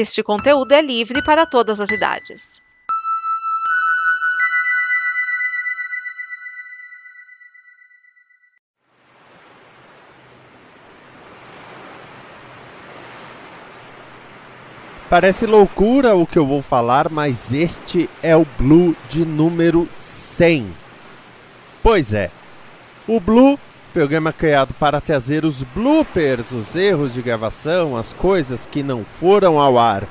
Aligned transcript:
Este 0.00 0.22
conteúdo 0.22 0.70
é 0.70 0.80
livre 0.80 1.20
para 1.24 1.44
todas 1.44 1.80
as 1.80 1.90
idades. 1.90 2.62
Parece 15.10 15.46
loucura 15.46 16.14
o 16.14 16.24
que 16.24 16.38
eu 16.38 16.46
vou 16.46 16.62
falar, 16.62 17.08
mas 17.10 17.52
este 17.52 18.08
é 18.22 18.36
o 18.36 18.46
Blue 18.56 18.94
de 19.08 19.24
número 19.26 19.88
100. 19.98 20.72
Pois 21.82 22.14
é, 22.14 22.30
o 23.08 23.18
Blue, 23.18 23.58
programa 23.88 24.32
criado 24.32 24.74
para 24.74 25.00
trazer 25.00 25.44
os 25.44 25.62
bloopers, 25.62 26.52
os 26.52 26.76
erros 26.76 27.14
de 27.14 27.22
gravação, 27.22 27.96
as 27.96 28.12
coisas 28.12 28.66
que 28.70 28.82
não 28.82 29.04
foram 29.04 29.58
ao 29.58 29.78
ar 29.78 30.04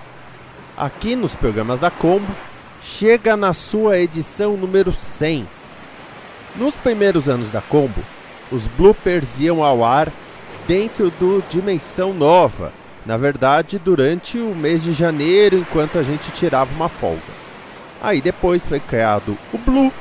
aqui 0.76 1.16
nos 1.16 1.36
programas 1.36 1.80
da 1.80 1.90
Combo, 1.90 2.36
chega 2.82 3.36
na 3.36 3.54
sua 3.54 3.98
edição 3.98 4.58
número 4.58 4.94
100. 4.94 5.48
Nos 6.56 6.76
primeiros 6.76 7.28
anos 7.30 7.50
da 7.50 7.62
Combo, 7.62 8.02
os 8.52 8.68
bloopers 8.68 9.40
iam 9.40 9.64
ao 9.64 9.84
ar 9.84 10.12
dentro 10.68 11.10
do 11.12 11.44
Dimensão 11.50 12.14
Nova 12.14 12.72
na 13.08 13.16
verdade, 13.16 13.80
durante 13.80 14.38
o 14.38 14.54
mês 14.54 14.84
de 14.84 14.92
janeiro, 14.92 15.58
enquanto 15.58 15.98
a 15.98 16.04
gente 16.04 16.30
tirava 16.32 16.76
uma 16.76 16.90
folga. 16.90 17.22
Aí 18.02 18.20
depois 18.20 18.62
foi 18.62 18.82
criado 18.82 19.38
o 19.54 19.58
Blue, 19.58 19.94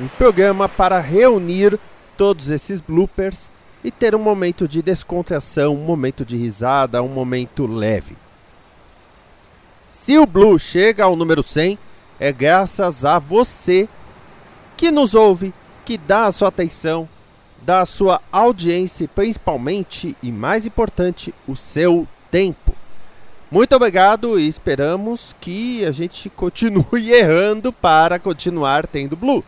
um 0.00 0.08
programa 0.16 0.66
para 0.66 0.98
reunir 0.98 1.78
todos 2.16 2.50
esses 2.50 2.80
bloopers 2.80 3.50
e 3.84 3.90
ter 3.90 4.14
um 4.14 4.18
momento 4.18 4.66
de 4.66 4.82
descontração, 4.82 5.74
um 5.74 5.84
momento 5.84 6.24
de 6.24 6.36
risada, 6.36 7.02
um 7.02 7.08
momento 7.08 7.66
leve. 7.66 8.16
Se 9.86 10.18
o 10.18 10.26
Blue 10.26 10.58
chega 10.58 11.04
ao 11.04 11.16
número 11.16 11.42
100, 11.42 11.78
é 12.18 12.32
graças 12.32 13.04
a 13.04 13.18
você 13.18 13.88
que 14.76 14.90
nos 14.90 15.14
ouve, 15.14 15.54
que 15.84 15.96
dá 15.96 16.26
a 16.26 16.32
sua 16.32 16.48
atenção, 16.48 17.08
dá 17.62 17.80
a 17.80 17.86
sua 17.86 18.20
audiência, 18.30 19.08
principalmente 19.08 20.16
e 20.22 20.32
mais 20.32 20.66
importante, 20.66 21.34
o 21.46 21.54
seu 21.54 22.06
tempo. 22.30 22.74
Muito 23.50 23.76
obrigado 23.76 24.38
e 24.38 24.46
esperamos 24.48 25.34
que 25.40 25.84
a 25.84 25.92
gente 25.92 26.28
continue 26.34 27.12
errando 27.12 27.72
para 27.72 28.18
continuar 28.18 28.86
tendo 28.86 29.16
Blue. 29.16 29.44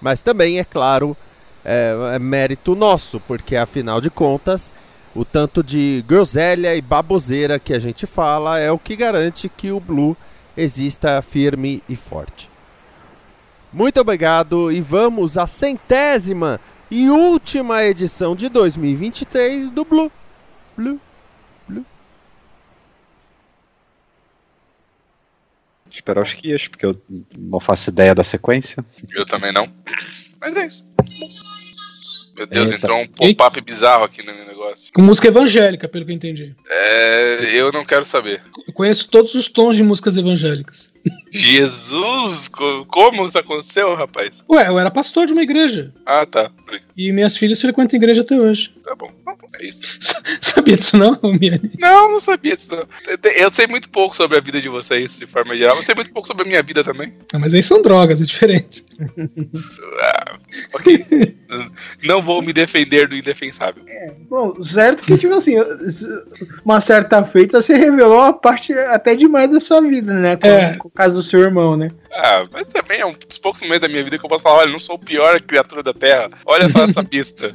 Mas 0.00 0.20
também, 0.20 0.58
é 0.58 0.64
claro, 0.64 1.16
é, 1.64 1.94
é 2.14 2.18
mérito 2.18 2.74
nosso, 2.74 3.18
porque 3.20 3.56
afinal 3.56 4.00
de 4.00 4.10
contas, 4.10 4.72
o 5.14 5.24
tanto 5.24 5.62
de 5.62 6.04
groselha 6.06 6.74
e 6.74 6.80
baboseira 6.80 7.58
que 7.58 7.72
a 7.72 7.78
gente 7.78 8.06
fala 8.06 8.58
é 8.58 8.70
o 8.70 8.78
que 8.78 8.96
garante 8.96 9.48
que 9.48 9.70
o 9.70 9.80
Blue 9.80 10.16
exista 10.56 11.20
firme 11.22 11.82
e 11.88 11.96
forte. 11.96 12.50
Muito 13.72 14.00
obrigado 14.00 14.70
e 14.70 14.80
vamos 14.80 15.36
à 15.36 15.46
centésima 15.46 16.60
e 16.90 17.08
última 17.08 17.82
edição 17.82 18.36
de 18.36 18.48
2023 18.48 19.70
do 19.70 19.84
Blue. 19.84 20.12
Blue. 20.76 21.00
Esperar 25.94 26.24
os 26.24 26.34
Kias, 26.34 26.66
porque 26.66 26.84
eu 26.84 27.00
não 27.38 27.60
faço 27.60 27.88
ideia 27.88 28.14
da 28.14 28.24
sequência. 28.24 28.84
Eu 29.14 29.24
também 29.24 29.52
não. 29.52 29.72
Mas 30.44 30.56
é 30.56 30.66
isso. 30.66 30.86
Meu 32.36 32.46
Deus, 32.46 32.66
Eita. 32.66 32.76
entrou 32.76 33.00
um 33.00 33.06
pop-up 33.06 33.60
bizarro 33.62 34.04
aqui 34.04 34.22
no 34.22 34.34
meu 34.34 34.44
negócio. 34.64 34.92
Com 34.92 35.02
música 35.02 35.28
evangélica, 35.28 35.88
pelo 35.88 36.04
que 36.04 36.10
eu 36.12 36.16
entendi. 36.16 36.54
É, 36.68 37.50
eu 37.52 37.70
não 37.70 37.84
quero 37.84 38.04
saber. 38.04 38.42
Eu 38.66 38.72
conheço 38.72 39.08
todos 39.08 39.34
os 39.34 39.48
tons 39.48 39.76
de 39.76 39.82
músicas 39.82 40.16
evangélicas. 40.16 40.92
Jesus! 41.30 42.48
Como 42.88 43.26
isso 43.26 43.38
aconteceu, 43.38 43.94
rapaz? 43.94 44.42
Ué, 44.50 44.68
eu 44.68 44.78
era 44.78 44.90
pastor 44.90 45.26
de 45.26 45.32
uma 45.32 45.42
igreja. 45.42 45.92
Ah, 46.06 46.24
tá. 46.24 46.50
E 46.96 47.12
minhas 47.12 47.36
filhas 47.36 47.60
frequentam 47.60 47.96
a 47.96 48.02
igreja 48.02 48.22
até 48.22 48.40
hoje. 48.40 48.74
Tá 48.82 48.94
bom. 48.94 49.10
É 49.60 49.66
isso. 49.66 49.98
Sabia 50.40 50.76
disso 50.76 50.96
não, 50.96 51.18
Miane? 51.22 51.70
Não, 51.78 52.10
não 52.10 52.20
sabia 52.20 52.54
disso 52.54 52.74
não. 52.74 52.86
Eu 53.36 53.50
sei 53.50 53.66
muito 53.66 53.88
pouco 53.88 54.16
sobre 54.16 54.36
a 54.36 54.40
vida 54.40 54.60
de 54.60 54.68
vocês, 54.68 55.18
de 55.18 55.26
forma 55.26 55.56
geral. 55.56 55.76
Eu 55.76 55.82
sei 55.82 55.94
muito 55.94 56.12
pouco 56.12 56.26
sobre 56.26 56.44
a 56.44 56.46
minha 56.46 56.62
vida 56.62 56.82
também. 56.82 57.14
Ah, 57.32 57.38
mas 57.38 57.54
aí 57.54 57.62
são 57.62 57.80
drogas, 57.80 58.20
é 58.20 58.24
diferente. 58.24 58.84
ah, 60.00 60.38
ok. 60.74 61.36
não 62.02 62.22
vou 62.22 62.42
me 62.42 62.52
defender 62.52 63.08
do 63.08 63.16
indefensável. 63.16 63.84
É, 63.86 64.12
bom, 64.28 64.53
certo 64.62 65.02
que, 65.02 65.16
tipo 65.16 65.34
assim, 65.34 65.54
uma 66.64 66.80
certa 66.80 67.24
feita 67.24 67.60
você 67.60 67.76
revelou 67.76 68.18
uma 68.18 68.32
parte 68.32 68.72
até 68.72 69.14
demais 69.14 69.50
da 69.50 69.60
sua 69.60 69.80
vida, 69.80 70.12
né? 70.12 70.36
Com, 70.36 70.46
é. 70.46 70.76
com 70.76 70.88
o 70.88 70.90
caso 70.90 71.14
do 71.14 71.22
seu 71.22 71.40
irmão, 71.40 71.76
né? 71.76 71.90
Ah, 72.12 72.44
mas 72.52 72.66
também 72.68 73.00
é 73.00 73.06
um 73.06 73.12
dos 73.12 73.38
poucos 73.38 73.60
momentos 73.62 73.82
da 73.82 73.88
minha 73.88 74.04
vida 74.04 74.18
que 74.18 74.24
eu 74.24 74.28
posso 74.28 74.42
falar, 74.42 74.58
olha, 74.58 74.72
não 74.72 74.78
sou 74.78 74.96
o 74.96 74.98
pior 74.98 75.40
criatura 75.40 75.82
da 75.82 75.92
Terra. 75.92 76.30
Olha 76.46 76.68
só 76.68 76.84
essa 76.84 77.02
pista. 77.04 77.54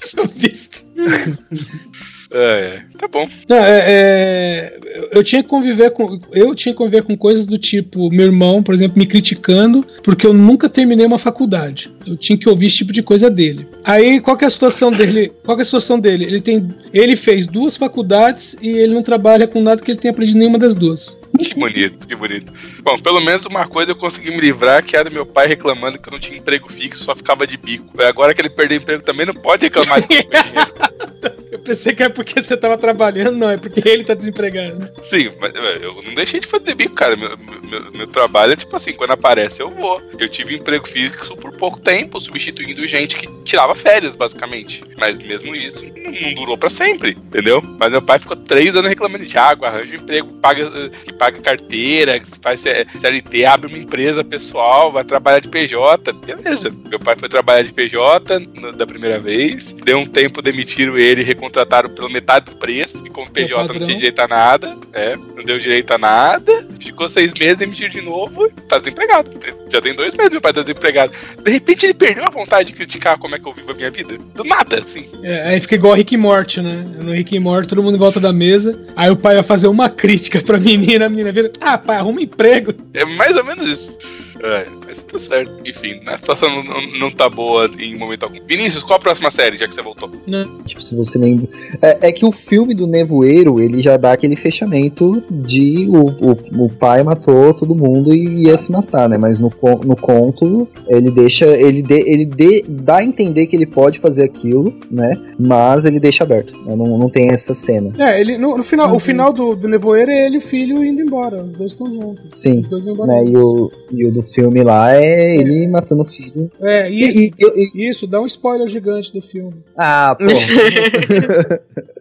essa 0.00 0.28
pista. 0.28 0.78
É, 2.32 2.82
tá 2.98 3.06
bom. 3.06 3.28
Não, 3.48 3.56
é, 3.56 3.84
é, 3.86 4.78
eu 5.12 5.22
tinha 5.22 5.42
que 5.42 5.48
conviver 5.48 5.90
com. 5.90 6.18
Eu 6.32 6.54
tinha 6.54 6.72
que 6.72 6.78
conviver 6.78 7.02
com 7.02 7.16
coisas 7.16 7.44
do 7.44 7.58
tipo, 7.58 8.10
meu 8.10 8.26
irmão, 8.26 8.62
por 8.62 8.74
exemplo, 8.74 8.98
me 8.98 9.06
criticando 9.06 9.84
porque 10.02 10.26
eu 10.26 10.32
nunca 10.32 10.68
terminei 10.68 11.04
uma 11.04 11.18
faculdade. 11.18 11.92
Eu 12.06 12.16
tinha 12.16 12.38
que 12.38 12.48
ouvir 12.48 12.66
esse 12.66 12.78
tipo 12.78 12.92
de 12.92 13.02
coisa 13.02 13.30
dele. 13.30 13.66
Aí, 13.84 14.20
qual 14.20 14.38
é 14.40 14.44
a 14.46 14.50
situação 14.50 14.90
dele? 14.90 15.32
Qual 15.44 15.58
é 15.58 15.62
a 15.62 15.64
situação 15.64 15.98
dele? 15.98 16.24
Ele 16.24 16.40
tem. 16.40 16.68
Ele 16.92 17.16
fez 17.16 17.46
duas 17.46 17.76
faculdades 17.76 18.56
e 18.62 18.68
ele 18.68 18.94
não 18.94 19.02
trabalha 19.02 19.46
com 19.46 19.60
nada 19.60 19.82
que 19.82 19.90
ele 19.90 19.98
tenha 19.98 20.12
aprendido 20.12 20.38
nenhuma 20.38 20.58
das 20.58 20.74
duas. 20.74 21.18
Que 21.38 21.54
bonito, 21.54 22.06
que 22.06 22.14
bonito. 22.14 22.52
Bom, 22.82 22.98
pelo 22.98 23.20
menos 23.20 23.46
uma 23.46 23.66
coisa 23.66 23.92
eu 23.92 23.96
consegui 23.96 24.30
me 24.30 24.40
livrar, 24.40 24.82
que 24.82 24.96
era 24.96 25.10
meu 25.10 25.24
pai 25.24 25.46
reclamando 25.46 25.98
que 25.98 26.08
eu 26.08 26.12
não 26.12 26.20
tinha 26.20 26.38
emprego 26.38 26.70
fixo, 26.70 27.04
só 27.04 27.14
ficava 27.14 27.46
de 27.46 27.56
bico. 27.56 28.00
Agora 28.02 28.34
que 28.34 28.40
ele 28.40 28.50
perdeu 28.50 28.78
emprego 28.78 29.02
também, 29.02 29.26
não 29.26 29.34
pode 29.34 29.64
reclamar 29.64 30.00
de 30.00 30.08
Eu 31.52 31.58
pensei 31.58 31.94
que 31.94 32.02
é 32.02 32.08
porque 32.08 32.42
você 32.42 32.56
tava 32.56 32.78
trabalhando, 32.78 33.36
não, 33.36 33.50
é 33.50 33.56
porque 33.56 33.86
ele 33.86 34.04
tá 34.04 34.14
desempregado. 34.14 34.90
Sim, 35.02 35.30
mas 35.38 35.52
eu 35.80 36.02
não 36.02 36.14
deixei 36.14 36.40
de 36.40 36.46
fazer 36.46 36.74
bico, 36.74 36.94
cara. 36.94 37.14
Meu, 37.14 37.36
meu, 37.36 37.92
meu, 37.92 38.06
trabalho 38.06 38.54
é 38.54 38.56
tipo 38.56 38.74
assim, 38.74 38.94
quando 38.94 39.10
aparece 39.10 39.60
eu 39.60 39.70
vou. 39.70 40.00
Eu 40.18 40.28
tive 40.28 40.56
emprego 40.56 40.88
fixo 40.88 41.36
por 41.36 41.52
pouco 41.56 41.78
tempo, 41.78 42.18
substituindo 42.18 42.86
gente 42.86 43.16
que 43.16 43.28
tirava 43.44 43.74
férias, 43.74 44.16
basicamente. 44.16 44.82
Mas 44.98 45.18
mesmo 45.18 45.54
isso, 45.54 45.84
não, 45.84 46.10
não 46.10 46.34
durou 46.34 46.56
pra 46.56 46.70
sempre, 46.70 47.10
entendeu? 47.10 47.62
Mas 47.78 47.92
meu 47.92 48.02
pai 48.02 48.18
ficou 48.18 48.36
três 48.36 48.74
anos 48.74 48.88
reclamando 48.88 49.26
de 49.26 49.38
água, 49.38 49.68
arranja 49.68 49.92
um 49.92 50.00
emprego, 50.00 50.32
paga, 50.40 50.90
que 51.04 51.12
paga 51.22 51.40
carteira, 51.40 52.18
que 52.18 52.26
faz 52.42 52.60
CLT, 52.62 53.44
abre 53.44 53.68
uma 53.68 53.78
empresa 53.78 54.24
pessoal, 54.24 54.90
vai 54.90 55.04
trabalhar 55.04 55.38
de 55.38 55.48
PJ. 55.48 56.12
Beleza. 56.14 56.68
Meu 56.90 56.98
pai 56.98 57.14
foi 57.16 57.28
trabalhar 57.28 57.62
de 57.62 57.72
PJ 57.72 58.40
no, 58.40 58.72
da 58.72 58.84
primeira 58.84 59.20
vez, 59.20 59.72
deu 59.72 59.98
um 59.98 60.06
tempo, 60.06 60.42
demitiram 60.42 60.98
ele, 60.98 61.22
recontrataram 61.22 61.90
pela 61.90 62.08
metade 62.08 62.46
do 62.46 62.56
preço, 62.56 63.06
e 63.06 63.10
como 63.10 63.30
PJ 63.30 63.72
não 63.72 63.86
tinha 63.86 63.96
direito 63.96 64.18
a 64.18 64.26
nada, 64.26 64.76
é, 64.92 65.14
não 65.14 65.44
deu 65.44 65.60
direito 65.60 65.92
a 65.92 65.98
nada, 65.98 66.66
ficou 66.80 67.08
seis 67.08 67.32
meses, 67.38 67.58
demitiu 67.58 67.88
de 67.88 68.00
novo, 68.00 68.50
tá 68.68 68.80
desempregado. 68.80 69.30
Já 69.70 69.80
tem 69.80 69.94
dois 69.94 70.14
meses 70.14 70.32
meu 70.32 70.40
pai 70.40 70.52
tá 70.52 70.62
desempregado. 70.62 71.12
De 71.40 71.50
repente 71.52 71.86
ele 71.86 71.94
perdeu 71.94 72.24
a 72.26 72.30
vontade 72.30 72.68
de 72.68 72.74
criticar 72.74 73.16
como 73.16 73.36
é 73.36 73.38
que 73.38 73.46
eu 73.46 73.54
vivo 73.54 73.70
a 73.70 73.74
minha 73.74 73.90
vida. 73.90 74.18
Do 74.34 74.42
nada, 74.42 74.80
assim. 74.80 75.08
É, 75.22 75.50
aí 75.50 75.60
fica 75.60 75.76
igual 75.76 75.94
Rick 75.94 76.14
e 76.14 76.18
Morty, 76.18 76.60
né? 76.60 76.84
No 77.00 77.12
Rick 77.12 77.34
e 77.34 77.38
Morty, 77.38 77.68
todo 77.68 77.82
mundo 77.82 77.96
volta 77.96 78.18
da 78.18 78.32
mesa, 78.32 78.78
aí 78.96 79.10
o 79.10 79.16
pai 79.16 79.34
vai 79.34 79.44
fazer 79.44 79.68
uma 79.68 79.88
crítica 79.88 80.40
pra 80.40 80.58
menina, 80.58 81.08
menina 81.12 81.30
vira, 81.32 81.50
ah, 81.60 81.78
pai, 81.78 81.96
arruma 81.96 82.20
emprego. 82.20 82.74
É 82.92 83.04
mais 83.04 83.36
ou 83.36 83.44
menos 83.44 83.66
isso. 83.66 83.96
É, 84.42 84.66
mas 84.86 85.02
tá 85.04 85.18
certo. 85.18 85.52
Enfim, 85.64 86.00
a 86.06 86.18
situação 86.18 86.48
não, 86.50 86.64
não, 86.64 86.98
não 86.98 87.10
tá 87.10 87.28
boa 87.28 87.70
em 87.78 87.96
momento 87.96 88.24
algum. 88.24 88.38
Vinícius, 88.46 88.82
qual 88.82 88.96
a 88.96 89.00
próxima 89.00 89.30
série, 89.30 89.56
já 89.56 89.68
que 89.68 89.74
você 89.74 89.82
voltou? 89.82 90.10
Não. 90.26 90.58
Tipo, 90.64 90.82
se 90.82 90.96
você 90.96 91.18
lembra. 91.18 91.48
É, 91.80 92.08
é, 92.08 92.12
que 92.12 92.26
o 92.26 92.32
filme 92.32 92.74
do 92.74 92.86
Nevoeiro, 92.86 93.60
ele 93.60 93.80
já 93.80 93.96
dá 93.96 94.12
aquele 94.12 94.34
fechamento 94.34 95.22
de 95.30 95.88
o, 95.88 96.06
o, 96.06 96.64
o 96.64 96.68
pai 96.68 97.02
matou 97.04 97.54
todo 97.54 97.74
mundo 97.74 98.12
e 98.12 98.46
ia 98.46 98.58
se 98.58 98.72
matar, 98.72 99.08
né? 99.08 99.16
Mas 99.16 99.38
no, 99.38 99.50
no 99.84 99.96
conto, 99.96 100.68
ele 100.88 101.10
deixa. 101.10 101.46
Ele, 101.46 101.80
de, 101.80 102.10
ele 102.10 102.24
de, 102.24 102.64
dá 102.68 102.96
a 102.96 103.04
entender 103.04 103.46
que 103.46 103.54
ele 103.54 103.66
pode 103.66 104.00
fazer 104.00 104.24
aquilo, 104.24 104.74
né? 104.90 105.14
Mas 105.38 105.84
ele 105.84 106.00
deixa 106.00 106.24
aberto. 106.24 106.52
Né? 106.64 106.74
Não, 106.74 106.98
não 106.98 107.08
tem 107.08 107.30
essa 107.30 107.54
cena. 107.54 107.92
É, 107.98 108.20
ele, 108.20 108.36
no, 108.38 108.56
no 108.56 108.64
final, 108.64 108.90
uhum. 108.90 108.96
o 108.96 109.00
final 109.00 109.32
do, 109.32 109.54
do 109.54 109.68
Nevoeiro 109.68 110.10
é 110.10 110.26
ele 110.26 110.36
e 110.36 110.38
o 110.38 110.48
filho 110.48 110.84
indo 110.84 111.00
embora. 111.00 111.44
Os 111.44 111.52
dois 111.52 111.72
estão 111.72 111.86
juntos. 111.86 112.24
Sim. 112.34 112.62
Né? 113.06 113.24
E, 113.26 113.36
o, 113.36 113.70
e 113.92 114.06
o 114.06 114.12
do 114.12 114.22
filme 114.32 114.62
lá 114.62 114.94
é 114.94 115.36
ele 115.36 115.68
matando 115.68 116.02
o 116.02 116.06
filho. 116.06 116.50
É, 116.60 116.90
isso, 116.90 117.18
e, 117.18 117.32
e, 117.38 117.70
e, 117.74 117.90
isso, 117.90 118.06
dá 118.06 118.20
um 118.20 118.26
spoiler 118.26 118.68
gigante 118.68 119.12
do 119.12 119.20
filme. 119.20 119.62
Ah, 119.76 120.16
pô. 120.18 120.24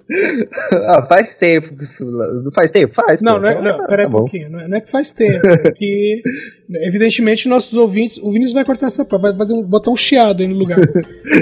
ah, 0.88 1.06
faz 1.06 1.36
tempo. 1.36 1.76
Faz 2.54 2.72
tempo? 2.72 2.94
Faz. 2.94 3.22
Não, 3.22 3.34
pô. 3.34 3.40
não 3.40 3.50
é, 3.50 3.62
não, 3.62 3.86
pera 3.86 4.04
tá 4.04 4.10
um 4.10 4.12
pouquinho. 4.12 4.50
Não 4.50 4.60
é, 4.60 4.68
não 4.68 4.78
é, 4.78 4.82
que 4.82 4.92
faz 4.92 5.12
tempo. 5.12 5.46
É 5.48 5.72
que, 5.72 6.22
evidentemente, 6.70 7.48
nossos 7.48 7.74
ouvintes. 7.74 8.18
O 8.18 8.32
Vinícius 8.32 8.54
vai 8.54 8.66
cortar 8.66 8.88
essa 8.88 9.06
parte, 9.06 9.22
vai 9.22 9.36
fazer 9.36 9.54
um, 9.54 9.64
botar 9.64 9.92
um 9.92 9.98
chiado 9.98 10.42
aí 10.42 10.48
no 10.48 10.56
lugar. 10.56 10.80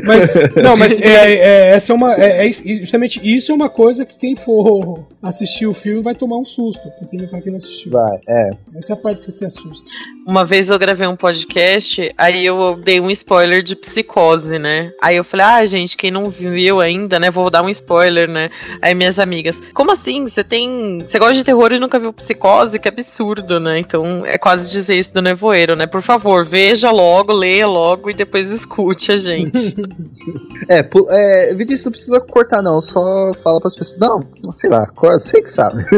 Mas, 0.06 0.36
não, 0.62 0.78
mas 0.78 1.02
é, 1.02 1.34
é, 1.34 1.70
essa 1.76 1.92
é 1.92 1.96
uma. 1.96 2.16
É, 2.16 2.48
é, 2.48 2.52
justamente 2.52 3.20
isso 3.24 3.52
é 3.52 3.56
uma 3.56 3.70
coisa 3.70 4.06
que 4.06 4.18
quem 4.18 4.36
for 4.36 5.08
assistir 5.22 5.68
o 5.68 5.74
filme 5.74 6.02
vai 6.02 6.16
tomar 6.16 6.38
um 6.38 6.46
susto, 6.46 6.90
porque 7.00 7.28
pra 7.28 7.42
quem 7.42 7.52
não 7.52 7.58
assistiu. 7.58 7.92
Vai, 7.92 8.20
é. 8.28 8.52
Essa 8.76 8.94
é 8.94 8.96
a 8.96 8.98
parte 8.98 9.22
que 9.22 9.32
você 9.32 9.46
assusta. 9.46 9.84
Uma 10.26 10.46
vez 10.46 10.70
eu 10.70 10.78
gravei 10.78 11.08
um 11.08 11.16
podcast, 11.16 12.14
aí 12.18 12.46
eu 12.46 12.76
dei 12.78 13.00
um 13.02 13.10
spoiler 13.10 13.64
de 13.64 13.76
psicose, 13.76 14.60
né? 14.60 14.92
Aí 15.02 15.18
eu 15.18 15.24
falei, 15.24 15.46
ah, 15.46 15.66
gente, 15.66 15.98
quem 15.98 16.12
não 16.12 16.30
viu 16.30 16.80
ainda, 16.80 17.20
né? 17.20 17.32
Vou 17.32 17.50
dar 17.50 17.64
um 17.64 17.70
spoiler, 17.70 18.30
né? 18.30 18.50
Aí 18.82 18.94
minhas 18.94 19.18
amigas, 19.18 19.60
como 19.74 19.92
assim? 19.92 20.26
Você 20.26 20.44
tem. 20.44 21.00
Você 21.00 21.18
gosta 21.18 21.34
de 21.34 21.44
terror 21.44 21.74
e 21.74 21.80
nunca 21.80 22.00
viu 22.00 22.14
psicose? 22.14 22.80
Que 22.80 22.88
absurdo, 22.88 23.60
né? 23.60 23.80
Então 23.80 24.26
é 24.26 24.38
quase 24.38 24.70
dizer 24.70 24.98
isso 24.98 25.14
do 25.14 25.22
nevoeiro, 25.22 25.76
né? 25.76 25.88
Por 25.88 26.04
favor, 26.04 26.46
veja 26.46 26.92
logo, 26.92 27.34
leia 27.34 27.68
logo 27.68 28.10
e 28.10 28.14
depois 28.14 28.52
escute 28.52 29.12
a 29.12 29.18
gente. 29.18 29.76
é, 30.70 30.88
é, 31.10 31.56
Vinícius, 31.56 31.86
não 31.86 31.92
precisa 31.92 32.22
cortar, 32.22 32.62
não. 32.62 32.80
Só 32.82 33.34
fala 33.44 33.60
pras 33.60 33.76
pessoas. 33.76 34.00
Não, 34.00 34.22
sei 34.54 34.70
lá, 34.70 34.86
você 35.18 35.42
que 35.42 35.52
sabe. 35.52 35.84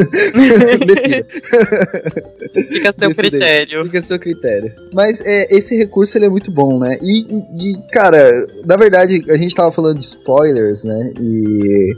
Fica 2.53 2.89
a 2.89 2.93
seu 2.93 3.09
Decida. 3.09 3.29
critério. 3.29 3.83
Fica 3.85 3.99
a 3.99 4.01
seu 4.03 4.19
critério. 4.19 4.73
Mas 4.93 5.19
é, 5.21 5.47
esse 5.49 5.75
recurso 5.75 6.17
ele 6.17 6.25
é 6.25 6.29
muito 6.29 6.51
bom, 6.51 6.79
né? 6.79 6.97
E, 7.01 7.25
e, 7.35 7.77
cara, 7.91 8.47
na 8.65 8.77
verdade, 8.77 9.23
a 9.29 9.37
gente 9.37 9.55
tava 9.55 9.71
falando 9.71 9.99
de 9.99 10.05
spoilers, 10.05 10.83
né? 10.83 11.13
E. 11.19 11.95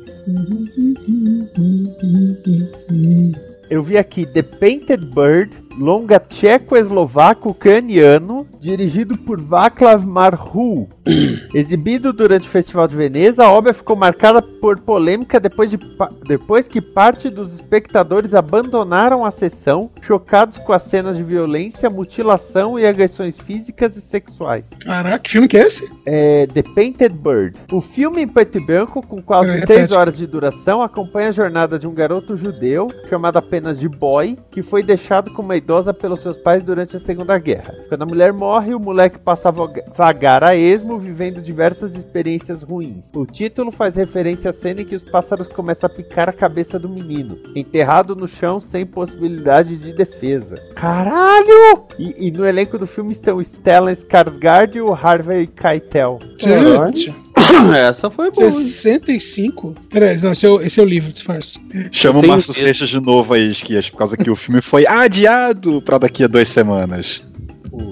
Eu 3.69 3.81
vi 3.81 3.97
aqui 3.97 4.25
The 4.25 4.43
Painted 4.43 5.05
Bird 5.05 5.63
longa 5.77 6.19
tcheco-eslovaco-ucraniano, 6.19 8.47
dirigido 8.59 9.17
por 9.17 9.39
Václav 9.41 10.05
Marhul. 10.05 10.89
Exibido 11.53 12.11
durante 12.13 12.47
o 12.47 12.51
Festival 12.51 12.87
de 12.87 12.95
Veneza, 12.95 13.43
a 13.43 13.51
obra 13.51 13.73
ficou 13.73 13.93
marcada 13.95 14.41
por 14.41 14.79
polêmica 14.79 15.39
depois, 15.39 15.69
de, 15.69 15.77
depois 16.25 16.67
que 16.67 16.81
parte 16.81 17.29
dos 17.29 17.53
espectadores 17.53 18.33
abandonaram 18.33 19.23
a 19.25 19.31
sessão, 19.31 19.91
chocados 20.01 20.57
com 20.59 20.73
as 20.73 20.83
cenas 20.83 21.17
de 21.17 21.23
violência, 21.23 21.89
mutilação 21.89 22.79
e 22.79 22.85
agressões 22.85 23.37
físicas 23.37 23.97
e 23.97 24.01
sexuais. 24.01 24.63
Caraca, 24.83 25.19
que 25.19 25.31
filme 25.31 25.47
que 25.47 25.57
é 25.57 25.65
esse? 25.65 25.91
É 26.05 26.45
The 26.47 26.63
Painted 26.63 27.15
Bird. 27.15 27.55
O 27.71 27.79
filme 27.81 28.21
em 28.21 28.27
preto 28.27 28.57
e 28.57 28.65
branco, 28.65 29.05
com 29.05 29.21
quase 29.21 29.61
3 29.65 29.91
horas 29.91 30.17
de 30.17 30.25
duração, 30.25 30.81
acompanha 30.81 31.29
a 31.29 31.33
jornada 31.33 31.77
de 31.77 31.85
um 31.87 31.93
garoto 31.93 32.35
judeu, 32.37 32.87
chamado 33.09 33.37
apenas 33.37 33.62
de 33.71 33.87
Boy, 33.87 34.37
que 34.49 34.63
foi 34.63 34.81
deixado 34.81 35.31
com 35.31 35.41
uma 35.41 35.55
idosa 35.55 35.93
pelos 35.93 36.21
seus 36.21 36.37
pais 36.37 36.63
durante 36.63 36.97
a 36.97 36.99
Segunda 36.99 37.37
Guerra. 37.37 37.75
Quando 37.87 38.01
a 38.01 38.05
mulher 38.05 38.33
morre, 38.33 38.73
o 38.73 38.79
moleque 38.79 39.19
passa 39.19 39.49
a 39.49 39.51
vagar 39.95 40.43
a 40.43 40.55
esmo, 40.55 40.97
vivendo 40.97 41.41
diversas 41.41 41.93
experiências 41.93 42.63
ruins. 42.63 43.05
O 43.15 43.25
título 43.25 43.71
faz 43.71 43.95
referência 43.95 44.49
à 44.49 44.53
cena 44.53 44.81
em 44.81 44.85
que 44.85 44.95
os 44.95 45.03
pássaros 45.03 45.47
começam 45.47 45.87
a 45.87 45.93
picar 45.93 46.27
a 46.27 46.33
cabeça 46.33 46.79
do 46.79 46.89
menino, 46.89 47.37
enterrado 47.55 48.15
no 48.15 48.27
chão 48.27 48.59
sem 48.59 48.85
possibilidade 48.85 49.77
de 49.77 49.93
defesa. 49.93 50.55
Caralho! 50.75 51.85
E, 51.99 52.27
e 52.27 52.31
no 52.31 52.45
elenco 52.45 52.77
do 52.77 52.87
filme 52.87 53.11
estão 53.11 53.41
Stellan 53.43 53.93
Skarsgård 53.93 54.75
e 54.75 54.81
o 54.81 54.93
Harvey 54.93 55.47
Keitel. 55.47 56.19
Gente. 56.37 57.22
Essa 57.75 58.09
foi 58.09 58.31
boa. 58.31 58.51
65? 58.51 59.75
Peraí, 59.89 60.19
não, 60.21 60.31
esse 60.31 60.45
é 60.45 60.49
o, 60.49 60.61
esse 60.61 60.79
é 60.79 60.83
o 60.83 60.85
livro, 60.85 61.11
disfarce. 61.11 61.59
Chama 61.91 62.19
o 62.19 62.27
Márcio 62.27 62.53
Seixas 62.53 62.89
de 62.89 62.99
novo 62.99 63.33
aí, 63.33 63.51
Esquias, 63.51 63.89
por 63.89 63.97
causa 63.97 64.17
que 64.17 64.29
o 64.29 64.35
filme 64.35 64.61
foi 64.61 64.85
adiado 64.85 65.81
pra 65.81 65.97
daqui 65.97 66.23
a 66.23 66.27
duas 66.27 66.47
semanas. 66.49 67.21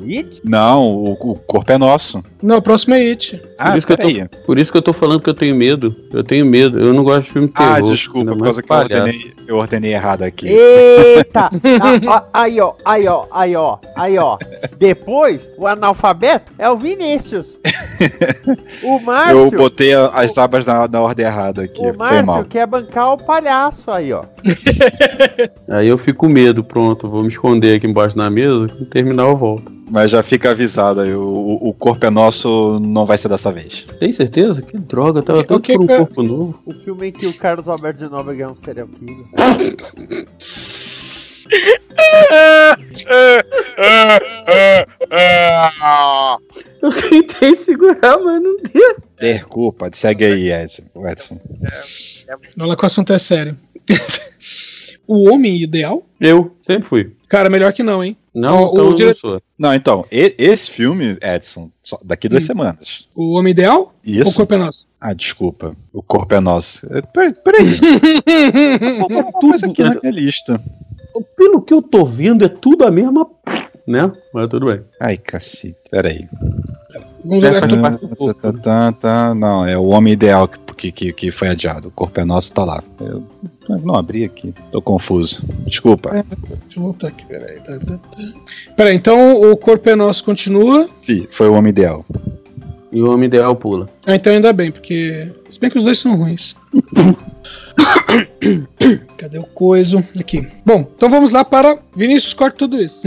O 0.01 0.06
It? 0.06 0.42
Não, 0.44 0.83
o, 0.83 1.12
o 1.12 1.36
corpo 1.36 1.71
é 1.71 1.77
nosso. 1.77 2.24
Não, 2.42 2.57
o 2.57 2.62
próximo 2.62 2.95
é 2.95 3.00
It. 3.00 3.39
Ah, 3.57 3.71
por 3.71 3.77
isso, 3.77 3.88
que 3.88 3.94
eu 3.94 3.98
tô, 3.98 4.38
por 4.45 4.59
isso 4.59 4.71
que 4.71 4.77
eu 4.77 4.81
tô 4.81 4.94
falando 4.94 5.21
que 5.21 5.30
eu 5.30 5.33
tenho 5.33 5.56
medo. 5.56 5.95
Eu 6.12 6.24
tenho 6.24 6.45
medo. 6.45 6.80
Eu 6.80 6.94
não 6.94 7.03
gosto 7.03 7.24
de 7.24 7.31
filme 7.31 7.48
terror. 7.48 7.75
Ah, 7.75 7.81
desculpa, 7.81 8.31
por 8.36 8.44
causa 8.44 8.63
que 8.63 8.71
eu 8.71 8.75
ordenei, 8.77 9.33
eu 9.48 9.57
ordenei 9.57 9.94
errado 9.94 10.24
aqui. 10.24 10.48
Eita! 10.48 11.50
ah, 12.09 12.24
aí, 12.33 12.59
ó, 12.59 12.74
aí, 12.83 13.07
ó, 13.07 13.25
aí, 13.31 13.56
ó, 13.56 13.77
aí, 13.95 14.18
ó. 14.18 14.38
Depois, 14.80 15.50
o 15.57 15.68
analfabeto 15.68 16.51
é 16.57 16.69
o 16.69 16.77
Vinícius. 16.77 17.56
o 18.81 19.00
Márcio. 19.00 19.38
Eu 19.38 19.51
botei 19.51 19.94
as 19.94 20.38
abas 20.38 20.65
na, 20.65 20.88
na 20.88 21.01
ordem 21.01 21.25
errada 21.25 21.62
aqui. 21.63 21.81
O 21.81 21.95
Márcio 21.95 22.45
quer 22.45 22.65
bancar 22.65 23.13
o 23.13 23.18
palhaço 23.18 23.92
aí, 23.92 24.12
ó. 24.12 24.24
aí 25.69 25.88
eu 25.88 25.97
fico 25.97 26.21
com 26.21 26.30
medo, 26.30 26.63
pronto. 26.63 27.09
Vou 27.09 27.21
me 27.21 27.30
esconder 27.30 27.77
aqui 27.77 27.88
embaixo 27.88 28.15
da 28.15 28.30
mesa. 28.30 28.68
Quando 28.68 28.86
terminar, 28.86 29.24
eu 29.24 29.36
volto. 29.36 29.81
Mas 29.92 30.10
já 30.10 30.24
fica 30.24 30.52
avisado 30.52 31.02
aí, 31.02 31.14
o, 31.14 31.60
o 31.62 31.74
corpo 31.74 32.06
é 32.06 32.10
nosso, 32.10 32.80
não 32.80 33.06
vai 33.06 33.18
ser 33.18 33.28
dessa 33.28 33.52
vez. 33.52 33.86
Tem 34.00 34.10
certeza? 34.14 34.62
Que 34.62 34.78
droga, 34.78 35.22
tava 35.22 35.44
todo 35.44 35.62
por 35.62 35.82
um 35.82 35.86
corpo 35.86 36.24
novo. 36.24 36.62
O 36.66 36.74
filme 36.74 37.10
em 37.10 37.12
que 37.12 37.28
o 37.28 37.34
Carlos 37.34 37.68
Alberto 37.68 38.06
de 38.06 38.10
Nóbrega 38.10 38.46
é 38.46 38.48
um 38.48 38.56
serial 38.56 38.88
killer. 38.88 39.26
Eu 46.82 46.90
tentei 47.10 47.56
segurar, 47.58 48.18
mas 48.18 48.42
não 48.42 48.56
deu. 48.62 48.96
Desculpa, 49.20 49.90
segue 49.92 50.24
aí, 50.24 50.54
Edson. 50.54 50.84
Edson. 51.06 51.38
Olha 52.58 52.78
que 52.78 52.84
o 52.84 52.86
assunto 52.86 53.12
é 53.12 53.20
sério. 53.20 53.58
o 55.06 55.30
homem 55.30 55.62
ideal? 55.62 56.08
Eu, 56.18 56.56
sempre 56.62 56.88
fui. 56.88 57.12
Cara, 57.31 57.50
melhor 57.50 57.72
que 57.72 57.81
não, 57.81 58.04
hein? 58.04 58.18
Não, 58.36 58.66
o, 58.66 58.74
então 58.74 58.89
o 58.89 58.94
dire... 58.94 59.16
não, 59.24 59.42
não, 59.57 59.74
então, 59.74 60.06
e, 60.12 60.36
esse 60.38 60.69
filme, 60.69 61.18
Edson, 61.22 61.72
daqui 62.04 62.28
duas 62.28 62.44
hum. 62.44 62.48
semanas. 62.48 63.06
O 63.16 63.39
Homem 63.39 63.51
Ideal? 63.51 63.94
Isso. 64.04 64.25
Ou 64.25 64.31
o 64.31 64.36
Corpo 64.36 64.54
é 64.54 64.57
Nosso? 64.57 64.86
Ah, 65.00 65.13
desculpa. 65.13 65.74
O 65.94 66.04
Corpo 66.04 66.36
é 66.36 66.42
Nosso. 66.42 66.86
É, 66.94 67.01
peraí. 67.01 67.33
peraí. 67.33 67.80
tudo 69.39 69.66
aqui 69.66 69.81
na 69.81 69.98
minha 70.01 70.12
lista. 70.12 70.62
Pelo 71.38 71.62
que 71.62 71.74
eu 71.74 71.81
tô 71.81 72.04
vendo, 72.04 72.44
é 72.44 72.50
tudo 72.50 72.83
a 72.83 72.92
mesma. 72.92 73.25
Né? 73.88 74.12
Mas 74.33 74.50
tudo 74.50 74.66
bem. 74.66 74.81
Ai, 75.00 75.16
cacete. 75.16 75.78
Peraí. 75.89 76.28
Tá, 78.42 78.54
tá, 78.62 78.92
tá, 78.92 79.36
não, 79.36 79.66
é 79.66 79.78
o 79.78 79.86
Homem 79.86 80.12
Ideal 80.12 80.50
que, 80.50 80.60
que, 80.89 81.12
que 81.12 81.31
foi 81.31 81.50
adiado. 81.50 81.89
O 81.89 81.92
Corpo 81.92 82.18
é 82.22 82.24
Nosso 82.24 82.54
tá 82.54 82.63
lá. 82.63 82.81
Eu 83.01 83.28
não 83.83 83.95
abri 83.95 84.24
aqui. 84.24 84.54
Tô 84.72 84.81
confuso. 84.81 85.44
Desculpa. 85.66 86.10
É, 86.16 86.24
deixa 86.24 86.78
eu 86.78 86.83
voltar 86.83 87.10
aqui, 87.10 87.25
peraí. 87.25 87.60
Tá, 87.60 87.78
tá, 87.78 87.98
tá. 87.98 88.22
Peraí, 88.78 88.95
então 88.95 89.42
o 89.51 89.57
Corpo 89.57 89.89
é 89.89 89.95
Nosso 89.95 90.24
continua? 90.24 90.89
Sim, 91.01 91.28
foi 91.31 91.50
o 91.50 91.54
Homem 91.54 91.72
Ideal. 91.72 92.06
E 92.92 93.01
o 93.01 93.12
Homem 93.12 93.28
Ideal 93.28 93.56
pula. 93.56 93.89
Ah, 94.06 94.16
então 94.16 94.31
ainda 94.31 94.54
bem, 94.54 94.72
porque. 94.72 95.30
Se 95.50 95.60
bem 95.60 95.69
que 95.69 95.78
os 95.78 95.83
dois 95.83 96.00
são 96.00 96.16
ruins. 96.16 96.56
Cadê 99.18 99.38
o 99.38 99.44
coiso? 99.44 100.00
Aqui. 100.19 100.48
Bom, 100.66 100.89
então 100.95 101.10
vamos 101.10 101.31
lá 101.31 101.45
para 101.45 101.78
Vinícius, 101.95 102.33
corta 102.33 102.57
tudo 102.60 102.81
isso. 102.81 103.01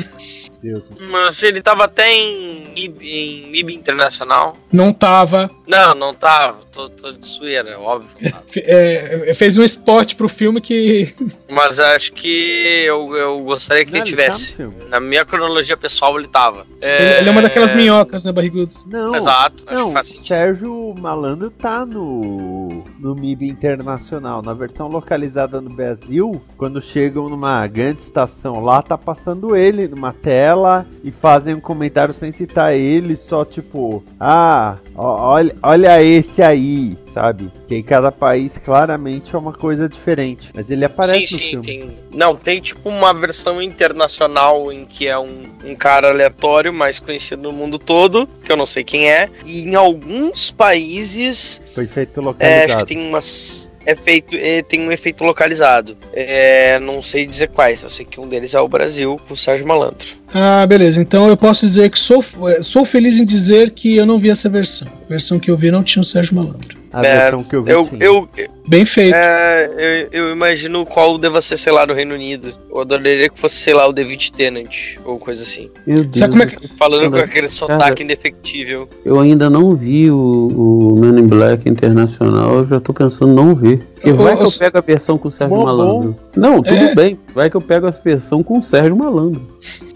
Deus. 0.64 0.84
Mas 1.10 1.42
ele 1.42 1.60
tava 1.60 1.84
até 1.84 2.10
em 2.10 2.72
MIB, 2.74 3.06
em 3.06 3.50
MIB 3.50 3.74
Internacional. 3.74 4.56
Não 4.72 4.94
tava. 4.94 5.50
Não, 5.66 5.94
não 5.94 6.14
tava. 6.14 6.58
Tô, 6.72 6.88
tô 6.88 7.12
de 7.12 7.28
sueira, 7.28 7.78
óbvio. 7.78 8.08
é, 8.56 9.32
fez 9.34 9.58
um 9.58 9.62
spot 9.62 10.14
pro 10.14 10.28
filme 10.28 10.60
que. 10.60 11.14
Mas 11.50 11.78
acho 11.78 12.12
que 12.14 12.82
eu, 12.86 13.14
eu 13.14 13.40
gostaria 13.40 13.84
que 13.84 13.92
não, 13.92 13.98
ele 13.98 14.06
tivesse. 14.06 14.60
Ele 14.60 14.70
tá 14.70 14.88
Na 14.88 15.00
minha 15.00 15.24
cronologia 15.24 15.76
pessoal, 15.76 16.18
ele 16.18 16.28
tava. 16.28 16.66
É... 16.80 17.18
Ele, 17.18 17.28
é 17.28 17.32
uma 17.32 17.42
daquelas 17.42 17.74
minhocas, 17.74 18.24
né, 18.24 18.32
barrigudos? 18.32 18.84
Não. 18.86 19.14
Exato. 19.14 19.64
Não, 19.70 19.92
Sérgio 20.02 20.94
Malandro 20.98 21.50
tá 21.50 21.84
no, 21.84 22.63
no 23.04 23.14
MIB 23.14 23.46
Internacional. 23.46 24.40
Na 24.40 24.54
versão 24.54 24.88
localizada 24.88 25.60
no 25.60 25.68
Brasil, 25.68 26.40
quando 26.56 26.80
chegam 26.80 27.28
numa 27.28 27.66
grande 27.66 28.00
estação 28.00 28.60
lá, 28.60 28.80
tá 28.80 28.96
passando 28.96 29.54
ele 29.54 29.86
numa 29.86 30.14
tela 30.14 30.86
e 31.04 31.10
fazem 31.10 31.54
um 31.54 31.60
comentário 31.60 32.14
sem 32.14 32.32
citar 32.32 32.74
ele, 32.74 33.14
só 33.14 33.44
tipo, 33.44 34.02
ah, 34.18 34.78
olha, 34.96 35.54
olha 35.62 36.02
esse 36.02 36.42
aí, 36.42 36.96
sabe? 37.14 37.50
Que 37.68 37.76
em 37.76 37.82
cada 37.82 38.10
país 38.10 38.58
claramente 38.58 39.34
é 39.34 39.38
uma 39.38 39.52
coisa 39.52 39.88
diferente. 39.88 40.50
Mas 40.52 40.68
ele 40.68 40.84
aparece 40.84 41.28
sim, 41.28 41.34
no 41.34 41.40
sim, 41.40 41.48
filme. 41.48 41.64
Tem, 41.64 41.98
não, 42.12 42.34
tem 42.34 42.60
tipo 42.60 42.88
uma 42.88 43.14
versão 43.14 43.62
internacional 43.62 44.72
em 44.72 44.84
que 44.84 45.06
é 45.06 45.18
um, 45.18 45.44
um 45.64 45.76
cara 45.76 46.08
aleatório, 46.08 46.72
mais 46.72 46.98
conhecido 46.98 47.42
no 47.42 47.52
mundo 47.52 47.78
todo, 47.78 48.28
que 48.44 48.50
eu 48.50 48.56
não 48.56 48.66
sei 48.66 48.82
quem 48.82 49.10
é. 49.10 49.30
E 49.44 49.62
em 49.62 49.74
alguns 49.76 50.50
países. 50.50 51.62
Foi 51.72 51.86
feito 51.86 52.20
localizado. 52.20 52.70
É, 52.70 52.74
acho 52.74 52.76
que 52.78 52.94
tem 52.94 53.08
umas 53.08 53.72
é 53.86 53.94
feito, 53.94 54.34
é, 54.34 54.62
tem 54.62 54.80
um 54.80 54.90
efeito 54.90 55.22
localizado. 55.24 55.96
É, 56.12 56.78
não 56.78 57.02
sei 57.02 57.26
dizer 57.26 57.48
quais, 57.48 57.82
eu 57.82 57.90
sei 57.90 58.04
que 58.04 58.18
um 58.18 58.28
deles 58.28 58.54
é 58.54 58.60
o 58.60 58.68
Brasil, 58.68 59.20
com 59.28 59.34
o 59.34 59.36
Sérgio 59.36 59.66
Malandro. 59.66 60.08
Ah, 60.34 60.66
beleza. 60.66 61.00
Então 61.00 61.28
eu 61.28 61.36
posso 61.36 61.64
dizer 61.64 61.88
que 61.90 61.98
sou, 61.98 62.24
é, 62.48 62.60
sou 62.62 62.84
feliz 62.84 63.20
em 63.20 63.24
dizer 63.24 63.70
que 63.70 63.96
eu 63.96 64.04
não 64.04 64.18
vi 64.18 64.30
essa 64.30 64.48
versão. 64.48 64.88
A 65.06 65.08
versão 65.08 65.38
que 65.38 65.50
eu 65.50 65.56
vi 65.56 65.70
não 65.70 65.82
tinha 65.82 66.02
o 66.02 66.04
Sérgio 66.04 66.34
Malandro. 66.34 66.76
a 66.92 67.06
É, 67.06 67.20
versão 67.22 67.44
que 67.44 67.54
eu 67.54 67.62
vi. 67.62 67.70
Eu, 67.70 67.86
tinha. 67.86 68.04
eu, 68.04 68.28
Bem 68.66 68.84
feito. 68.84 69.14
é, 69.14 70.08
eu, 70.12 70.24
eu 70.24 70.32
imagino 70.32 70.84
qual 70.86 71.18
deva 71.18 71.40
ser, 71.40 71.56
sei 71.56 71.72
lá, 71.72 71.86
no 71.86 71.94
Reino 71.94 72.14
Unido. 72.14 72.52
Eu 72.70 72.80
adoraria 72.80 73.28
que 73.28 73.38
fosse, 73.38 73.56
sei 73.56 73.74
lá, 73.74 73.86
o 73.86 73.92
David 73.92 74.32
Tennant, 74.32 74.96
ou 75.04 75.18
coisa 75.18 75.42
assim. 75.44 75.70
Meu 75.86 76.02
Deus. 76.02 76.16
Sabe 76.16 76.32
como 76.32 76.42
é 76.42 76.46
que. 76.46 76.68
Falando 76.76 77.04
com 77.04 77.10
Cara, 77.12 77.24
aquele 77.26 77.48
sotaque 77.48 78.02
indefectível. 78.02 78.88
Eu 79.04 79.20
ainda 79.20 79.48
não 79.48 79.76
vi 79.76 80.10
o, 80.10 80.16
o 80.16 80.98
Men 80.98 81.20
in 81.22 81.26
Black 81.28 81.68
Internacional, 81.68 82.56
eu 82.56 82.66
já 82.66 82.80
tô 82.80 82.92
pensando 82.92 83.32
em 83.32 83.34
não 83.36 83.54
ver. 83.54 83.86
Ô, 84.12 84.16
vai 84.16 84.36
que 84.36 84.42
eu 84.42 84.52
pego 84.52 84.78
a 84.78 84.80
versão 84.80 85.18
com 85.18 85.28
o 85.28 85.30
Sérgio 85.30 85.56
bom, 85.56 85.64
Malandro. 85.64 86.16
Não, 86.36 86.62
tudo 86.62 86.76
É. 86.76 86.94
bem. 86.94 87.18
Vai 87.34 87.48
que 87.50 87.56
eu 87.56 87.60
pego 87.60 87.86
a 87.86 87.90
versão 87.90 88.42
com 88.42 88.58
o 88.58 88.62
Sérgio 88.62 88.96
Malandro. 88.96 89.40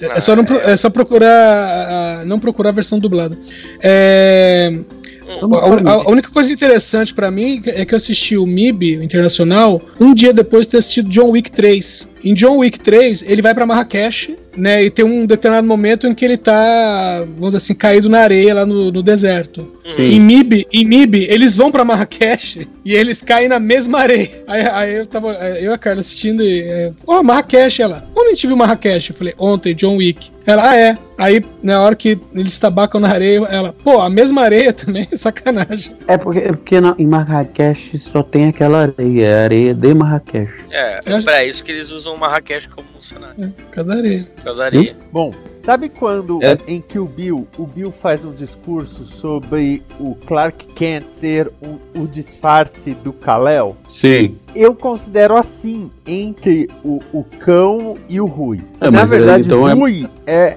É 0.01 0.21
só, 0.21 0.35
não, 0.37 0.45
pro- 0.45 0.61
é 0.61 0.77
só 0.77 0.89
procurar. 0.91 1.29
ah, 2.21 2.25
Não 2.25 2.39
procurar 2.39 2.71
a 2.71 2.73
versão 2.73 2.99
dublada. 2.99 3.37
É. 3.83 4.73
Não 5.43 5.53
A, 5.55 5.93
a- 5.93 6.09
única 6.11 6.31
coisa 6.31 6.51
interessante 6.51 7.13
pra 7.13 7.31
mim 7.31 7.63
é 7.67 7.85
que 7.85 7.93
eu 7.95 7.97
assisti 7.99 8.37
o 8.39 8.47
MIB 8.47 8.95
Internacional 9.05 9.81
um 10.01 10.15
dia 10.15 10.33
depois 10.33 10.63
de 10.65 10.71
ter 10.71 10.79
assistido 10.79 11.11
John 11.11 11.31
Wick 11.33 11.51
3. 11.53 12.11
Em 12.29 12.35
John 12.35 12.59
Wick 12.59 12.79
3, 12.81 13.23
ele 13.27 13.41
vai 13.41 13.55
pra 13.55 13.65
Marrakech, 13.65 14.37
né? 14.57 14.85
E 14.85 14.91
tem 14.91 15.05
um 15.05 15.25
determinado 15.25 15.67
momento 15.67 16.07
em 16.07 16.15
que 16.15 16.25
ele 16.25 16.37
tá, 16.37 17.21
vamos 17.21 17.47
dizer 17.47 17.57
assim, 17.59 17.75
caído 17.75 18.09
na 18.09 18.19
areia 18.21 18.53
lá 18.55 18.67
no, 18.67 18.91
no 18.91 19.03
deserto. 19.03 19.67
Em 19.99 20.21
MIB, 20.21 20.67
em 20.71 20.85
MIB, 20.85 21.27
eles 21.31 21.57
vão 21.57 21.71
pra 21.73 21.85
Marrakech 21.85 22.69
e 22.85 22.93
eles 22.95 23.23
caem 23.23 23.49
na 23.49 23.59
mesma 23.59 24.01
areia. 24.01 24.31
Aí, 24.47 24.63
aí 24.69 24.95
eu 24.97 25.07
tava, 25.07 25.33
eu 25.33 25.71
e 25.71 25.75
a 25.75 25.79
Carla 25.79 26.01
assistindo 26.01 26.43
e. 26.43 26.61
é, 26.63 26.93
Ó, 27.07 27.23
Marrakech, 27.23 27.81
ela. 27.81 28.07
Onde 28.15 28.27
a 28.27 28.35
gente 28.35 28.47
viu 28.47 28.57
Marrakech? 28.57 29.11
Eu 29.11 29.17
falei, 29.17 29.33
ontem, 29.39 29.75
John 29.75 29.97
Wick. 29.97 30.31
Ela, 30.45 30.71
ah, 30.71 30.77
é. 30.77 30.99
Aí, 31.19 31.43
na 31.63 31.83
hora 31.83 31.95
que 31.95 32.19
eles 32.35 32.59
tabacam 32.59 33.01
na 33.01 33.09
areia, 33.11 33.39
ela, 33.51 33.73
pô, 33.73 34.01
a 34.01 34.09
mesma 34.11 34.43
areia 34.43 34.73
também, 34.75 35.07
sacanagem. 35.15 35.95
É 36.07 36.17
porque, 36.19 36.39
é 36.41 36.49
porque 36.53 36.81
na- 36.81 36.95
em 36.99 37.07
Marrakech 37.07 37.99
só 37.99 38.23
tem 38.23 38.49
aquela 38.49 38.83
areia, 38.95 39.25
é 39.27 39.33
a 39.41 39.43
areia 39.45 39.75
de 39.75 39.95
Marrakech. 39.95 40.51
É, 40.71 41.01
acho- 41.07 41.25
pra 41.25 41.45
isso 41.45 41.63
que 41.65 41.73
eles 41.73 41.91
usam 41.91 42.17
Marrakech 42.19 42.69
como 42.69 42.87
cenário. 43.01 43.53
É, 43.77 43.83
da 43.85 43.95
areia. 43.95 44.97
Bom, 45.13 45.33
sabe 45.65 45.89
quando 45.89 46.39
É. 46.43 46.59
em 46.67 46.81
que 46.81 46.99
o 46.99 47.05
Bill, 47.05 47.47
o 47.57 47.65
Bill 47.67 47.93
faz 47.93 48.25
um 48.25 48.33
discurso 48.33 49.07
sobre 49.07 49.83
o 50.01 50.15
Clark 50.27 50.67
Kent 50.75 51.05
ser 51.21 51.51
o, 51.63 52.01
o 52.03 52.07
disfarce 52.07 52.91
do 53.05 53.13
Kal-El? 53.13 53.77
Sim. 53.89 54.37
Eu 54.55 54.75
considero 54.75 55.37
assim 55.37 55.91
entre 56.07 56.69
o, 56.85 56.99
o 57.13 57.25
cão 57.39 57.95
e 58.09 58.21
o 58.21 58.27
Rui. 58.27 58.61
É, 58.81 58.91
Na 58.91 59.05
verdade, 59.05 59.45
então 59.47 59.69
é- 59.69 59.73
Rui 59.75 60.07
é, 60.27 60.57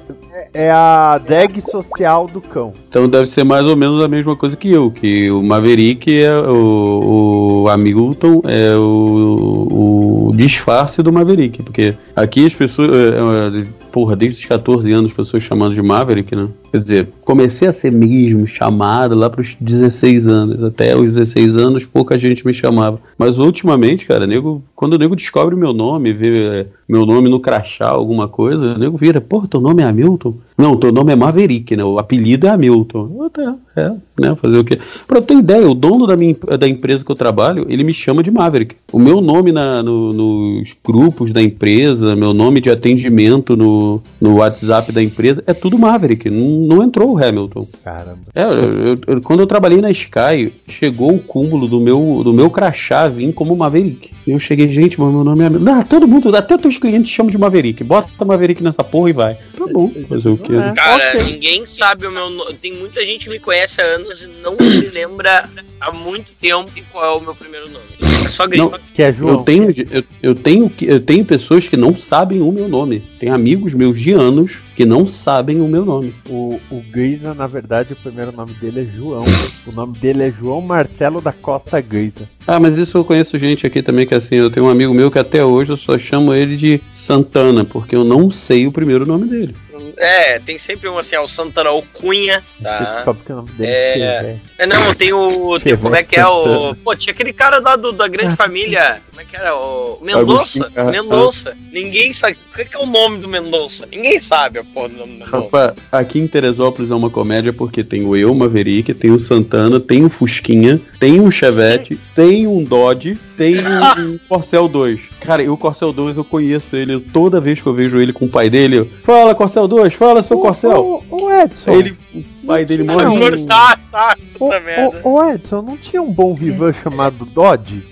é 0.54 0.72
a 0.72 1.18
drag 1.20 1.62
social 1.62 2.26
do 2.28 2.42
cão. 2.42 2.74
Então 2.90 3.08
deve 3.08 3.26
ser 3.28 3.44
mais 3.44 3.66
ou 3.66 3.76
menos 3.78 4.04
a 4.04 4.08
mesma 4.08 4.36
coisa 4.36 4.58
que 4.58 4.72
eu, 4.72 4.90
que 4.90 5.30
o 5.30 5.44
Maverick 5.44 6.22
é 6.24 6.36
o, 6.40 7.62
o 7.64 7.70
Hamilton 7.70 8.42
é 8.48 8.76
o, 8.76 9.68
o 9.70 10.01
disfarce 10.36 11.02
do 11.02 11.12
Maverick, 11.12 11.64
porque 11.64 11.96
aqui 12.16 12.46
as 12.46 12.54
pessoas, 12.54 12.90
é, 12.92 13.60
é, 13.60 13.66
porra, 13.92 14.16
desde 14.16 14.40
os 14.40 14.46
14 14.46 14.92
anos 14.92 15.12
as 15.12 15.18
pessoas 15.18 15.44
chamando 15.44 15.76
de 15.76 15.82
Maverick, 15.82 16.36
né? 16.36 16.48
Quer 16.72 16.80
dizer, 16.82 17.10
comecei 17.26 17.68
a 17.68 17.74
ser 17.74 17.92
mesmo 17.92 18.48
chamado 18.48 19.14
lá 19.14 19.30
pros 19.30 19.58
16 19.60 20.28
anos, 20.28 20.64
até 20.64 20.96
os 20.96 21.16
16 21.16 21.58
anos 21.58 21.86
pouca 21.86 22.18
gente 22.18 22.46
me 22.46 22.54
chamava. 22.54 23.00
Mas 23.18 23.38
ultimamente, 23.38 24.06
cara, 24.06 24.26
nego, 24.26 24.64
quando 24.74 24.94
o 24.94 24.98
nego 24.98 25.16
descobre 25.16 25.54
meu 25.56 25.74
nome, 25.74 26.14
vê 26.14 26.46
é, 26.46 26.66
meu 26.88 27.06
nome 27.06 27.28
no 27.30 27.42
crachá, 27.42 27.90
alguma 27.90 28.28
coisa, 28.30 28.76
o 28.76 28.78
nego 28.78 28.98
vira, 28.98 29.20
porra, 29.20 29.48
teu 29.50 29.60
nome 29.60 29.84
é 29.84 29.86
Hamilton? 29.86 30.34
Não, 30.58 30.78
teu 30.78 30.92
nome 30.94 31.12
é 31.12 31.16
Maverick, 31.16 31.76
né? 31.76 31.84
O 31.84 32.00
apelido 32.00 32.48
é 32.48 32.50
Hamilton. 32.52 33.26
Até, 33.26 33.54
é, 33.76 33.92
né? 34.20 34.36
Fazer 34.42 34.58
o 34.58 34.64
quê? 34.64 34.80
Pra 35.08 35.22
ter 35.22 35.34
ideia, 35.36 35.68
o 35.70 35.74
dono 35.74 36.08
da, 36.08 36.16
minha, 36.16 36.36
da 36.58 36.68
empresa 36.68 37.04
que 37.04 37.12
eu 37.12 37.16
trabalho, 37.16 37.66
ele 37.68 37.84
me 37.84 37.94
chama 37.94 38.24
de 38.24 38.32
Maverick. 38.32 38.76
O 38.94 39.00
meu 39.00 39.20
nome 39.20 39.52
na, 39.52 39.84
no- 39.84 40.14
nos 40.14 40.70
grupos 40.86 41.34
da 41.34 41.42
empresa, 41.42 42.16
meu 42.16 42.34
nome 42.34 42.62
de 42.62 42.70
atendimento 42.70 43.58
no, 43.58 43.81
no 44.20 44.38
WhatsApp 44.38 44.92
da 44.92 45.02
empresa, 45.02 45.44
é 45.48 45.54
tudo 45.54 45.78
Maverick. 45.78 46.30
Não, 46.30 46.76
não 46.78 46.84
entrou 46.84 47.14
o 47.14 47.24
Hamilton. 47.24 47.68
Caramba. 47.84 48.20
É, 48.36 48.44
eu- 48.44 48.50
eu- 48.50 48.96
eu- 49.08 49.22
quando 49.22 49.40
eu 49.42 49.48
trabalhei 49.48 49.80
na 49.82 49.92
Sky, 49.92 50.54
chegou 50.68 51.14
o 51.16 51.20
cúmulo 51.20 51.68
do 51.68 51.80
meu, 51.80 52.22
do 52.24 52.34
meu 52.34 52.50
crachá 52.50 53.08
vir 53.08 53.34
como 53.34 53.56
Maverick. 53.56 54.12
E 54.26 54.32
eu 54.32 54.40
cheguei, 54.40 54.72
gente, 54.72 55.00
mas 55.00 55.14
meu 55.14 55.24
nome 55.24 55.44
é. 55.44 55.48
Ah, 55.72 55.84
todo 55.84 56.08
mundo, 56.08 56.36
até 56.36 56.58
teus 56.58 56.78
clientes 56.78 57.12
chamam 57.12 57.32
de 57.32 57.38
Maverick. 57.38 57.84
Bota 57.84 58.24
Maverick 58.26 58.62
nessa 58.64 58.84
porra 58.84 59.10
e 59.10 59.14
vai. 59.14 59.34
Tá 59.58 59.66
bom, 59.72 59.90
fazer 60.08 60.30
o 60.30 60.38
quê? 60.38 60.52
né? 60.54 60.74
Cara, 60.76 61.12
Ok. 61.20 61.24
ninguém 61.34 61.66
sabe 61.66 62.06
o 62.08 62.12
meu 62.12 62.30
nome. 62.30 62.54
Tem 62.56 62.74
muita 62.74 63.06
gente 63.06 63.26
que 63.26 63.32
me 63.32 63.40
conhece 63.40 63.82
há 63.82 63.86
anos 63.86 64.24
e 64.24 64.28
não 64.44 64.56
se 64.58 64.88
lembra 64.94 65.50
há 65.80 65.92
muito 65.92 66.28
tempo 66.40 66.70
qual 66.92 67.06
é 67.06 67.18
o 67.18 67.22
meu 67.22 67.34
primeiro 67.36 67.68
nome. 67.70 67.86
É 68.26 68.30
só 68.30 68.46
grito. 68.48 68.70
Não, 68.72 68.80
Que 68.94 69.02
é 69.04 69.10
Eu 69.10 69.14
João. 69.14 69.44
tenho, 69.44 69.70
eu, 69.92 70.04
eu 70.22 70.36
tenho, 70.36 70.70
que- 70.70 70.86
eu 70.86 71.00
tenho 71.00 71.26
pessoas 71.26 71.68
que 71.68 71.76
não 71.78 71.94
sabem 71.94 72.42
o 72.42 72.52
meu 72.52 72.68
nome. 72.70 73.02
Tem 73.20 73.30
amigos 73.30 73.71
meus 73.74 74.00
de 74.00 74.12
anos 74.12 74.58
que 74.76 74.86
não 74.86 75.06
sabem 75.06 75.62
o 75.62 75.68
meu 75.68 75.86
nome. 75.86 76.14
O, 76.30 76.60
o 76.70 76.82
Grisa, 76.92 77.34
na 77.34 77.48
verdade, 77.48 77.94
o 77.94 77.96
primeiro 77.96 78.32
nome 78.32 78.54
dele 78.54 78.82
é 78.82 78.86
João. 78.86 79.26
O 79.68 79.72
nome 79.72 79.98
dele 79.98 80.24
é 80.24 80.32
João 80.32 80.62
Marcelo 80.62 81.22
da 81.22 81.32
Costa 81.32 81.80
Grisa. 81.82 82.28
Ah, 82.48 82.60
mas 82.60 82.78
isso 82.78 82.98
eu 82.98 83.06
conheço 83.06 83.38
gente 83.38 83.66
aqui 83.68 83.82
também 83.82 84.08
que 84.08 84.16
assim, 84.16 84.36
eu 84.36 84.50
tenho 84.50 84.66
um 84.66 84.70
amigo 84.70 84.94
meu 84.94 85.12
que 85.12 85.20
até 85.20 85.44
hoje 85.44 85.72
eu 85.72 85.78
só 85.78 85.98
chamo 85.98 86.34
ele 86.34 86.56
de 86.56 86.82
Santana, 86.96 87.64
porque 87.64 87.96
eu 87.96 88.04
não 88.04 88.32
sei 88.32 88.68
o 88.68 88.72
primeiro 88.72 89.06
nome 89.06 89.26
dele. 89.26 89.56
É, 89.98 90.40
tem 90.40 90.58
sempre 90.60 90.88
um 90.90 90.98
assim, 90.98 91.16
ó, 91.16 91.24
o 91.24 91.28
Santana. 91.28 91.70
Você 91.72 92.42
Tá. 92.62 93.04
o 93.08 93.46
É. 93.60 94.00
é. 94.00 94.38
É, 94.58 94.66
não, 94.66 94.94
tem 94.94 95.14
o. 95.14 95.60
Tem, 95.60 95.76
como 95.78 95.96
é 95.96 96.04
que 96.04 96.20
é 96.20 96.26
o. 96.26 96.76
Pô, 96.76 96.96
tinha 96.96 97.14
aquele 97.14 97.34
cara 97.34 97.60
lá 97.60 97.76
do, 97.76 97.92
da 97.92 98.08
grande 98.08 98.36
família. 98.36 99.02
Como 99.10 99.22
é 99.22 99.26
que 99.26 99.36
era? 99.36 99.56
O 99.56 100.00
Mendonça? 100.02 100.72
Mendonça. 100.92 101.58
Ninguém 101.72 102.14
sabe. 102.14 102.38
O 102.52 102.56
que 102.56 102.66
que 102.66 102.76
é 102.76 102.80
o 102.80 102.86
nome 102.86 103.20
do 103.20 103.28
Mendonça? 103.28 103.88
Ninguém 103.92 104.20
sabe 104.20 104.60
a 104.60 104.64
porra 104.64 104.90
do 104.90 104.98
nome 104.98 105.14
do 105.14 105.20
Mendonça. 105.20 105.38
Rapaz, 105.38 105.74
aqui 105.92 106.20
em 106.20 106.28
Teresópolis 106.28 106.92
é 106.92 106.96
uma 106.96 107.10
comédia 107.10 107.54
porque 107.54 107.84
tem 107.84 108.06
o 108.06 108.16
eu, 108.16 108.34
Maverick, 108.34 108.94
tem 108.94 109.12
o 109.12 109.20
Santana, 109.20 109.80
tem 109.80 110.06
o 110.06 110.10
Fusquinha, 110.10 110.80
tem 111.00 111.20
um 111.20 111.32
Chevette, 111.32 112.00
tem 112.16 112.48
um 112.48 112.64
Dodge, 112.64 113.18
tem 113.38 113.56
um 114.00 114.18
Corcel 114.28 114.68
2. 114.68 115.11
Cara, 115.22 115.44
e 115.44 115.50
o 115.50 115.56
Corcel 115.56 115.94
2 115.94 116.18
eu 116.18 116.26
conheço 116.26 116.76
ele, 116.76 117.00
toda 117.00 117.40
vez 117.40 117.62
que 117.62 117.68
eu 117.68 117.74
vejo 117.74 118.00
ele 118.00 118.12
com 118.12 118.26
o 118.26 118.30
pai 118.30 118.50
dele, 118.50 118.80
eu, 118.80 118.86
fala 119.04 119.36
Corcel 119.36 119.68
2, 119.68 119.94
fala 119.94 120.24
seu 120.24 120.40
Corcel. 120.40 120.72
Ô, 120.72 121.04
ô, 121.10 121.26
ô, 121.26 121.32
Edson. 121.32 121.72
Ele, 121.72 121.96
o 122.16 122.48
pai 122.48 122.66
dele 122.66 122.84
morre. 122.84 123.06
Agora 123.06 123.46
tá, 123.46 123.78
tá, 123.92 124.18
merda. 124.60 125.00
ô, 125.04 125.12
ô, 125.12 125.30
Edson, 125.30 125.62
não 125.62 125.78
tinha 125.78 126.02
um 126.02 126.12
bom 126.12 126.34
vivan 126.34 126.74
chamado 126.82 127.24
Dodge? 127.24 127.84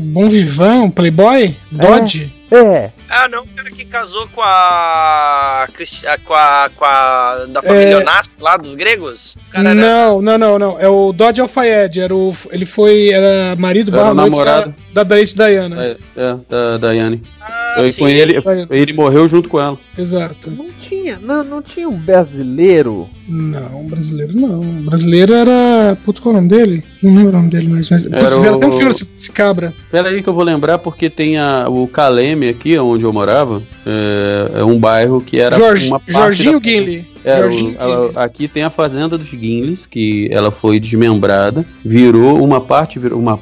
Bom 0.00 0.28
Vivan, 0.28 0.82
um 0.84 0.90
Playboy? 0.90 1.54
Dodge? 1.70 2.32
É. 2.52 2.90
Ah, 3.08 3.28
não, 3.28 3.44
o 3.44 3.46
cara 3.46 3.70
que 3.70 3.84
casou 3.84 4.26
com 4.34 4.42
a. 4.42 5.66
Ah, 5.66 6.18
com 6.24 6.34
a. 6.34 6.70
com 6.74 6.84
a. 6.84 7.44
da 7.48 7.62
família 7.62 7.92
É. 7.92 7.96
Onassi 7.98 8.36
lá 8.40 8.56
dos 8.56 8.74
gregos? 8.74 9.36
Cara 9.52 9.70
era- 9.70 9.74
Não, 9.80 10.20
não, 10.20 10.36
não, 10.36 10.58
não. 10.58 10.80
É 10.80 10.88
o 10.88 11.12
Dodge 11.12 11.40
Alfayed. 11.40 12.00
Era 12.00 12.12
o, 12.14 12.36
ele 12.50 12.66
foi. 12.66 13.10
Era 13.10 13.54
marido 13.56 13.90
Era 13.94 14.02
barra 14.02 14.14
namorado. 14.14 14.74
da, 14.92 15.04
da 15.04 15.08
Daisy 15.14 15.36
Diana. 15.36 15.84
É, 15.84 15.96
é, 16.16 16.36
da 16.48 16.76
Daiane. 16.78 17.22
Ah, 17.40 17.59
Eu, 17.76 17.84
sim. 17.84 18.00
com 18.00 18.08
ele, 18.08 18.34
ele 18.70 18.92
morreu 18.92 19.28
junto 19.28 19.48
com 19.48 19.60
ela. 19.60 19.78
Exato. 19.96 20.50
Não 20.50 20.66
tinha, 20.80 21.18
não, 21.20 21.44
não 21.44 21.62
tinha 21.62 21.88
um 21.88 21.96
brasileiro. 21.96 23.08
Não, 23.28 23.84
brasileiro 23.86 24.32
não. 24.34 24.60
Brasileiro 24.84 25.32
era. 25.34 25.96
Puto, 26.04 26.20
qual 26.22 26.34
é 26.34 26.38
o 26.38 26.40
nome 26.42 26.48
dele? 26.50 26.82
Não 27.02 27.14
lembro 27.14 27.28
o 27.30 27.36
nome 27.36 27.50
dele 27.50 27.68
mais. 27.68 27.88
Mas, 27.88 28.04
Era 28.06 28.28
fizeram 28.28 28.56
até 28.56 28.66
um 28.66 28.70
o- 28.70 28.72
filme 28.72 28.88
desse, 28.92 29.04
desse 29.04 29.30
cabra. 29.32 29.72
Pera 29.90 30.08
aí 30.08 30.22
que 30.22 30.28
eu 30.28 30.34
vou 30.34 30.42
lembrar 30.44 30.78
porque 30.78 31.08
tem 31.08 31.38
a, 31.38 31.66
o 31.68 31.86
Caleme 31.86 32.48
aqui, 32.48 32.76
onde 32.78 33.04
eu 33.04 33.12
morava, 33.12 33.62
é, 33.86 34.60
é 34.60 34.64
um 34.64 34.78
bairro 34.78 35.20
que 35.20 35.38
era 35.40 35.56
Jorge, 35.56 35.86
uma 35.86 36.00
parte 36.00 36.12
Jorginho 36.12 36.52
da- 36.54 36.58
Guinle. 36.58 37.04
É, 37.24 37.38
o- 37.44 38.18
a- 38.18 38.24
aqui 38.24 38.48
tem 38.48 38.62
a 38.62 38.70
fazenda 38.70 39.16
dos 39.18 39.30
Guinles, 39.32 39.84
que 39.86 40.28
ela 40.32 40.50
foi 40.50 40.80
desmembrada, 40.80 41.64
virou 41.84 42.42
uma 42.42 42.60
parte, 42.60 42.98
virou 42.98 43.18
uma 43.20 43.36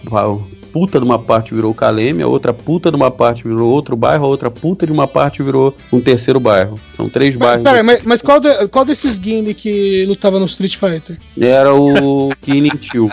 puta 0.73 0.99
de 0.99 1.05
uma 1.05 1.19
parte 1.19 1.55
virou 1.55 1.73
Caleme, 1.75 2.23
a 2.23 2.27
outra 2.27 2.53
puta 2.53 2.91
de 2.91 2.97
uma 2.97 3.11
parte 3.11 3.43
virou 3.43 3.71
outro 3.71 3.97
bairro, 3.97 4.25
a 4.25 4.29
outra 4.29 4.51
puta 4.51 4.87
de 4.87 4.93
uma 4.93 5.07
parte 5.07 5.43
virou 5.43 5.75
um 5.93 6.01
terceiro 6.01 6.39
bairro. 6.41 6.79
São 6.97 7.09
três 7.09 7.37
Mas, 7.37 7.63
bairros. 7.63 7.85
mas, 7.85 8.03
mas 8.05 8.23
qual, 8.23 8.41
de- 8.41 8.69
qual 8.69 8.85
desses 8.85 9.19
Guinle 9.19 9.55
que 9.55 10.05
lutava 10.07 10.39
no 10.39 10.47
Street 10.47 10.77
Fighter? 10.77 11.17
Era 11.41 11.75
o 11.75 12.31
Guinitil. 12.45 13.11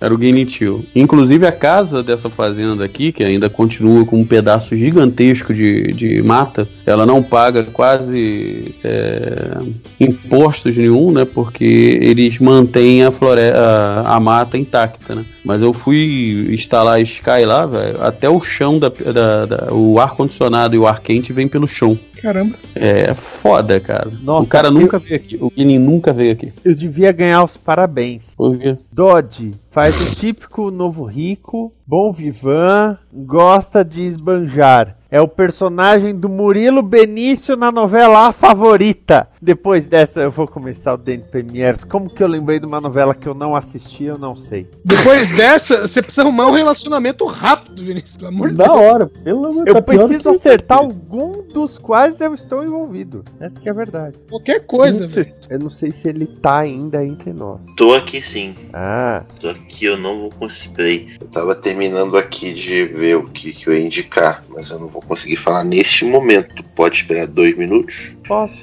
Era 0.00 0.14
o 0.14 0.16
Guinitil. 0.18 0.84
Inclusive 0.96 1.46
a 1.46 1.52
casa 1.52 2.02
dessa 2.02 2.30
fazenda 2.30 2.82
aqui, 2.84 3.12
que 3.12 3.22
ainda 3.22 3.50
continua 3.50 4.04
com 4.06 4.16
um 4.18 4.24
pedaço 4.24 4.74
gigantesco 4.74 5.52
de, 5.52 5.92
de 5.92 6.22
mata, 6.22 6.66
ela 6.86 7.04
não 7.04 7.22
paga 7.22 7.64
quase 7.64 8.74
é, 8.82 9.58
impostos 9.98 10.76
nenhum, 10.76 11.10
né? 11.10 11.24
Porque 11.24 11.98
eles 12.00 12.38
mantêm 12.38 13.04
a, 13.04 13.10
flore 13.12 13.40
a, 13.54 14.04
a 14.16 14.20
mata 14.20 14.56
intacta, 14.56 15.14
né? 15.14 15.24
Mas 15.44 15.60
eu 15.62 15.72
fui 15.72 16.48
instalar 16.52 16.96
a 16.96 17.00
Sky 17.00 17.44
lá, 17.46 17.64
velho, 17.66 18.02
até 18.02 18.28
o 18.28 18.40
chão 18.40 18.78
da, 18.78 18.88
da- 18.88 19.46
da- 19.46 19.72
o 19.72 19.98
ar 19.98 20.14
condicionado 20.14 20.74
e 20.74 20.78
o 20.78 20.86
ar 20.86 21.00
quente 21.00 21.32
vem 21.32 21.48
pelo 21.48 21.66
chão. 21.66 21.98
Caramba. 22.20 22.54
É 22.74 23.14
foda, 23.14 23.80
cara. 23.80 24.10
Nossa, 24.22 24.44
o 24.44 24.46
cara 24.46 24.68
eu- 24.68 24.72
nunca 24.72 24.98
veio 24.98 25.16
aqui. 25.16 25.38
O 25.40 25.50
Guilin 25.50 25.78
nunca 25.78 26.12
veio 26.12 26.32
aqui. 26.32 26.52
Eu 26.62 26.74
devia 26.74 27.10
ganhar 27.12 27.42
os 27.44 27.56
parabéns. 27.56 28.22
Por 28.36 28.58
quê? 28.58 28.76
Dodge 28.92 29.52
faz 29.70 29.94
o 30.00 30.14
típico 30.14 30.70
novo 30.70 31.04
rico, 31.04 31.72
bom 31.86 32.12
vivan, 32.12 32.98
gosta 33.12 33.84
de 33.84 34.02
esbanjar. 34.02 34.99
É 35.10 35.20
o 35.20 35.26
personagem 35.26 36.14
do 36.14 36.28
Murilo 36.28 36.82
Benício 36.82 37.56
na 37.56 37.72
novela 37.72 38.28
A 38.28 38.32
Favorita. 38.32 39.28
Depois 39.42 39.84
dessa 39.84 40.20
eu 40.20 40.30
vou 40.30 40.46
começar 40.46 40.94
o 40.94 40.96
Dente 40.96 41.26
Premiers. 41.28 41.82
Como 41.82 42.08
que 42.08 42.22
eu 42.22 42.28
lembrei 42.28 42.60
de 42.60 42.66
uma 42.66 42.80
novela 42.80 43.12
que 43.12 43.26
eu 43.26 43.34
não 43.34 43.56
assisti, 43.56 44.04
eu 44.04 44.16
não 44.16 44.36
sei. 44.36 44.68
Depois 44.84 45.26
dessa, 45.36 45.86
você 45.88 46.00
precisa 46.00 46.22
arrumar 46.22 46.46
um 46.46 46.52
relacionamento 46.52 47.24
rápido, 47.26 47.82
Vinícius. 47.82 48.18
Pelo 48.18 48.28
amor 48.28 48.50
de 48.50 48.56
Da 48.56 48.66
Deus. 48.66 48.76
hora, 48.78 49.06
pelo 49.08 49.46
amor 49.46 49.66
Eu 49.66 49.74
tá 49.74 49.82
preciso 49.82 50.22
que- 50.22 50.28
acertar 50.36 50.78
algum 50.78 51.42
dos 51.48 51.76
quais 51.76 52.20
eu 52.20 52.32
estou 52.32 52.62
envolvido. 52.62 53.24
Essa 53.40 53.58
que 53.60 53.68
é 53.68 53.72
a 53.72 53.74
verdade. 53.74 54.16
Qualquer 54.28 54.60
coisa, 54.64 55.08
velho. 55.08 55.34
Eu 55.48 55.58
não 55.58 55.70
sei 55.70 55.90
se 55.90 56.08
ele 56.08 56.26
tá 56.26 56.58
ainda 56.60 57.04
entre 57.04 57.32
nós. 57.32 57.58
Tô 57.76 57.94
aqui 57.94 58.22
sim. 58.22 58.54
Ah, 58.72 59.24
Só 59.40 59.52
que 59.54 59.86
eu 59.86 59.96
não 59.96 60.20
vou 60.20 60.30
conseguir. 60.30 61.16
Eu 61.20 61.26
tava 61.26 61.56
terminando 61.56 62.16
aqui 62.16 62.52
de 62.52 62.84
ver 62.84 63.16
o 63.16 63.24
que, 63.24 63.52
que 63.52 63.66
eu 63.66 63.74
ia 63.74 63.84
indicar, 63.84 64.44
mas 64.50 64.70
eu 64.70 64.78
não 64.78 64.86
vou 64.86 64.99
conseguir 65.00 65.36
falar 65.36 65.64
neste 65.64 66.04
momento. 66.04 66.62
Pode 66.74 66.96
esperar 66.96 67.26
dois 67.26 67.56
minutos? 67.56 68.16
Posso? 68.26 68.54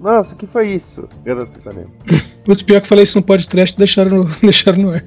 Nossa, 0.00 0.34
o 0.34 0.36
que 0.36 0.46
foi 0.46 0.68
isso? 0.68 1.08
Garoto. 1.24 1.60
Putz, 2.44 2.62
pior 2.64 2.80
que 2.80 2.86
eu 2.86 2.88
falei 2.88 3.04
isso 3.04 3.18
no 3.18 3.24
podcast, 3.24 3.76
deixaram 3.76 4.24
no, 4.24 4.24
deixaram 4.40 4.82
no 4.82 4.90
ar. 4.92 5.04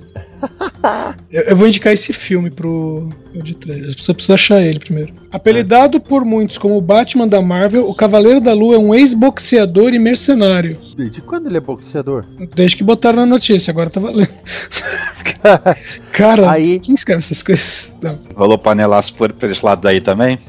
Eu, 1.31 1.41
eu 1.43 1.55
vou 1.55 1.67
indicar 1.67 1.93
esse 1.93 2.11
filme 2.13 2.49
pro 2.49 3.09
podcast. 3.33 4.03
Você 4.03 4.13
precisa 4.13 4.33
achar 4.33 4.61
ele 4.61 4.79
primeiro. 4.79 5.13
Apelidado 5.31 5.99
por 5.99 6.25
muitos 6.25 6.57
como 6.57 6.75
o 6.77 6.81
Batman 6.81 7.27
da 7.27 7.41
Marvel, 7.41 7.87
o 7.87 7.95
Cavaleiro 7.95 8.41
da 8.41 8.53
Lua 8.53 8.75
é 8.75 8.79
um 8.79 8.93
ex-boxeador 8.93 9.93
e 9.93 9.99
mercenário. 9.99 10.77
Desde 10.95 11.21
quando 11.21 11.47
ele 11.47 11.57
é 11.57 11.61
boxeador? 11.61 12.25
Desde 12.55 12.77
que 12.77 12.83
botaram 12.83 13.17
na 13.19 13.25
notícia, 13.25 13.71
agora 13.71 13.89
tá 13.89 13.99
valendo. 13.99 14.29
Cara, 16.11 16.51
Aí- 16.51 16.79
quem 16.79 16.95
escreve 16.95 17.19
essas 17.19 17.41
coisas? 17.41 17.95
Não. 18.01 18.17
Rolou 18.35 18.57
panelaço 18.57 19.13
por, 19.15 19.31
por 19.33 19.49
esse 19.49 19.65
lado 19.65 19.81
daí 19.81 20.01
também? 20.01 20.39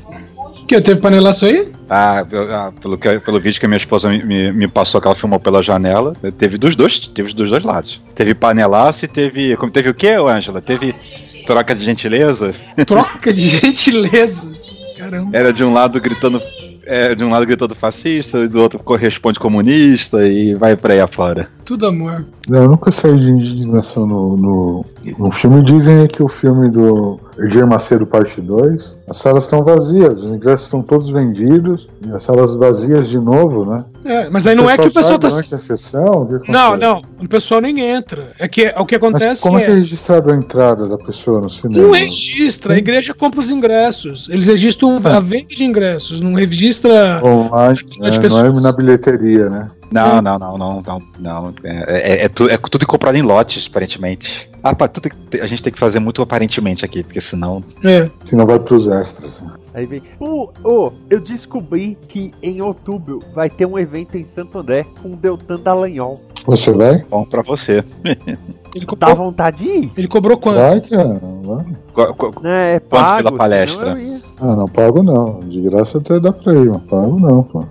Que 0.72 0.80
teve 0.80 1.00
panelaço 1.02 1.44
aí? 1.44 1.70
Ah, 1.90 2.24
ah, 2.50 2.72
pelo, 2.80 2.96
que, 2.96 3.20
pelo 3.20 3.38
vídeo 3.38 3.60
que 3.60 3.66
a 3.66 3.68
minha 3.68 3.76
esposa 3.76 4.08
me, 4.08 4.50
me- 4.52 4.68
passou 4.68 5.00
que 5.02 5.06
ela 5.06 5.14
filmou 5.14 5.38
pela 5.38 5.62
janela, 5.62 6.14
teve 6.38 6.56
dos 6.56 6.74
dois, 6.74 6.98
teve 7.08 7.34
dos 7.34 7.50
dois 7.50 7.62
lados. 7.62 8.00
Teve 8.14 8.34
panelaço 8.34 9.04
e 9.04 9.08
teve. 9.08 9.54
Como 9.56 9.70
teve 9.70 9.90
o 9.90 9.94
quê, 9.94 10.08
Ângela? 10.10 10.62
Teve 10.62 10.94
troca 11.46 11.74
de 11.74 11.84
gentileza? 11.84 12.54
Troca 12.86 13.32
de 13.34 13.48
gentilezas. 13.58 14.80
Caramba. 14.96 15.36
Era 15.36 15.52
de 15.52 15.62
um 15.62 15.74
lado 15.74 16.00
gritando. 16.00 16.40
É, 16.84 17.14
de 17.14 17.24
um 17.24 17.30
lado 17.30 17.46
gritando 17.46 17.74
fascista, 17.74 18.38
e 18.38 18.48
do 18.48 18.60
outro 18.60 18.78
corresponde 18.78 19.38
comunista 19.38 20.26
e 20.26 20.54
vai 20.54 20.76
pra 20.76 20.94
aí 20.94 21.00
afora. 21.00 21.48
Tudo 21.64 21.86
amor. 21.86 22.24
Não, 22.48 22.62
eu 22.62 22.68
nunca 22.68 22.90
saí 22.90 23.16
de 23.16 23.30
indignação 23.30 24.06
no, 24.06 24.36
no, 24.36 24.84
no 25.18 25.30
filme. 25.30 25.62
Dizem 25.62 26.06
que 26.08 26.22
o 26.22 26.28
filme 26.28 26.68
do 26.68 27.20
Edir 27.38 27.66
Macedo 27.66 28.04
Parte 28.04 28.40
2, 28.40 28.98
as 29.08 29.16
salas 29.16 29.44
estão 29.44 29.62
vazias, 29.62 30.18
os 30.18 30.34
ingressos 30.34 30.66
estão 30.66 30.82
todos 30.82 31.08
vendidos, 31.08 31.88
e 32.04 32.12
as 32.12 32.22
salas 32.22 32.54
vazias 32.54 33.08
de 33.08 33.18
novo, 33.18 33.64
né? 33.64 33.84
É, 34.04 34.28
mas 34.28 34.46
aí 34.46 34.54
não 34.54 34.68
é 34.68 34.76
que 34.76 34.88
o 34.88 34.92
pessoal 34.92 35.18
tá. 35.18 35.28
durante 35.28 35.54
a 35.54 35.58
sessão? 35.58 36.22
O 36.22 36.40
que 36.40 36.50
Não, 36.50 36.76
não. 36.76 37.02
O 37.20 37.28
pessoal 37.28 37.60
nem 37.60 37.80
entra. 37.80 38.32
É 38.38 38.48
que 38.48 38.72
o 38.76 38.84
que 38.84 38.98
Mas 38.98 39.08
acontece 39.08 39.42
como 39.42 39.58
é 39.58 39.64
que 39.64 39.70
é 39.70 39.74
é. 39.74 39.78
registrado 39.78 40.32
a 40.32 40.36
entrada 40.36 40.86
da 40.86 40.98
pessoa 40.98 41.40
no 41.40 41.48
cinema? 41.48 41.84
Não 41.84 41.92
registra, 41.92 42.74
a 42.74 42.78
igreja 42.78 43.14
compra 43.14 43.40
os 43.40 43.50
ingressos. 43.50 44.28
Eles 44.28 44.46
registram 44.46 45.00
a 45.04 45.20
venda 45.20 45.54
de 45.54 45.64
ingressos, 45.64 46.20
não 46.20 46.34
registra. 46.34 46.71
Online, 47.22 47.78
de 47.82 48.00
né? 48.00 48.28
não 48.28 48.58
é 48.58 48.60
na 48.60 48.72
bilheteria, 48.72 49.48
né? 49.48 49.68
Não, 49.92 50.22
não, 50.22 50.38
não, 50.38 50.58
não, 50.58 50.82
não, 50.82 51.02
não. 51.18 51.54
É, 51.64 52.12
é, 52.22 52.24
é 52.24 52.28
tu- 52.28 52.48
é 52.48 52.56
tudo 52.56 52.86
comprado 52.86 53.16
em 53.16 53.22
lotes, 53.22 53.66
aparentemente. 53.68 54.50
Ah, 54.62 54.74
pá, 54.74 54.86
tudo 54.88 55.08
que- 55.10 55.40
a 55.40 55.46
gente 55.46 55.62
tem 55.62 55.72
que 55.72 55.78
fazer 55.78 55.98
muito 55.98 56.22
aparentemente 56.22 56.84
aqui, 56.84 57.02
porque 57.02 57.20
senão. 57.20 57.62
É. 57.84 58.08
Senão 58.24 58.46
vai 58.46 58.58
pros 58.58 58.86
extras. 58.88 59.40
né? 59.40 59.50
Aí 59.74 59.86
vem. 59.86 60.02
Ô, 60.20 60.48
ô, 60.64 60.92
eu 61.10 61.20
descobri 61.20 61.96
que 62.08 62.32
em 62.42 62.60
outubro 62.62 63.20
vai 63.34 63.50
ter 63.50 63.66
um 63.66 63.78
evento 63.78 64.16
em 64.16 64.24
Santo 64.24 64.58
André 64.58 64.86
com 65.02 65.12
o 65.12 65.16
Deltan 65.16 65.56
Dallagnol. 65.56 66.20
Você 66.46 66.72
vai? 66.72 67.04
Bom 67.10 67.24
pra 67.24 67.42
você. 67.42 67.84
Ele 68.74 68.86
Dá 68.86 69.08
cobrou, 69.08 69.16
vontade 69.16 69.58
de 69.64 69.70
ir? 69.70 69.92
ele 69.98 70.08
cobrou 70.08 70.36
quanto? 70.38 70.56
Vai, 70.56 70.80
cara. 70.80 71.20
Vai. 71.42 71.64
Né, 72.42 72.74
é 72.76 72.80
Quanto 72.80 72.88
pago, 72.88 73.24
pela 73.28 73.36
palestra? 73.36 74.00
ia. 74.00 74.20
Ah, 74.40 74.56
não 74.56 74.66
pago 74.66 75.02
não. 75.02 75.40
De 75.40 75.60
graça 75.60 75.98
até 75.98 76.18
dá 76.18 76.32
pra 76.32 76.54
ir, 76.54 76.70
mas 76.70 76.82
pago 76.84 77.20
não, 77.20 77.42
pô. 77.42 77.64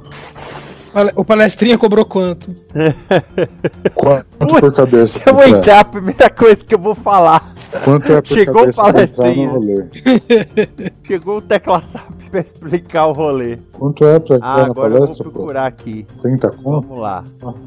O 1.15 1.23
palestrinha 1.23 1.77
cobrou 1.77 2.05
quanto? 2.05 2.53
Quanto 3.95 4.59
por 4.59 4.73
cabeça? 4.73 5.19
Eu 5.25 5.33
vou 5.33 5.43
pra 5.43 5.49
entrar? 5.49 5.79
a 5.79 5.85
primeira 5.85 6.29
coisa 6.29 6.57
que 6.57 6.75
eu 6.75 6.79
vou 6.79 6.95
falar. 6.95 7.53
Quanto 7.83 8.11
é 8.11 8.21
por 8.21 8.27
Chegou 8.27 8.53
o 8.53 8.73
cabeça 8.73 8.81
entrar 8.81 8.83
palestrinha. 8.83 9.51
Chegou 11.07 11.37
o 11.37 11.41
Tecla 11.41 11.81
SAP 11.91 12.20
pra 12.31 12.39
explicar 12.41 13.07
o 13.07 13.11
rolê. 13.13 13.57
Quanto 13.73 14.05
é 14.05 14.19
pra 14.19 14.35
entrar 14.37 14.47
Ah, 14.53 14.57
na 14.57 14.65
agora 14.67 14.87
eu 14.87 14.91
vou 14.91 14.99
palestra, 15.01 15.23
pô? 15.25 15.31
procurar 15.31 15.65
aqui. 15.67 16.05
30 16.21 16.49
conto? 16.51 16.87
Vamos 16.87 16.97
lá. 16.99 17.23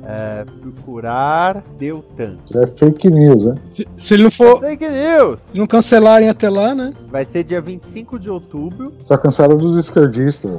É, 0.07 0.45
procurar 0.63 1.63
Deltan. 1.79 2.37
É 2.55 2.67
fake 2.67 3.11
news, 3.11 3.45
né? 3.45 3.55
Se, 3.71 3.87
se 3.97 4.15
ele 4.15 4.25
não 4.25 4.31
for. 4.31 4.61
Fake 4.61 4.89
news! 4.89 5.39
Se 5.53 5.59
não 5.59 5.67
cancelarem 5.67 6.29
até 6.29 6.49
lá, 6.49 6.75
né? 6.75 6.93
Vai 7.11 7.25
ser 7.25 7.45
dia 7.45 7.61
25 7.61 8.19
de 8.19 8.31
outubro. 8.31 8.93
Só 9.05 9.17
cansaram 9.17 9.57
dos 9.57 9.77
esquerdistas. 9.77 10.51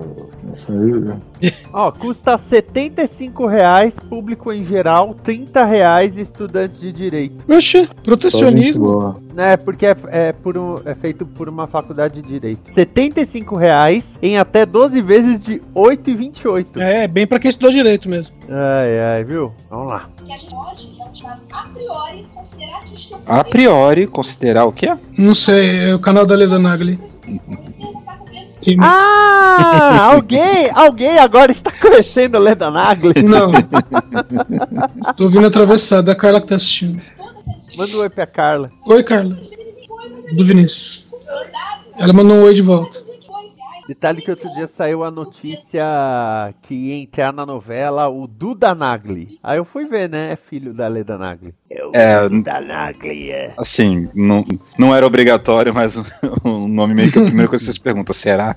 Ó, 1.73 1.91
custa 1.91 2.37
75 2.37 3.45
reais, 3.45 3.93
público 4.09 4.51
em 4.51 4.63
geral, 4.63 5.15
30 5.23 5.63
reais 5.65 6.17
estudantes 6.17 6.79
de 6.79 6.91
direito. 6.91 7.35
Gente 7.59 7.89
protecionismo. 8.03 9.21
Né, 9.33 9.57
porque 9.57 9.85
é, 9.85 9.97
é 10.07 10.31
por 10.31 10.57
um- 10.57 10.75
é 10.85 10.95
feito 10.95 11.25
por 11.25 11.49
uma 11.49 11.67
faculdade 11.67 12.21
de 12.21 12.27
direito. 12.27 12.73
75 12.73 13.55
reais 13.57 13.94
em 14.21 14.37
até 14.37 14.65
12 14.65 15.01
vezes 15.01 15.41
de 15.43 15.53
R$ 15.55 15.61
8,28. 15.75 16.79
É, 16.81 17.07
bem 17.07 17.25
pra 17.27 17.39
quem 17.39 17.49
estudou 17.49 17.71
direito 17.71 18.09
mesmo. 18.09 18.35
Ai, 18.49 18.99
ai, 19.17 19.23
viu? 19.23 19.51
Vamos 19.69 19.87
lá. 19.87 20.09
que 20.25 20.31
a 20.33 20.37
gente 20.37 20.49
pode, 20.51 20.87
é 20.99 21.03
um 21.03 21.13
estado 21.13 21.41
a 21.51 21.63
priori, 21.69 22.27
considerar 22.33 22.79
que 22.81 22.95
estou 22.95 23.21
A 23.25 23.43
priori, 23.43 24.07
considerar 24.07 24.65
o 24.65 24.71
quê? 24.71 24.95
Não 25.17 25.35
sei, 25.35 25.89
é 25.89 25.95
o 25.95 25.99
canal 25.99 26.25
da 26.25 26.35
Leda 26.35 26.57
Nagli. 26.59 26.99
E- 28.67 28.77
Ah, 28.81 30.09
alguém, 30.13 30.69
alguém 30.73 31.19
agora 31.19 31.51
está 31.51 31.71
conhecendo 31.71 32.39
Leda 32.39 32.71
Nagli. 32.71 33.13
Não. 33.23 33.51
Tô 35.15 35.25
ouvindo 35.25 35.45
atravessado, 35.45 36.09
é 36.09 36.13
a 36.13 36.15
Carla 36.15 36.41
que 36.41 36.47
tá 36.47 36.55
assistindo. 36.55 36.99
Manda 37.77 37.95
um 37.95 37.99
oi 37.99 38.09
pra 38.09 38.25
Carla. 38.25 38.71
Oi, 38.87 39.03
Carla. 39.03 39.37
Do 40.35 40.43
Vinícius. 40.45 41.05
Ela 41.97 42.11
mandou 42.13 42.37
um 42.37 42.43
oi 42.43 42.53
de 42.53 42.61
volta. 42.63 43.03
Detalhe 43.87 44.21
que 44.21 44.31
outro 44.31 44.51
dia 44.53 44.67
saiu 44.67 45.03
a 45.03 45.11
notícia 45.11 45.83
que 46.63 46.73
ia 46.73 46.95
entrar 46.95 47.31
na 47.31 47.45
novela 47.45 48.09
o 48.09 48.25
Duda 48.25 48.73
Nagli. 48.73 49.39
Aí 49.43 49.57
eu 49.57 49.65
fui 49.65 49.85
ver, 49.85 50.09
né? 50.09 50.31
É 50.31 50.35
filho 50.35 50.73
da 50.73 50.87
Leda 50.87 51.17
Nagli. 51.17 51.53
É 51.69 51.85
o 51.85 51.91
É, 51.93 52.27
Duda 52.27 52.61
Nagli, 52.61 53.29
é. 53.29 53.53
Assim, 53.57 54.09
não, 54.15 54.43
não 54.79 54.95
era 54.95 55.05
obrigatório, 55.05 55.73
mas 55.73 55.95
o, 55.95 56.05
o 56.43 56.67
nome 56.67 56.95
meio 56.95 57.11
que 57.11 57.19
é 57.19 57.21
a 57.21 57.25
primeira 57.25 57.47
coisa 57.47 57.61
que 57.63 57.67
você 57.67 57.73
se 57.73 57.79
pergunta, 57.79 58.11
será? 58.11 58.55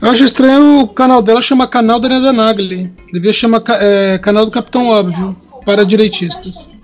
Eu 0.00 0.10
acho 0.10 0.24
estranho 0.24 0.82
o 0.82 0.88
canal 0.88 1.22
dela 1.22 1.42
chama 1.42 1.66
canal 1.66 1.98
da 1.98 2.08
Leda 2.08 2.32
Nagli. 2.32 2.92
Devia 3.12 3.32
chamar 3.32 3.62
é, 3.80 4.18
canal 4.18 4.44
do 4.44 4.50
Capitão 4.50 4.88
Óbvio. 4.88 5.34
Para 5.64 5.84
direitistas. 5.84 6.77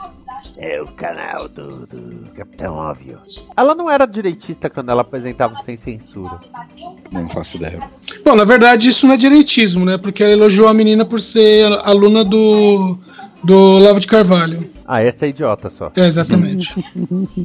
É 0.56 0.80
o 0.80 0.86
canal 0.86 1.48
do, 1.48 1.86
do 1.86 2.30
Capitão 2.30 2.74
Óbvio. 2.74 3.18
Ela 3.56 3.74
não 3.74 3.90
era 3.90 4.06
direitista 4.06 4.70
quando 4.70 4.90
ela 4.90 5.02
apresentava 5.02 5.54
o 5.54 5.64
Sem 5.64 5.76
Censura. 5.76 6.38
Não 7.10 7.28
faço 7.28 7.56
ideia. 7.56 7.80
Bom, 8.24 8.36
na 8.36 8.44
verdade 8.44 8.88
isso 8.88 9.06
não 9.06 9.14
é 9.14 9.16
direitismo, 9.16 9.84
né? 9.84 9.98
Porque 9.98 10.22
ela 10.22 10.32
elogiou 10.32 10.68
a 10.68 10.74
menina 10.74 11.04
por 11.04 11.20
ser 11.20 11.64
aluna 11.82 12.24
do, 12.24 12.96
do 13.42 13.56
Olavo 13.78 13.98
de 13.98 14.06
Carvalho. 14.06 14.70
Ah, 14.86 15.02
essa 15.02 15.26
é 15.26 15.30
idiota 15.30 15.70
só. 15.70 15.90
É, 15.96 16.06
exatamente. 16.06 16.74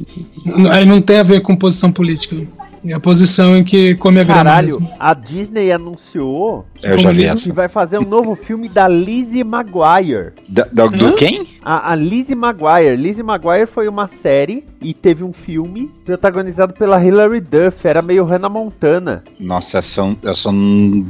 Aí 0.70 0.84
não 0.84 1.00
tem 1.00 1.18
a 1.18 1.24
ver 1.24 1.40
com 1.40 1.56
posição 1.56 1.90
política. 1.90 2.36
É 2.84 2.92
a 2.94 3.00
posição 3.00 3.56
em 3.56 3.62
que 3.64 3.94
come 3.96 4.20
a 4.20 4.24
Caralho, 4.24 4.80
mesmo. 4.80 4.90
a 4.98 5.12
Disney 5.12 5.70
anunciou 5.70 6.64
Eu 6.82 6.98
já 6.98 7.12
vi 7.12 7.34
que 7.34 7.52
vai 7.52 7.68
fazer 7.68 7.98
um 7.98 8.04
novo 8.06 8.34
filme 8.34 8.68
da 8.68 8.88
Lizzie 8.88 9.44
Maguire. 9.44 10.32
Da- 10.48 10.66
da- 10.72 10.86
do 10.86 11.06
Hã? 11.08 11.12
quem? 11.14 11.46
A, 11.62 11.92
a 11.92 11.94
Lizzie 11.94 12.34
Maguire. 12.34 12.96
Lizzie 12.96 13.22
Maguire 13.22 13.66
foi 13.66 13.86
uma 13.88 14.08
série 14.22 14.64
e 14.80 14.94
teve 14.94 15.22
um 15.22 15.32
filme 15.32 15.90
protagonizado 16.06 16.72
pela 16.72 17.02
Hilary 17.04 17.40
Duff. 17.40 17.86
Era 17.86 18.00
meio 18.00 18.24
Hannah 18.24 18.48
Montana. 18.48 19.24
Nossa, 19.38 19.78
essa, 19.78 20.00
não- 20.02 20.16
essa 20.24 20.50
não- 20.50 21.04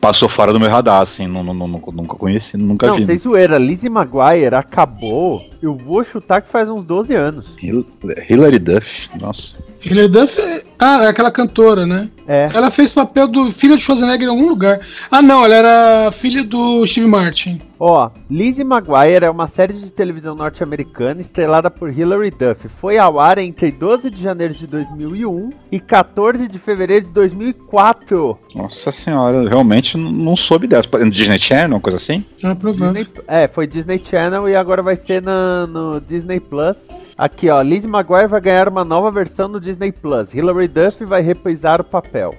passou 0.00 0.28
fora 0.28 0.52
do 0.52 0.60
meu 0.60 0.68
radar, 0.68 1.00
assim, 1.00 1.26
não, 1.26 1.42
não, 1.42 1.54
não- 1.54 1.68
nunca 1.68 2.14
conheci, 2.16 2.56
nunca 2.58 2.86
Não, 2.88 2.96
vi. 2.96 3.06
sem 3.06 3.16
zoeira, 3.16 3.56
Lizzie 3.56 3.88
Maguire 3.88 4.54
acabou, 4.54 5.42
eu 5.62 5.74
vou 5.74 6.04
chutar 6.04 6.42
que 6.42 6.50
faz 6.50 6.68
uns 6.68 6.84
12 6.84 7.14
anos. 7.14 7.46
Hil- 7.58 7.86
Hilary 8.28 8.58
Duff, 8.58 9.08
nossa. 9.20 9.56
Hilary 9.82 10.08
Duff 10.08 10.38
é... 10.40 10.62
Ah, 10.86 11.04
é 11.04 11.08
aquela 11.08 11.30
cantora, 11.30 11.86
né? 11.86 12.10
É. 12.28 12.50
Ela 12.52 12.70
fez 12.70 12.92
papel 12.92 13.26
do 13.26 13.50
filho 13.50 13.74
de 13.76 13.82
Schwarzenegger 13.82 14.26
em 14.26 14.30
algum 14.30 14.48
lugar. 14.48 14.80
Ah, 15.10 15.22
não, 15.22 15.44
ela 15.44 15.54
era 15.54 16.12
filha 16.12 16.44
do 16.44 16.86
Steve 16.86 17.06
Martin. 17.06 17.58
Ó, 17.80 18.10
Lizzie 18.30 18.64
Maguire 18.64 19.24
é 19.24 19.30
uma 19.30 19.46
série 19.48 19.72
de 19.74 19.90
televisão 19.90 20.34
norte-americana 20.34 21.20
estrelada 21.20 21.70
por 21.70 21.90
Hilary 21.90 22.30
Duff. 22.30 22.68
Foi 22.80 22.96
ao 22.98 23.18
ar 23.18 23.38
entre 23.38 23.70
12 23.70 24.10
de 24.10 24.22
janeiro 24.22 24.54
de 24.54 24.66
2001 24.66 25.50
e 25.72 25.80
14 25.80 26.46
de 26.48 26.58
fevereiro 26.58 27.06
de 27.06 27.12
2004. 27.12 28.38
Nossa 28.54 28.92
senhora, 28.92 29.38
eu 29.38 29.48
realmente 29.48 29.96
não- 29.96 30.34
soube 30.36 30.66
dessa. 30.66 30.88
No 30.98 31.10
Disney 31.10 31.38
Channel, 31.38 31.68
uma 31.76 31.80
coisa 31.80 31.96
assim? 31.96 32.24
É 32.42 32.54
provável. 32.54 32.92
Disney- 32.92 33.22
é, 33.26 33.48
foi 33.48 33.66
Disney 33.66 34.00
Channel 34.04 34.48
e 34.48 34.56
agora 34.56 34.82
vai 34.82 34.96
ser 34.96 35.22
na- 35.22 35.66
no 35.66 36.00
Disney 36.00 36.40
Plus. 36.40 36.76
Aqui, 37.16 37.48
ó, 37.48 37.62
Lizzie 37.62 37.88
Maguire 37.88 38.26
vai 38.26 38.40
ganhar 38.40 38.68
uma 38.68 38.84
nova 38.84 39.08
versão 39.10 39.46
no 39.46 39.60
Disney 39.60 39.92
Plus. 39.92 40.34
Hilary 40.34 40.66
Duff 40.74 41.04
vai 41.04 41.22
reprisar 41.22 41.80
o 41.80 41.84
papel. 41.84 42.34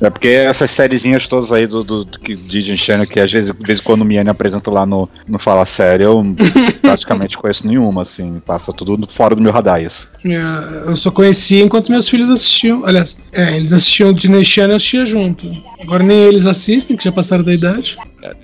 É 0.00 0.10
porque 0.10 0.28
essas 0.28 0.70
sériezinhas 0.70 1.28
todas 1.28 1.52
aí 1.52 1.66
do, 1.66 1.84
do, 1.84 2.04
do 2.04 2.18
Disney 2.48 2.76
Channel, 2.76 3.06
que 3.06 3.20
às 3.20 3.30
vezes, 3.30 3.52
de 3.54 3.64
vez 3.66 3.78
em 3.78 3.82
quando 3.82 4.02
o 4.02 4.04
Miane 4.04 4.28
apresenta 4.30 4.70
lá 4.70 4.84
no, 4.84 5.08
no 5.28 5.38
Fala 5.38 5.64
Sério, 5.64 6.04
eu 6.06 6.24
praticamente 6.82 7.38
conheço 7.38 7.66
nenhuma, 7.66 8.02
assim, 8.02 8.40
passa 8.44 8.72
tudo 8.72 8.98
fora 9.12 9.34
do 9.34 9.42
meu 9.42 9.52
radar 9.52 9.82
isso. 9.82 10.08
É, 10.24 10.88
Eu 10.88 10.96
só 10.96 11.10
conhecia 11.10 11.62
enquanto 11.64 11.90
meus 11.90 12.08
filhos 12.08 12.30
assistiam. 12.30 12.84
Aliás, 12.84 13.20
é, 13.32 13.56
eles 13.56 13.72
assistiam 13.72 14.10
o 14.10 14.14
Disney 14.14 14.44
Channel 14.44 14.70
e 14.70 14.72
eu 14.72 14.76
assistia 14.76 15.06
junto. 15.06 15.46
Agora 15.80 16.02
nem 16.02 16.18
eles 16.18 16.46
assistem, 16.46 16.96
que 16.96 17.04
já 17.04 17.12
passaram 17.12 17.44
da 17.44 17.52
idade. 17.52 17.96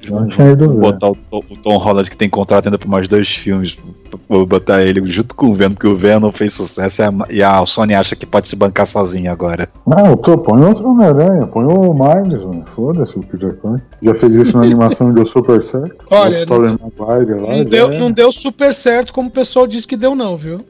Eu 0.07 0.53
ido 0.53 0.69
ver. 0.73 0.81
Botar 0.81 1.11
o, 1.11 1.17
Tom- 1.31 1.43
o 1.51 1.57
Tom 1.57 1.77
Holland 1.77 2.11
que 2.11 2.17
tem 2.17 2.29
contrato 2.29 2.67
ainda 2.67 2.79
por 2.79 2.89
mais 2.89 3.07
dois 3.07 3.29
filmes, 3.29 3.77
vou 4.29 4.45
botar 4.45 4.83
ele 4.83 5.01
junto 5.13 5.35
com 5.37 5.47
o 5.47 5.55
Venom, 5.55 5.75
porque 5.75 5.87
o 5.87 5.97
Venom 5.97 6.33
fez 6.33 6.53
sucesso 6.53 7.01
e 7.01 7.05
a, 7.05 7.13
e 7.31 7.43
a 7.43 7.65
Sony 7.67 7.95
acha 7.95 8.17
que 8.17 8.27
pode 8.27 8.49
se 8.49 8.57
bancar 8.57 8.87
sozinho 8.87 9.31
agora. 9.31 9.69
Não, 9.87 10.17
tô, 10.17 10.37
põe 10.39 10.61
outro 10.63 10.89
Homem-Aranha, 10.91 11.47
põe 11.49 11.65
o 11.65 11.95
Miles, 11.95 12.43
mano. 12.43 12.65
Foda-se 12.67 13.19
o 13.19 13.23
Peter 13.23 13.55
Pan. 13.55 13.81
Já 14.03 14.15
fez 14.15 14.37
isso 14.37 14.57
na 14.57 14.65
animação 14.65 15.11
e 15.11 15.15
deu 15.15 15.27
super 15.27 15.63
certo. 15.63 16.05
Olha, 16.11 16.43
O 16.43 16.47
Tobey 16.47 16.71
Maguire 16.71 17.41
lá. 17.41 17.57
Não 17.57 17.65
deu, 17.65 17.91
é. 17.91 17.99
não 17.99 18.13
deu 18.13 18.31
super 18.33 18.73
certo 18.75 19.13
como 19.13 19.29
o 19.29 19.33
pessoal 19.33 19.67
disse 19.67 19.87
que 19.87 19.97
deu, 19.97 20.15
não, 20.15 20.37
viu? 20.37 20.61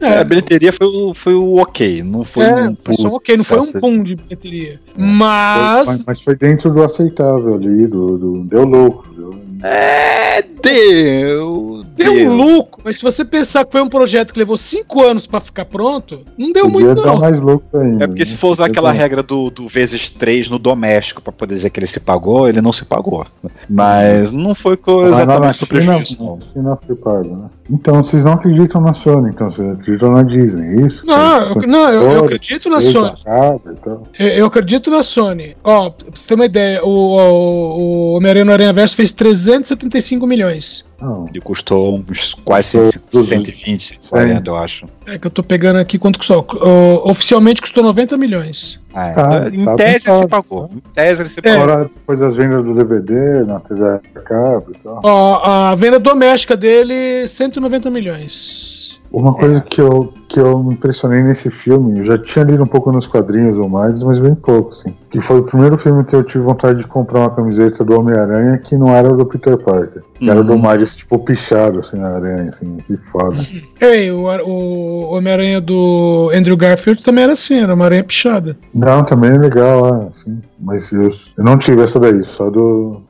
É. 0.00 0.18
a 0.18 0.24
bilheteria 0.24 0.72
foi 0.72 0.86
o, 0.86 1.14
foi 1.14 1.34
o 1.34 1.56
ok, 1.56 2.02
não 2.02 2.24
foi 2.24 2.44
É, 2.44 2.68
um 2.68 2.76
foi 2.84 2.94
só 2.96 3.08
um 3.08 3.14
ok, 3.14 3.36
não 3.36 3.44
foi 3.44 3.58
um 3.60 3.72
boom 3.80 4.02
de 4.02 4.16
bilheteria. 4.16 4.80
Foi- 4.94 5.04
Mas. 5.04 6.04
mas 6.06 6.20
foi 6.22 6.34
dentro 6.36 6.70
do 6.72 6.82
aceitável 6.82 7.54
ali, 7.54 7.86
do, 7.86 8.18
do- 8.18 8.44
deu 8.44 8.64
louco. 8.64 9.06
Deu, 9.14 9.34
É, 9.62 10.42
deu. 10.42 11.84
Deu 11.96 12.32
louco, 12.32 12.80
mas 12.84 12.96
se 12.96 13.02
você 13.02 13.24
pensar 13.24 13.64
que 13.64 13.72
foi 13.72 13.80
um 13.82 13.88
projeto 13.88 14.32
que 14.32 14.38
levou 14.38 14.56
cinco 14.56 15.02
anos 15.02 15.26
pra 15.26 15.40
ficar 15.40 15.64
pronto, 15.64 16.20
não 16.38 16.52
deu 16.52 16.70
podia 16.70 16.86
muito, 16.94 17.04
não. 17.04 17.18
mais 17.18 17.40
louco 17.40 17.76
ainda. 17.76 18.04
É 18.04 18.06
porque 18.06 18.24
se 18.24 18.32
né? 18.32 18.38
for 18.38 18.52
usar 18.52 18.66
aquela 18.66 18.92
regra 18.92 19.20
do, 19.20 19.50
do 19.50 19.66
vezes 19.66 20.08
3 20.10 20.48
no 20.48 20.60
doméstico 20.60 21.20
pra 21.20 21.32
poder 21.32 21.56
dizer 21.56 21.70
que 21.70 21.80
ele 21.80 21.88
se 21.88 21.98
pagou, 21.98 22.48
ele 22.48 22.60
não 22.60 22.72
se 22.72 22.84
pagou. 22.84 23.26
Mas 23.68 24.30
não 24.30 24.54
foi 24.54 24.76
co- 24.76 25.00
Mas 25.02 25.10
lá 25.10 25.16
na 25.16 25.22
exatamente 25.50 25.64
o 25.64 25.66
prejuízo. 25.66 26.16
não. 26.22 26.36
na 26.36 26.42
China 26.52 26.78
foi 26.86 26.94
pago, 26.94 27.36
né? 27.36 27.50
Então, 27.68 28.00
vocês 28.02 28.24
não 28.24 28.32
acreditam 28.34 28.80
na 28.80 28.92
Sony, 28.92 29.27
então 29.28 29.50
vocês 29.50 29.68
acreditam 29.70 30.12
na 30.12 30.22
Disney, 30.22 30.66
é 30.82 30.86
isso? 30.86 31.06
Não, 31.06 31.40
eu, 31.50 31.54
não, 31.66 31.90
eu, 31.92 32.02
eu 32.12 32.24
acredito 32.24 32.68
na 32.68 32.80
Sony. 32.80 33.12
casa 33.24 33.72
e 33.72 33.80
tal. 33.80 34.02
Eu, 34.18 34.28
eu 34.28 34.46
acredito 34.46 34.90
na 34.90 35.02
Sony. 35.02 35.56
Ó, 35.62 35.90
pra 35.90 36.06
você 36.14 36.26
ter 36.28 36.34
uma 36.34 36.46
ideia, 36.46 36.84
o, 36.84 36.88
o, 36.88 37.78
o 37.78 38.12
Homem-Aranha 38.16 38.44
no 38.44 38.52
Aranha 38.52 38.72
Verso 38.72 38.96
fez 38.96 39.12
375 39.12 40.26
milhões. 40.26 40.86
Não, 41.00 41.28
Ele 41.28 41.40
custou 41.40 41.94
uns 42.10 42.34
quase 42.44 42.76
Custou 42.76 43.22
120, 43.22 44.00
40, 44.10 44.50
eu 44.50 44.56
acho. 44.56 44.84
É 45.06 45.16
que 45.16 45.28
eu 45.28 45.30
tô 45.30 45.44
pegando 45.44 45.78
aqui 45.78 45.96
quanto 45.96 46.18
custou. 46.18 46.44
O- 46.60 47.08
oficialmente 47.10 47.60
custou 47.60 47.84
90 47.84 48.16
milhões. 48.16 48.80
É, 48.92 49.12
Tá, 49.12 49.48
em 49.52 49.64
tá 49.64 49.74
tese 49.76 49.90
ele 49.90 50.00
pensado. 50.00 50.18
se 50.22 50.26
pagou. 50.28 50.70
Em 50.74 50.80
tese 50.92 51.22
ele 51.22 51.28
se 51.28 51.38
É. 51.38 51.42
pagou. 51.42 51.60
Fora 51.60 51.84
depois 51.84 52.18
das 52.18 52.34
vendas 52.34 52.64
do 52.64 52.74
DVD, 52.74 53.44
na 53.44 53.60
TV 53.60 53.84
a 53.86 54.20
cabo 54.20 54.72
e 54.74 54.78
tal. 54.78 55.00
Ó, 55.04 55.40
a 55.44 55.74
venda 55.76 56.00
doméstica 56.00 56.56
dele, 56.56 57.28
190 57.28 57.88
milhões. 57.90 58.87
Uma 59.10 59.30
É. 59.30 59.34
coisa 59.40 59.60
que, 59.62 59.80
eu, 59.80 60.12
que 60.28 60.38
eu 60.38 60.62
me 60.62 60.74
impressionei 60.74 61.22
nesse 61.22 61.50
filme, 61.50 61.98
eu 62.00 62.04
já 62.04 62.18
tinha 62.18 62.44
lido 62.44 62.62
um 62.62 62.66
pouco 62.66 62.92
nos 62.92 63.06
quadrinhos 63.06 63.56
ou 63.56 63.68
mais, 63.68 64.02
mas 64.02 64.18
bem 64.20 64.34
pouco, 64.34 64.70
assim. 64.70 64.94
Que 65.10 65.20
foi 65.22 65.40
o 65.40 65.42
primeiro 65.44 65.78
filme 65.78 66.04
que 66.04 66.14
eu 66.14 66.22
tive 66.22 66.44
vontade 66.44 66.80
de 66.80 66.86
comprar 66.86 67.20
uma 67.20 67.30
camiseta 67.30 67.82
do 67.84 67.98
Homem-Aranha 67.98 68.58
que 68.58 68.76
não 68.76 68.94
era 68.94 69.08
do 69.12 69.24
Peter 69.24 69.56
Parker. 69.56 70.02
Que 70.18 70.28
era 70.28 70.42
do 70.42 70.52
Uhum. 70.52 70.62
Miles, 70.70 70.94
tipo, 70.96 71.18
pichado, 71.18 71.80
assim, 71.80 71.96
na 71.98 72.08
aranha, 72.16 72.48
assim, 72.50 72.76
que 72.86 72.96
foda. 73.10 73.36
Ei, 73.80 74.10
o, 74.10 74.24
o 74.26 75.14
Homem-Aranha 75.14 75.60
do 75.60 76.30
Andrew 76.34 76.56
Garfield 76.56 77.02
também 77.02 77.24
era 77.24 77.32
assim, 77.32 77.60
era 77.60 77.74
uma 77.74 77.84
aranha 77.86 78.04
pichada. 78.04 78.56
Não, 78.74 79.02
também 79.04 79.30
é 79.30 79.38
legal, 79.38 79.86
é, 80.02 80.08
assim. 80.14 80.38
Mas 80.60 80.92
eu, 80.92 81.08
eu 81.36 81.44
não 81.44 81.56
tive 81.56 81.80
essa 81.82 81.98
daí, 81.98 82.22
só 82.24 82.50
do, 82.50 83.00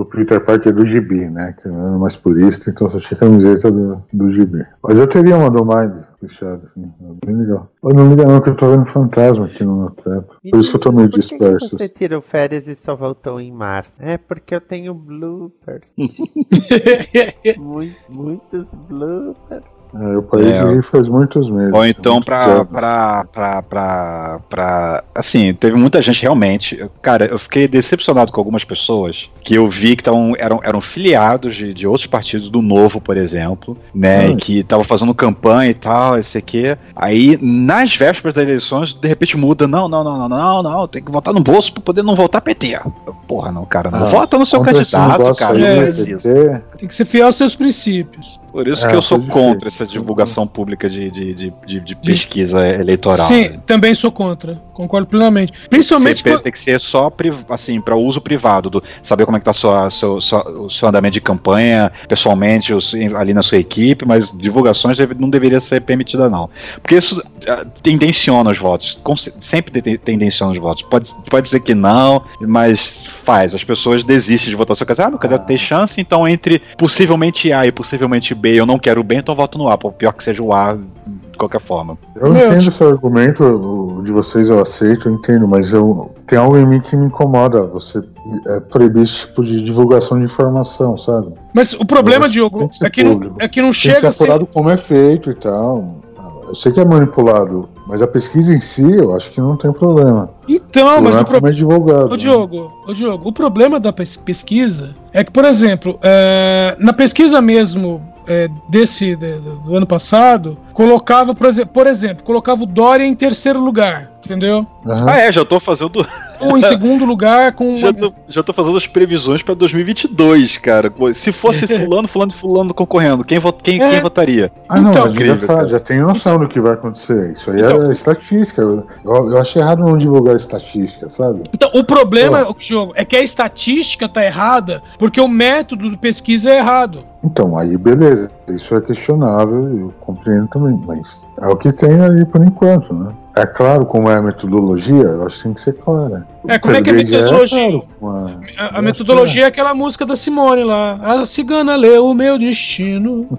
do 0.00 0.06
Peter 0.06 0.40
Parker 0.44 0.72
do 0.74 0.86
Gibi, 0.86 1.28
né? 1.28 1.54
Que 1.60 1.68
eu 1.68 1.74
era 1.74 1.98
mais 1.98 2.16
purista, 2.16 2.70
então 2.70 2.88
só 2.88 2.98
tinha 2.98 3.18
camiseta 3.18 3.70
do, 3.70 4.02
do 4.12 4.30
Gibi. 4.30 4.64
Mas 4.82 4.98
eu 4.98 5.06
teria 5.06 5.36
uma 5.36 5.50
do 5.50 5.64
Miles 5.64 6.10
pichada, 6.20 6.62
assim, 6.64 6.82
é 7.02 7.26
bem 7.26 7.36
legal. 7.36 7.68
Eu 7.82 7.90
não 7.94 8.08
liga 8.10 8.24
não 8.24 8.40
que 8.40 8.48
eu 8.50 8.54
tô 8.56 8.70
vendo 8.70 8.86
fantasma 8.86 9.46
aqui 9.46 9.62
no 9.64 9.76
meu 9.76 9.90
teto. 9.90 10.36
Por 10.50 10.58
isso 10.58 10.70
que 10.70 10.76
eu 10.76 10.80
tô 10.80 10.92
meio 10.92 11.08
Por 11.08 11.14
que 11.14 11.20
disperso. 11.20 11.78
você 11.78 11.88
tirou 11.88 12.20
férias 12.22 12.66
e 12.66 12.74
só 12.74 12.96
voltou 12.96 13.40
em 13.40 13.52
março? 13.52 14.00
É 14.02 14.16
porque 14.16 14.54
eu 14.54 14.60
tenho 14.60 14.94
bloopers. 14.94 15.84
Mui- 17.58 17.96
muitos 18.08 18.66
bloopers. 18.88 19.64
É, 19.94 20.14
eu 20.14 20.22
parei 20.22 20.50
É, 20.52 20.82
faz 20.82 21.08
muitos 21.08 21.50
meses. 21.50 21.72
Ou 21.74 21.84
então 21.84 22.14
Muito 22.14 22.26
pra, 22.26 22.64
pra, 22.64 23.24
pra, 23.32 23.62
pra, 23.62 24.40
pra. 24.48 25.04
Assim, 25.14 25.52
teve 25.54 25.76
muita 25.76 26.00
gente 26.00 26.22
realmente. 26.22 26.84
Cara, 27.02 27.26
eu 27.26 27.38
fiquei 27.38 27.66
decepcionado 27.66 28.32
com 28.32 28.40
algumas 28.40 28.64
pessoas 28.64 29.28
que 29.42 29.54
eu 29.54 29.68
vi 29.68 29.96
que 29.96 30.04
tavam, 30.04 30.34
eram, 30.38 30.60
eram 30.62 30.80
filiados 30.80 31.56
de, 31.56 31.72
de 31.74 31.86
outros 31.86 32.06
partidos, 32.06 32.50
do 32.50 32.62
Novo, 32.62 33.00
por 33.00 33.16
exemplo, 33.16 33.76
né? 33.94 34.30
E 34.30 34.36
que 34.36 34.58
estavam 34.60 34.84
fazendo 34.84 35.14
campanha 35.14 35.70
e 35.70 35.74
tal, 35.74 36.18
esse 36.18 36.38
aqui. 36.38 36.76
Aí, 36.94 37.38
nas 37.40 37.94
vésperas 37.96 38.34
das 38.34 38.44
eleições, 38.44 38.92
de 38.92 39.08
repente 39.08 39.36
muda. 39.36 39.66
Não, 39.66 39.88
não, 39.88 40.04
não, 40.04 40.28
não, 40.28 40.28
não, 40.28 40.62
não. 40.62 40.88
Tem 40.88 41.02
que 41.02 41.10
votar 41.10 41.34
no 41.34 41.40
bolso 41.40 41.72
pra 41.72 41.82
poder 41.82 42.02
não 42.02 42.14
votar 42.14 42.40
PT. 42.40 42.78
Porra, 43.26 43.50
não, 43.50 43.64
cara. 43.64 43.90
Não 43.90 44.06
Ah, 44.06 44.10
vota 44.10 44.38
no 44.38 44.46
seu 44.46 44.60
candidato, 44.60 45.34
cara. 45.36 45.60
É. 45.60 45.86
PT, 45.86 46.62
Tem 46.78 46.88
que 46.88 46.94
ser 46.94 47.04
fiel 47.04 47.26
aos 47.26 47.36
seus 47.36 47.54
princípios. 47.56 48.38
Por 48.52 48.66
isso 48.66 48.84
É, 48.86 48.90
que 48.90 48.96
eu 48.96 49.02
sou 49.02 49.20
contra 49.20 49.68
essa 49.68 49.86
divulgação 49.86 50.46
pública 50.46 50.88
de, 50.88 51.10
de, 51.10 51.34
de, 51.34 51.52
de- 51.66 51.80
de 51.80 51.94
pesquisa 51.96 52.66
eleitoral. 52.68 53.26
Sim, 53.26 53.48
né? 53.50 53.60
também 53.66 53.94
sou 53.94 54.10
contra. 54.10 54.60
Concordo 54.74 55.06
plenamente. 55.06 55.52
Principalmente 55.68 56.22
quando- 56.22 56.40
tem 56.42 56.52
que 56.52 56.58
ser 56.58 56.80
só 56.80 57.12
assim, 57.50 57.80
para 57.80 57.94
uso 57.96 58.20
privado, 58.20 58.70
do, 58.70 58.82
saber 59.02 59.24
como 59.26 59.36
é 59.36 59.40
que 59.40 59.44
tá 59.44 59.52
sua, 59.52 59.90
seu, 59.90 60.20
sua- 60.20 60.48
o 60.50 60.70
seu 60.70 60.88
andamento 60.88 61.14
de 61.14 61.20
campanha, 61.20 61.92
pessoalmente, 62.08 62.72
os- 62.72 62.94
ali 63.16 63.34
na 63.34 63.42
sua 63.42 63.58
equipe, 63.58 64.06
mas 64.06 64.30
divulgações 64.36 64.96
deve- 64.96 65.14
não 65.14 65.28
deveria 65.28 65.60
ser 65.60 65.80
permitida, 65.82 66.28
não. 66.30 66.48
Porque 66.82 66.96
isso 66.96 67.22
ah, 67.46 67.64
tendenciona 67.82 68.50
os 68.50 68.58
votos. 68.58 68.98
sempre 69.40 69.80
te- 69.82 69.98
tendenciona 69.98 70.52
os 70.52 70.58
votos. 70.58 70.82
Pode, 70.84 71.14
pode 71.28 71.44
dizer 71.44 71.60
que 71.60 71.74
não, 71.74 72.22
mas 72.40 73.02
faz. 73.24 73.54
As 73.54 73.62
pessoas 73.64 74.02
desistem 74.02 74.50
de 74.50 74.56
votar 74.56 74.76
seu 74.76 74.86
caso. 74.86 75.02
Ah, 75.02 75.10
meu 75.10 75.18
candidato 75.18 75.46
tem 75.46 75.58
chance, 75.58 76.00
então 76.00 76.26
entre 76.26 76.60
possivelmente 76.78 77.52
A 77.52 77.66
e 77.66 77.72
possivelmente 77.72 78.34
B, 78.40 78.54
eu 78.58 78.66
não 78.66 78.78
quero 78.78 79.00
o 79.00 79.04
B, 79.04 79.16
então 79.16 79.32
eu 79.32 79.36
voto 79.36 79.58
no 79.58 79.68
A. 79.68 79.76
Pior 79.76 80.12
que 80.12 80.24
seja 80.24 80.42
o 80.42 80.52
A, 80.52 80.74
de 80.74 81.38
qualquer 81.38 81.60
forma. 81.60 81.96
Eu 82.16 82.32
Meu, 82.32 82.46
entendo 82.48 82.68
o 82.68 82.72
seu 82.72 82.88
argumento, 82.88 83.44
o 83.44 84.02
de 84.02 84.12
vocês 84.12 84.48
eu 84.50 84.60
aceito, 84.60 85.08
eu 85.08 85.14
entendo, 85.14 85.46
mas 85.46 85.72
eu 85.72 86.10
tem 86.26 86.38
algo 86.38 86.56
em 86.56 86.66
mim 86.66 86.80
que 86.80 86.96
me 86.96 87.06
incomoda. 87.06 87.64
Você 87.66 88.00
é, 88.48 88.60
proibir 88.60 89.02
esse 89.02 89.26
tipo 89.26 89.44
de 89.44 89.62
divulgação 89.62 90.18
de 90.18 90.24
informação, 90.24 90.96
sabe? 90.96 91.32
Mas 91.54 91.72
o 91.74 91.84
problema, 91.84 92.24
Tem 92.24 92.32
Diogo, 92.32 92.68
que 92.68 92.76
ser 92.76 92.86
é 92.86 92.90
que 92.90 93.04
não, 93.04 93.34
é 93.38 93.48
que 93.48 93.60
não 93.60 93.70
Tem 93.70 93.80
que 93.80 93.88
ser 93.88 93.94
chega 93.94 94.08
a 94.08 94.10
ser. 94.12 94.24
apurado 94.24 94.46
como 94.46 94.70
é 94.70 94.76
feito 94.76 95.30
e 95.30 95.34
tal. 95.34 96.00
Eu 96.48 96.54
sei 96.54 96.72
que 96.72 96.80
é 96.80 96.84
manipulado, 96.84 97.68
mas 97.90 98.00
a 98.00 98.06
pesquisa 98.06 98.54
em 98.54 98.60
si 98.60 98.82
eu 98.82 99.14
acho 99.14 99.30
que 99.32 99.40
não 99.40 99.56
tem 99.56 99.72
problema. 99.72 100.30
Então, 100.48 100.86
o 100.98 101.02
mas 101.02 101.14
problema 101.16 101.20
o 101.20 101.24
como 101.24 101.36
é 101.36 101.40
problema. 101.40 101.56
divulgado. 101.56 102.06
Ô 102.06 102.10
né? 102.10 102.16
Diogo, 102.16 102.72
ô 102.86 102.92
Diogo, 102.92 103.28
o 103.28 103.32
problema 103.32 103.80
da 103.80 103.92
pes- 103.92 104.16
pesquisa 104.16 104.94
é 105.12 105.24
que, 105.24 105.30
por 105.32 105.44
exemplo, 105.44 105.98
é, 106.02 106.76
na 106.78 106.92
pesquisa 106.92 107.40
mesmo 107.40 108.00
é, 108.28 108.48
desse 108.68 109.16
de- 109.16 109.38
do 109.64 109.74
ano 109.74 109.86
passado, 109.86 110.56
colocava, 110.72 111.34
por 111.34 111.48
exemplo, 111.48 111.72
por 111.74 111.86
exemplo, 111.88 112.22
colocava 112.22 112.62
o 112.62 112.66
Dória 112.66 113.04
em 113.04 113.14
terceiro 113.14 113.60
lugar. 113.60 114.08
Entendeu? 114.30 114.66
Ah, 114.86 115.18
é, 115.20 115.32
já 115.32 115.44
tô 115.44 115.58
fazendo. 115.58 116.06
Ou 116.40 116.56
em 116.56 116.62
segundo 116.62 117.04
lugar 117.04 117.52
com 117.52 117.76
Já 117.80 117.92
tô, 117.92 118.12
já 118.28 118.42
tô 118.42 118.52
fazendo 118.52 118.76
as 118.76 118.86
previsões 118.86 119.42
pra 119.42 119.54
2022, 119.54 120.56
cara. 120.58 120.90
Pô, 120.90 121.12
Se 121.12 121.32
fosse 121.32 121.66
fulano, 121.68 122.08
fulano, 122.08 122.32
fulano 122.32 122.74
concorrendo, 122.74 123.24
quem, 123.24 123.38
vo- 123.38 123.52
quem, 123.52 123.80
É. 123.82 123.90
quem 123.90 124.00
votaria? 124.00 124.50
Ah, 124.68 124.80
não, 124.80 124.90
Então, 124.90 125.02
mas 125.02 125.12
já, 125.12 125.16
incrível, 125.18 125.36
sa- 125.36 125.54
cara. 125.56 125.68
já 125.68 125.80
tem 125.80 126.00
noção 126.00 126.38
do 126.38 126.48
que 126.48 126.60
vai 126.60 126.72
acontecer. 126.72 127.32
Isso 127.32 127.50
aí 127.50 127.60
Então. 127.60 127.88
é 127.88 127.92
estatística. 127.92 128.62
Eu, 128.62 128.86
eu, 129.04 129.38
acho 129.38 129.58
errado 129.58 129.80
não 129.84 129.98
divulgar 129.98 130.36
estatística, 130.36 131.08
sabe? 131.08 131.42
Então, 131.52 131.70
o 131.74 131.84
problema, 131.84 132.46
jogo, 132.58 132.92
é 132.94 133.04
que 133.04 133.16
a 133.16 133.22
estatística 133.22 134.08
tá 134.08 134.24
errada 134.24 134.82
porque 134.98 135.20
o 135.20 135.28
método 135.28 135.90
de 135.90 135.96
pesquisa 135.96 136.50
é 136.50 136.58
errado. 136.58 137.04
Então, 137.22 137.58
aí 137.58 137.76
beleza. 137.76 138.30
Isso 138.50 138.74
é 138.74 138.80
questionável, 138.80 139.78
eu 139.78 139.94
compreendo 140.00 140.48
também. 140.48 140.80
Mas 140.86 141.26
é 141.40 141.46
o 141.48 141.56
que 141.56 141.70
tem 141.72 142.00
aí 142.00 142.24
por 142.24 142.42
enquanto, 142.42 142.94
né? 142.94 143.12
É 143.36 143.46
claro 143.46 143.86
como 143.86 144.10
é 144.10 144.16
a 144.16 144.22
metodologia, 144.22 145.02
eu 145.04 145.26
acho 145.26 145.36
que 145.38 145.42
tem 145.44 145.54
que 145.54 145.60
ser 145.60 145.74
clara. 145.74 146.26
É, 146.48 146.58
como 146.58 146.74
é 146.74 146.82
que 146.82 146.90
é 146.90 146.92
a 146.92 146.96
metodologia? 146.96 147.70
claro, 147.70 147.84
uma- 148.00 148.40
A, 148.56 148.78
a 148.78 148.82
metodologia 148.82 149.44
é 149.44 149.46
aquela 149.46 149.72
música 149.72 150.04
da 150.04 150.16
Simone 150.16 150.64
lá. 150.64 150.98
A 151.00 151.24
cigana 151.24 151.76
leu 151.76 152.06
o 152.06 152.14
meu 152.14 152.38
destino. 152.38 153.38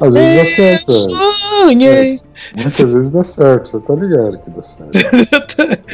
Às 0.00 0.12
vezes. 0.12 0.58
Eu 0.58 0.64
é. 0.64 0.78
sonhei. 1.62 2.20
Muitas 2.56 2.92
vezes 2.92 3.10
dá 3.10 3.24
certo, 3.24 3.70
você 3.70 3.80
tá 3.80 3.94
ligado 3.94 4.38
que 4.38 4.50
dá 4.50 4.62
certo. 4.62 4.92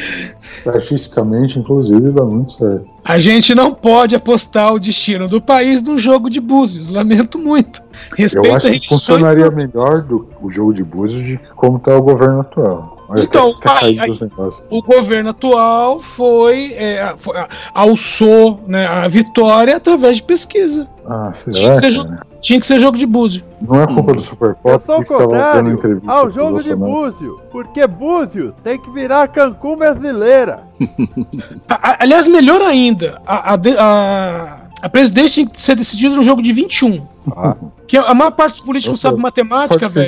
Estatisticamente, 0.57 1.59
inclusive, 1.59 2.11
dá 2.11 2.23
muito 2.23 2.53
certo. 2.53 2.85
A 3.03 3.19
gente 3.19 3.53
não 3.53 3.73
pode 3.73 4.15
apostar 4.15 4.73
o 4.73 4.79
destino 4.79 5.27
do 5.27 5.39
país 5.39 5.81
num 5.83 5.97
jogo 5.97 6.29
de 6.29 6.39
búzios. 6.39 6.89
Lamento 6.89 7.37
muito. 7.37 7.83
Respeita 8.17 8.47
Eu 8.47 8.55
acho 8.55 8.67
a 8.67 8.71
que 8.71 8.87
funcionaria 8.87 9.51
melhor 9.51 10.01
do 10.03 10.27
o 10.41 10.49
jogo 10.49 10.73
de 10.73 10.83
búzios 10.83 11.23
de 11.23 11.39
como 11.55 11.79
tá 11.79 11.95
o 11.95 12.01
governo 12.01 12.41
atual. 12.41 13.04
Olha, 13.07 13.23
Então, 13.23 13.53
aí- 13.65 13.95
negócios. 13.97 14.63
O 14.69 14.81
governo 14.81 15.29
atual 15.29 15.99
foi, 16.01 16.73
é, 16.73 17.13
foi 17.17 17.35
alçou 17.73 18.59
né, 18.67 18.85
a 18.87 19.07
vitória 19.07 19.77
através 19.77 20.17
de 20.17 20.23
pesquisa. 20.23 20.87
Ah, 21.07 21.31
Tinha 21.51 21.53
será? 21.53 21.71
que, 21.71 21.77
ser 21.79 21.91
jogo, 21.91 22.09
tinha 22.41 22.59
que 22.59 22.65
ser 22.65 22.79
jogo 22.79 22.97
de 22.97 23.05
búzio. 23.05 23.43
Não 23.61 23.81
é 23.81 23.85
culpa 23.85 24.13
do 24.13 24.21
Super 24.21 24.49
Eu 24.49 24.55
Pop 24.55 24.85
sou 24.85 24.95
o 24.95 24.97
que 24.99 25.03
ficava 25.05 25.19
dando 25.27 25.29
contrário 25.31 25.71
entrevista 25.73 26.11
ao 26.11 26.29
jogo 26.31 26.63
de. 26.63 26.75
Búzio, 26.75 27.39
porque 27.51 27.85
Búzios 27.85 28.53
tem 28.63 28.79
que 28.79 28.89
virar 28.89 29.27
Cancún 29.27 29.77
brasileira. 29.77 30.63
A- 31.69 31.91
a- 31.91 31.97
aliás, 32.01 32.27
melhor 32.27 32.61
ainda, 32.61 33.21
a, 33.25 33.53
a, 33.53 34.59
a, 34.85 34.89
presidência 34.89 35.43
tem 35.43 35.47
que 35.53 35.61
ser 35.61 35.75
decidida 35.75 36.15
no 36.15 36.23
jogo 36.23 36.41
de 36.41 36.53
21. 36.53 37.07
Ah. 37.35 37.55
Que 37.87 37.97
a 37.97 38.13
maior 38.13 38.31
parte 38.31 38.55
dos 38.57 38.65
políticos 38.65 38.99
sabe 38.99 39.19
matemática, 39.19 39.87
velho. 39.87 40.07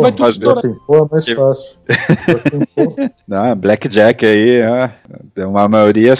Vai 0.00 0.12
tudo 0.12 0.28
estourar. 0.28 0.62
pô, 0.86 0.96
é 0.96 1.08
mais 1.10 1.24
fácil. 1.28 1.64
Ah, 3.30 3.54
Blackjack 3.56 4.24
aí, 4.24 4.60
tem 5.34 5.44
uma 5.44 5.68
maioria 5.68 6.14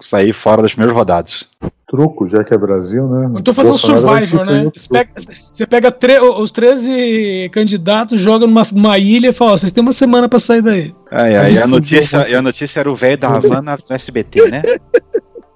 sair 0.00 0.32
fora 0.32 0.62
das 0.62 0.72
primeiras 0.72 0.96
rodadas. 0.96 1.46
Truco, 1.90 2.28
já 2.28 2.44
que 2.44 2.54
é 2.54 2.56
Brasil, 2.58 3.08
né? 3.08 3.28
Eu 3.34 3.42
tô 3.42 3.52
fazendo 3.52 3.72
Bolsonaro 3.72 4.24
Survivor, 4.24 4.46
né? 4.46 4.70
Você 4.72 4.88
pega, 4.88 5.10
você 5.52 5.66
pega 5.66 5.90
tre- 5.90 6.20
os 6.20 6.52
13 6.52 7.50
candidatos, 7.52 8.20
joga 8.20 8.46
numa, 8.46 8.64
numa 8.70 8.96
ilha 8.96 9.30
e 9.30 9.32
fala: 9.32 9.52
ó, 9.52 9.58
vocês 9.58 9.72
têm 9.72 9.82
uma 9.82 9.90
semana 9.90 10.28
pra 10.28 10.38
sair 10.38 10.62
daí. 10.62 10.94
E, 11.10 11.52
isso 11.52 11.64
a 11.64 11.66
não 11.66 11.78
notícia, 11.78 12.28
e 12.28 12.34
a 12.36 12.40
notícia 12.40 12.78
era 12.78 12.90
o 12.90 12.94
velho 12.94 13.18
da 13.18 13.26
Havana 13.34 13.76
no 13.76 13.96
SBT, 13.96 14.50
né? 14.52 14.62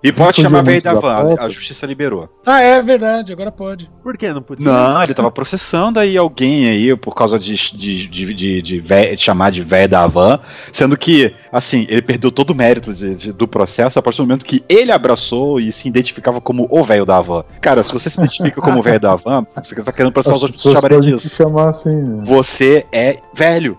E 0.05 0.13
pode 0.13 0.37
chamar 0.43 0.63
velho 0.63 0.73
muito 0.75 0.85
da 0.85 0.93
da 0.95 1.01
pauta. 1.01 1.43
a 1.45 1.49
justiça 1.49 1.87
liberou. 1.87 2.29
Ah, 2.45 2.61
é 2.61 2.83
verdade, 2.83 3.33
agora 3.33 3.51
pode. 3.51 3.91
Por 4.03 4.19
que 4.19 4.31
não 4.35 4.43
podia? 4.43 4.63
Não, 4.71 5.03
ele 5.03 5.15
tava 5.15 5.31
processando 5.31 5.99
aí 5.99 6.15
alguém 6.19 6.69
aí 6.69 6.95
por 6.95 7.15
causa 7.15 7.39
de, 7.39 7.55
de, 7.75 8.07
de, 8.07 8.35
de, 8.35 8.61
de 8.63 9.17
chamar 9.17 9.51
de 9.51 9.63
velho 9.63 9.89
da 9.89 10.03
Havan, 10.05 10.39
sendo 10.75 10.95
que, 10.95 11.35
assim, 11.51 11.87
ele 11.89 12.03
perdeu 12.03 12.31
todo 12.31 12.51
o 12.51 12.55
mérito 12.55 12.93
de- 12.93 13.15
de- 13.15 13.33
do 13.33 13.49
processo 13.49 13.99
a 13.99 14.03
partir 14.03 14.19
do 14.19 14.25
momento 14.27 14.45
que 14.45 14.63
ele 14.69 14.93
abraçou 14.93 15.59
e 15.59 15.73
se 15.73 15.89
identificava 15.89 16.39
como 16.39 16.69
o 16.71 16.85
velho 16.85 17.07
da 17.07 17.17
Havan. 17.17 17.43
Cara, 17.63 17.83
se 17.83 17.91
você 17.91 18.11
se 18.11 18.19
identifica 18.21 18.61
como 18.61 18.81
o 18.81 18.83
velho 18.83 19.01
da 19.01 19.13
Havan, 19.13 19.47
você 19.57 19.75
tá 19.83 19.91
querendo 19.91 20.13
processar 20.13 20.35
As 20.35 20.37
os 20.37 20.43
outros 20.43 20.63
pessoas 20.63 20.81
chamarem 20.83 21.01
disso. 21.01 21.35
chamar 21.35 21.71
assim, 21.71 21.89
né? 21.97 22.23
Você 22.27 22.85
é 22.93 23.21
velho. 23.35 23.79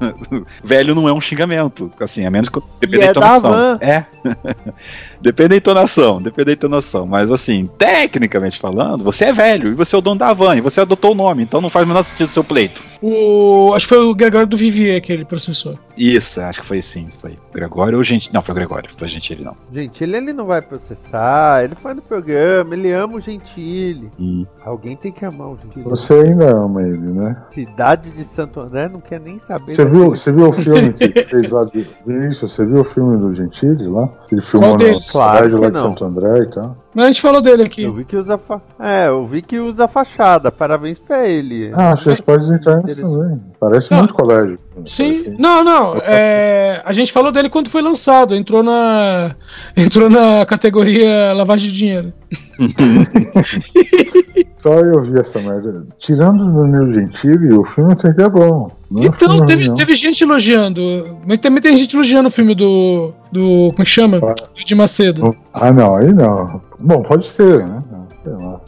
velho 0.62 0.94
não 0.94 1.08
é 1.08 1.12
um 1.14 1.22
xingamento. 1.22 1.90
Assim, 1.98 2.26
a 2.26 2.30
menos 2.30 2.50
que. 2.50 2.60
Depende 2.80 2.96
E 2.96 2.98
da 2.98 3.04
é 3.06 3.12
da 3.14 3.20
entonação. 3.38 3.50
van. 3.50 3.78
É. 3.80 4.04
depende 5.20 5.53
da 5.54 5.56
entonação, 5.56 6.20
depende 6.20 6.46
da 6.46 6.52
entonação. 6.52 7.06
Mas 7.06 7.30
assim, 7.30 7.68
tecnicamente 7.78 8.58
falando, 8.58 9.04
você 9.04 9.26
é 9.26 9.32
velho 9.32 9.70
e 9.70 9.74
você 9.74 9.94
é 9.94 9.98
o 9.98 10.02
dono 10.02 10.18
da 10.18 10.32
van, 10.32 10.56
e 10.56 10.60
você 10.60 10.80
adotou 10.80 11.12
o 11.12 11.14
nome, 11.14 11.42
então 11.42 11.60
não 11.60 11.70
faz 11.70 11.84
o 11.84 11.88
menor 11.88 12.02
sentido 12.02 12.28
o 12.28 12.32
seu 12.32 12.44
pleito. 12.44 12.82
O, 13.00 13.72
acho 13.74 13.86
que 13.86 13.94
foi 13.94 14.04
o 14.04 14.14
Gregório 14.14 14.46
do 14.46 14.56
Vivier 14.56 15.00
que 15.00 15.12
ele 15.12 15.24
processou. 15.24 15.78
Isso, 15.96 16.40
acho 16.40 16.60
que 16.60 16.66
foi 16.66 16.82
sim. 16.82 17.08
Foi 17.20 17.38
Gregório 17.52 17.98
ou 17.98 18.04
gente. 18.04 18.32
Não, 18.32 18.42
foi 18.42 18.52
o 18.52 18.54
Gregório, 18.56 18.90
foi 18.98 19.08
Gentili, 19.08 19.44
não. 19.44 19.56
Gentili 19.72 20.16
ele 20.16 20.32
não 20.32 20.46
vai 20.46 20.60
processar, 20.60 21.64
ele 21.64 21.74
foi 21.74 21.94
no 21.94 22.02
programa, 22.02 22.74
ele 22.74 22.92
ama 22.92 23.16
o 23.16 23.20
Gentili. 23.20 24.10
Hum. 24.18 24.46
Alguém 24.64 24.96
tem 24.96 25.12
que 25.12 25.24
amar 25.24 25.48
o 25.48 25.58
Gentili. 25.60 25.84
Você 25.84 26.14
ainda 26.14 26.56
ama 26.56 26.82
ele, 26.82 26.98
né? 26.98 27.36
Cidade 27.50 28.10
de 28.10 28.24
Santo 28.24 28.60
André 28.60 28.88
não 28.88 29.00
quer 29.00 29.20
nem 29.20 29.38
saber. 29.38 29.74
Você 29.74 29.84
viu, 29.84 30.10
você 30.10 30.32
viu 30.32 30.48
o 30.48 30.52
filme 30.52 30.92
que 30.92 31.24
fez 31.24 31.50
lá 31.50 31.64
de. 31.64 31.86
Isso, 32.28 32.48
você 32.48 32.64
viu 32.64 32.80
o 32.80 32.84
filme 32.84 33.16
do 33.18 33.32
Gentili 33.32 33.86
lá? 33.86 34.08
Ele 34.30 34.42
filmou 34.42 34.72
na 34.76 35.00
cidade 35.00 35.12
Claro 35.12 35.60
lá 35.60 35.70
de. 35.70 35.78
Santo 35.78 36.04
André 36.04 36.38
e 36.38 36.46
tal. 36.50 36.84
Mas 36.94 37.04
a 37.04 37.06
gente 37.08 37.20
falou 37.20 37.42
dele 37.42 37.64
aqui. 37.64 37.82
Eu 37.82 37.92
vi 37.92 38.04
que 38.04 38.16
usa 38.16 38.38
fa... 38.38 38.60
É, 38.78 39.08
eu 39.08 39.26
vi 39.26 39.42
que 39.42 39.58
usa 39.58 39.88
fachada. 39.88 40.52
Parabéns 40.52 40.96
pra 40.96 41.26
ele. 41.26 41.72
Ah, 41.74 41.90
acho 41.90 42.04
que 42.04 42.10
as 42.10 42.20
portas 42.20 42.50
internas 42.50 42.96
também. 42.96 43.42
Parece 43.58 43.90
Não. 43.90 43.98
muito 43.98 44.14
colégio. 44.14 44.58
Sim, 44.86 45.34
não, 45.38 45.64
não. 45.64 45.96
é, 46.04 46.82
a 46.84 46.92
gente 46.92 47.12
falou 47.12 47.32
dele 47.32 47.48
quando 47.48 47.70
foi 47.70 47.82
lançado. 47.82 48.34
Entrou 48.34 48.62
na, 48.62 49.34
entrou 49.76 50.10
na 50.10 50.44
categoria 50.46 51.32
lavagem 51.34 51.70
de 51.70 51.76
dinheiro. 51.76 52.12
Só 54.58 54.80
eu 54.80 55.02
vi 55.02 55.20
essa 55.20 55.38
merda. 55.40 55.86
Tirando 55.98 56.46
o 56.46 56.62
Danilo 56.62 56.90
Gentili, 56.92 57.52
o 57.52 57.64
filme 57.64 57.92
até 57.92 58.12
que 58.14 58.22
é 58.22 58.28
bom. 58.28 58.70
Não 58.90 59.02
é 59.02 59.06
Então, 59.06 59.36
ruim, 59.36 59.46
teve, 59.46 59.74
teve 59.74 59.94
gente 59.94 60.24
elogiando. 60.24 61.18
Mas 61.26 61.38
também 61.38 61.60
tem 61.60 61.76
gente 61.76 61.94
elogiando 61.94 62.28
o 62.28 62.32
filme 62.32 62.54
do. 62.54 63.12
do 63.30 63.70
como 63.72 63.82
é 63.82 63.84
que 63.84 63.90
chama? 63.90 64.20
Ah. 64.22 64.34
Do 64.56 64.64
de 64.64 64.74
Macedo. 64.74 65.36
Ah, 65.52 65.70
não, 65.70 65.96
aí 65.96 66.12
não. 66.12 66.62
Bom, 66.80 67.02
pode 67.02 67.26
ser, 67.26 67.66
né? 67.66 67.82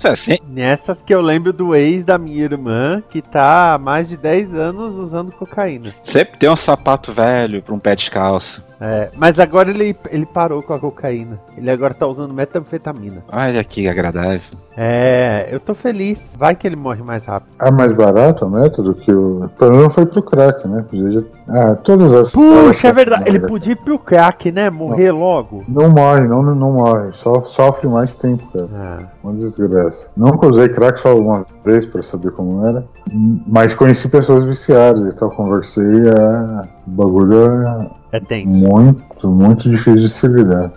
É 0.03 0.09
assim, 0.09 0.39
Nessas 0.49 1.01
que 1.03 1.15
eu 1.15 1.21
lembro 1.21 1.53
do 1.53 1.75
ex 1.75 2.05
da 2.05 2.19
minha 2.19 2.45
irmã, 2.45 3.03
que 3.09 3.23
tá 3.23 3.75
há 3.75 3.79
mais 3.79 4.09
de 4.09 4.17
10 4.17 4.55
anos 4.55 4.95
usando 4.95 5.33
cocaína. 5.33 5.95
sempre 6.05 6.39
tem 6.39 6.49
um 6.49 6.57
sapato 6.57 7.13
velho 7.13 7.63
pra 7.63 7.75
um 7.75 7.79
pé 7.79 7.95
descalço. 7.95 8.63
É, 8.81 9.11
mas 9.17 9.39
agora 9.39 9.71
ele, 9.71 9.97
ele 10.11 10.27
parou 10.27 10.63
com 10.63 10.75
a 10.75 10.79
cocaína. 10.79 11.41
Ele 11.57 11.71
agora 11.71 11.95
tá 11.95 12.07
usando 12.07 12.35
metanfetamina. 12.35 13.23
Olha 13.33 13.65
que 13.65 13.89
agradável. 13.89 14.41
É, 14.77 15.49
eu 15.51 15.59
tô 15.59 15.75
feliz. 15.75 16.35
Vai 16.39 16.55
que 16.55 16.67
ele 16.67 16.77
morre 16.77 17.03
mais 17.03 17.25
rápido. 17.25 17.53
É 17.59 17.71
mais 17.71 17.93
barato 17.95 18.45
o 18.45 18.51
método 18.51 18.95
que 18.95 19.13
o. 19.13 19.45
O 19.45 19.49
problema 19.49 19.89
foi 19.91 20.05
pro 20.05 20.23
crack, 20.23 20.69
né? 20.69 20.85
Podia. 20.89 21.25
Ah, 21.49 21.75
todas 21.77 22.13
as. 22.13 22.33
Puxa, 22.33 22.89
é 22.89 22.93
verdade. 22.93 23.23
Não, 23.23 23.29
Ele 23.29 23.41
podia 23.41 23.73
ir 23.73 23.77
pro 23.77 23.99
crack, 23.99 24.53
né? 24.53 24.69
Morrer 24.69 25.13
logo. 25.13 25.65
Não 25.67 25.89
morre, 25.89 26.27
não, 26.27 26.43
não 26.43 26.73
morre. 26.73 27.13
Só 27.13 27.43
sofre 27.45 27.89
mais 27.89 28.15
tempo, 28.15 28.45
cara. 28.53 28.69
Ah, 28.75 28.99
Uma 29.25 29.33
desgraça. 29.33 30.11
Nunca 30.17 30.47
usei 30.47 30.69
crack 30.69 30.99
só 30.99 31.17
uma 31.17 31.47
vez 31.65 31.87
pra 31.87 32.03
saber 32.03 32.33
como 32.33 32.67
era. 32.67 32.85
Mas 33.47 33.73
conheci 33.75 34.09
pessoas 34.09 34.45
viciadas 34.45 35.07
e 35.07 35.17
tal. 35.17 35.31
Conversei. 35.31 35.85
É... 35.85 36.77
O 36.87 36.91
bagulho 36.91 37.67
é 37.67 37.91
é 38.13 38.21
tenso. 38.21 38.53
muito, 38.55 39.29
muito 39.29 39.71
difícil 39.71 39.97
de 39.97 40.09
se 40.09 40.29
lidar. 40.29 40.73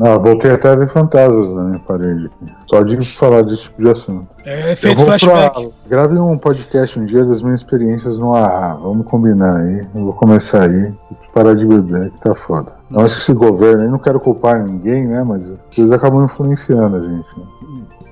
Ah, 0.00 0.18
voltei 0.18 0.50
até 0.50 0.70
a 0.70 0.74
ver 0.74 0.88
fantasmas 0.88 1.54
na 1.54 1.62
minha 1.62 1.78
parede. 1.78 2.26
aqui. 2.26 2.52
Só 2.66 2.82
de 2.82 3.00
falar 3.12 3.42
desse 3.42 3.62
tipo 3.62 3.82
de 3.82 3.90
assunto. 3.90 4.26
É 4.44 4.72
Eu 4.72 4.76
feito 4.76 4.96
vou 4.98 5.06
flashback. 5.06 5.52
pra... 5.52 5.70
Grave 5.88 6.18
um 6.18 6.36
podcast 6.36 6.98
um 6.98 7.04
dia 7.04 7.24
das 7.24 7.42
minhas 7.42 7.60
experiências 7.60 8.18
no 8.18 8.34
AA. 8.34 8.74
Vamos 8.74 9.06
combinar 9.06 9.56
aí. 9.58 9.86
Eu 9.94 10.04
vou 10.04 10.12
começar 10.14 10.62
aí. 10.62 10.82
Tem 10.82 11.18
que 11.22 11.28
parar 11.32 11.54
de 11.54 11.64
beber, 11.64 12.10
que 12.10 12.20
tá 12.20 12.34
foda. 12.34 12.72
Não 12.90 13.04
acho 13.04 13.16
que 13.16 13.22
esse 13.22 13.32
governo 13.32 13.82
aí, 13.82 13.88
não 13.88 13.98
quero 13.98 14.18
culpar 14.18 14.62
ninguém, 14.64 15.06
né? 15.06 15.22
Mas 15.22 15.52
eles 15.78 15.90
acabam 15.92 16.24
influenciando 16.24 16.96
a 16.96 17.00
gente. 17.00 17.38
Né? 17.38 17.44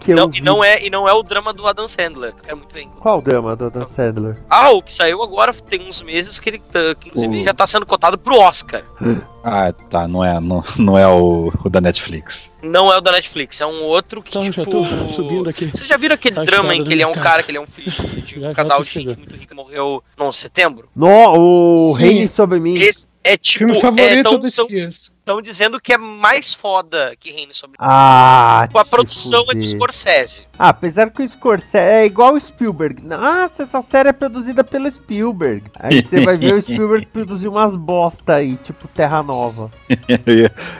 Que 0.04 0.12
eu 0.12 0.16
Não, 0.16 0.28
vi- 0.28 0.38
e, 0.38 0.42
não 0.42 0.64
é, 0.64 0.84
e 0.84 0.90
não 0.90 1.08
é 1.08 1.12
o 1.12 1.22
drama 1.22 1.52
do 1.52 1.66
Adam 1.66 1.86
Sandler, 1.86 2.32
que 2.34 2.50
é 2.50 2.54
muito 2.54 2.72
bem. 2.74 2.88
Qual 3.00 3.20
drama 3.22 3.54
do 3.54 3.70
Dan 3.70 3.86
Sandler? 3.86 4.36
Ah, 4.50 4.70
o 4.70 4.82
que 4.82 4.92
saiu 4.92 5.22
agora 5.22 5.52
tem 5.54 5.80
uns 5.88 6.02
meses 6.02 6.38
que 6.38 6.50
ele 6.50 6.58
tá- 6.58 6.94
que 6.98 7.08
inclusive 7.08 7.40
O- 7.40 7.44
já 7.44 7.54
tá 7.54 7.66
sendo 7.66 7.86
cotado 7.86 8.18
pro 8.18 8.36
Oscar. 8.38 8.82
Ah, 9.44 9.72
tá, 9.90 10.06
não 10.06 10.24
é, 10.24 10.38
não, 10.38 10.62
não 10.78 10.96
é 10.96 11.04
o, 11.08 11.52
o 11.64 11.68
da 11.68 11.80
Netflix. 11.80 12.48
Não 12.62 12.92
é 12.92 12.98
o 12.98 13.00
da 13.00 13.10
Netflix, 13.10 13.60
é 13.60 13.66
um 13.66 13.82
outro 13.82 14.22
que, 14.22 14.28
Então, 14.30 14.42
tipo... 14.42 14.54
já 14.54 14.64
tô 14.64 14.84
subindo 15.08 15.50
aqui. 15.50 15.66
Vocês 15.66 15.88
já 15.88 15.96
viram 15.96 16.14
aquele 16.14 16.36
Tá 16.36 16.44
drama 16.44 16.72
em 16.76 16.84
que 16.84 16.92
ele 16.92 17.02
é 17.02 17.06
um 17.08 17.12
cara, 17.12 17.42
que 17.42 17.50
ele 17.50 17.58
é 17.58 17.60
um 17.60 17.66
filho 17.66 17.90
de 18.22 18.38
um 18.38 18.42
Já, 18.42 18.54
casal 18.54 18.80
de 18.84 18.88
gente 18.90 19.18
muito 19.18 19.32
rica 19.34 19.46
que 19.46 19.52
morreu 19.54 20.00
no 20.16 20.26
11 20.26 20.36
de 20.36 20.42
setembro? 20.42 20.88
No, 20.94 21.08
o 21.36 21.92
Sim. 21.96 22.02
Reine 22.02 22.28
sobre 22.28 22.60
mim. 22.60 22.74
Esse 22.74 23.08
é 23.24 23.36
tipo... 23.36 23.64
Filme 23.74 23.78
é 23.78 23.80
favorito 23.80 24.22
tão, 24.22 24.38
do 24.38 24.48
tão. 24.48 24.66
Estão 25.22 25.40
dizendo 25.40 25.80
que 25.80 25.92
é 25.92 25.98
mais 25.98 26.52
foda 26.52 27.14
que 27.18 27.30
Reine 27.30 27.54
sobre 27.54 27.76
Ah, 27.78 28.68
Com 28.72 28.78
a 28.78 28.84
produção 28.84 29.44
é 29.52 29.54
do. 29.54 29.64
Scorsese. 29.64 30.48
Ah, 30.58 30.70
apesar 30.70 31.10
que 31.10 31.22
o 31.22 31.28
Scorsese 31.28 31.76
é 31.76 32.04
igual 32.04 32.34
o 32.34 32.40
Spielberg. 32.40 33.00
Nossa, 33.06 33.62
essa 33.62 33.80
série 33.88 34.08
é 34.08 34.12
produzida 34.12 34.64
pelo 34.64 34.90
Spielberg. 34.90 35.70
Aí 35.78 36.02
você 36.02 36.24
vai 36.24 36.36
ver 36.36 36.54
o 36.54 36.60
Spielberg 36.62 37.06
produzir 37.06 37.46
umas 37.46 37.76
bosta 37.76 38.34
aí, 38.34 38.56
tipo 38.64 38.88
Terra 38.88 39.22
Nova. 39.22 39.70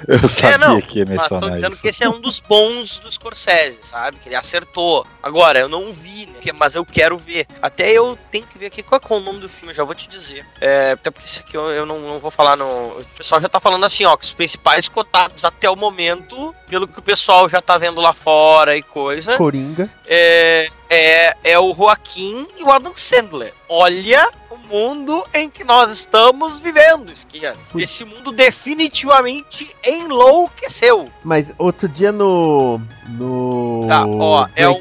Eu 0.08 0.28
sabia 0.28 0.56
é, 0.56 0.58
não, 0.58 0.80
que 0.80 0.98
ia 0.98 1.04
mas 1.06 1.22
estão 1.22 1.38
mencionar 1.38 1.54
dizendo 1.54 1.72
isso. 1.74 1.82
que 1.82 1.88
esse 1.88 2.02
é 2.02 2.08
um 2.08 2.20
dos 2.20 2.40
bons 2.40 2.98
do 2.98 3.12
Scorsese, 3.12 3.78
sabe? 3.82 4.16
Que 4.16 4.28
ele 4.28 4.34
acertou. 4.34 5.06
Agora, 5.22 5.60
eu 5.60 5.68
não 5.68 5.92
vi, 5.92 6.26
né? 6.26 6.52
Mas 6.58 6.74
eu 6.74 6.84
quero 6.84 7.16
ver. 7.16 7.46
Até 7.62 7.92
eu 7.92 8.18
tenho 8.32 8.44
que 8.44 8.58
ver 8.58 8.66
aqui 8.66 8.82
qual 8.82 9.00
é 9.00 9.14
o 9.14 9.20
nome 9.20 9.38
do 9.38 9.48
filme, 9.48 9.70
eu 9.70 9.76
já 9.76 9.84
vou 9.84 9.94
te 9.94 10.08
dizer. 10.08 10.44
É, 10.60 10.92
até 10.92 11.12
porque 11.12 11.28
isso 11.28 11.40
aqui 11.40 11.56
eu, 11.56 11.70
eu 11.70 11.86
não, 11.86 12.00
não 12.00 12.18
vou 12.18 12.30
falar 12.32 12.56
no. 12.56 12.98
O 12.98 13.04
pessoal 13.16 13.40
já 13.40 13.48
tá 13.48 13.60
falando 13.60 13.84
assim, 13.84 14.04
ó, 14.04 14.16
que 14.16 14.31
os 14.32 14.34
principais 14.34 14.88
cotados 14.88 15.44
até 15.44 15.68
o 15.68 15.76
momento, 15.76 16.54
pelo 16.66 16.88
que 16.88 16.98
o 16.98 17.02
pessoal 17.02 17.48
já 17.50 17.60
tá 17.60 17.76
vendo 17.76 18.00
lá 18.00 18.14
fora 18.14 18.74
e 18.76 18.82
coisa, 18.82 19.36
Coringa. 19.36 19.90
é, 20.06 20.70
é, 20.88 21.36
é 21.44 21.58
o 21.58 21.74
Joaquim 21.74 22.46
e 22.56 22.62
o 22.64 22.70
Adam 22.72 22.92
Sandler. 22.94 23.52
Olha 23.68 24.30
o 24.50 24.56
mundo 24.56 25.22
em 25.34 25.50
que 25.50 25.64
nós 25.64 25.90
estamos 25.90 26.58
vivendo, 26.60 27.12
Esquias. 27.12 27.70
Esse 27.76 28.04
mundo 28.06 28.32
definitivamente 28.32 29.70
enlouqueceu. 29.84 31.08
Mas 31.22 31.46
outro 31.58 31.86
dia 31.88 32.10
no. 32.10 32.80
No. 33.08 33.84
Tá, 33.86 34.04
ó, 34.06 34.48
é 34.56 34.66
um 34.68 34.74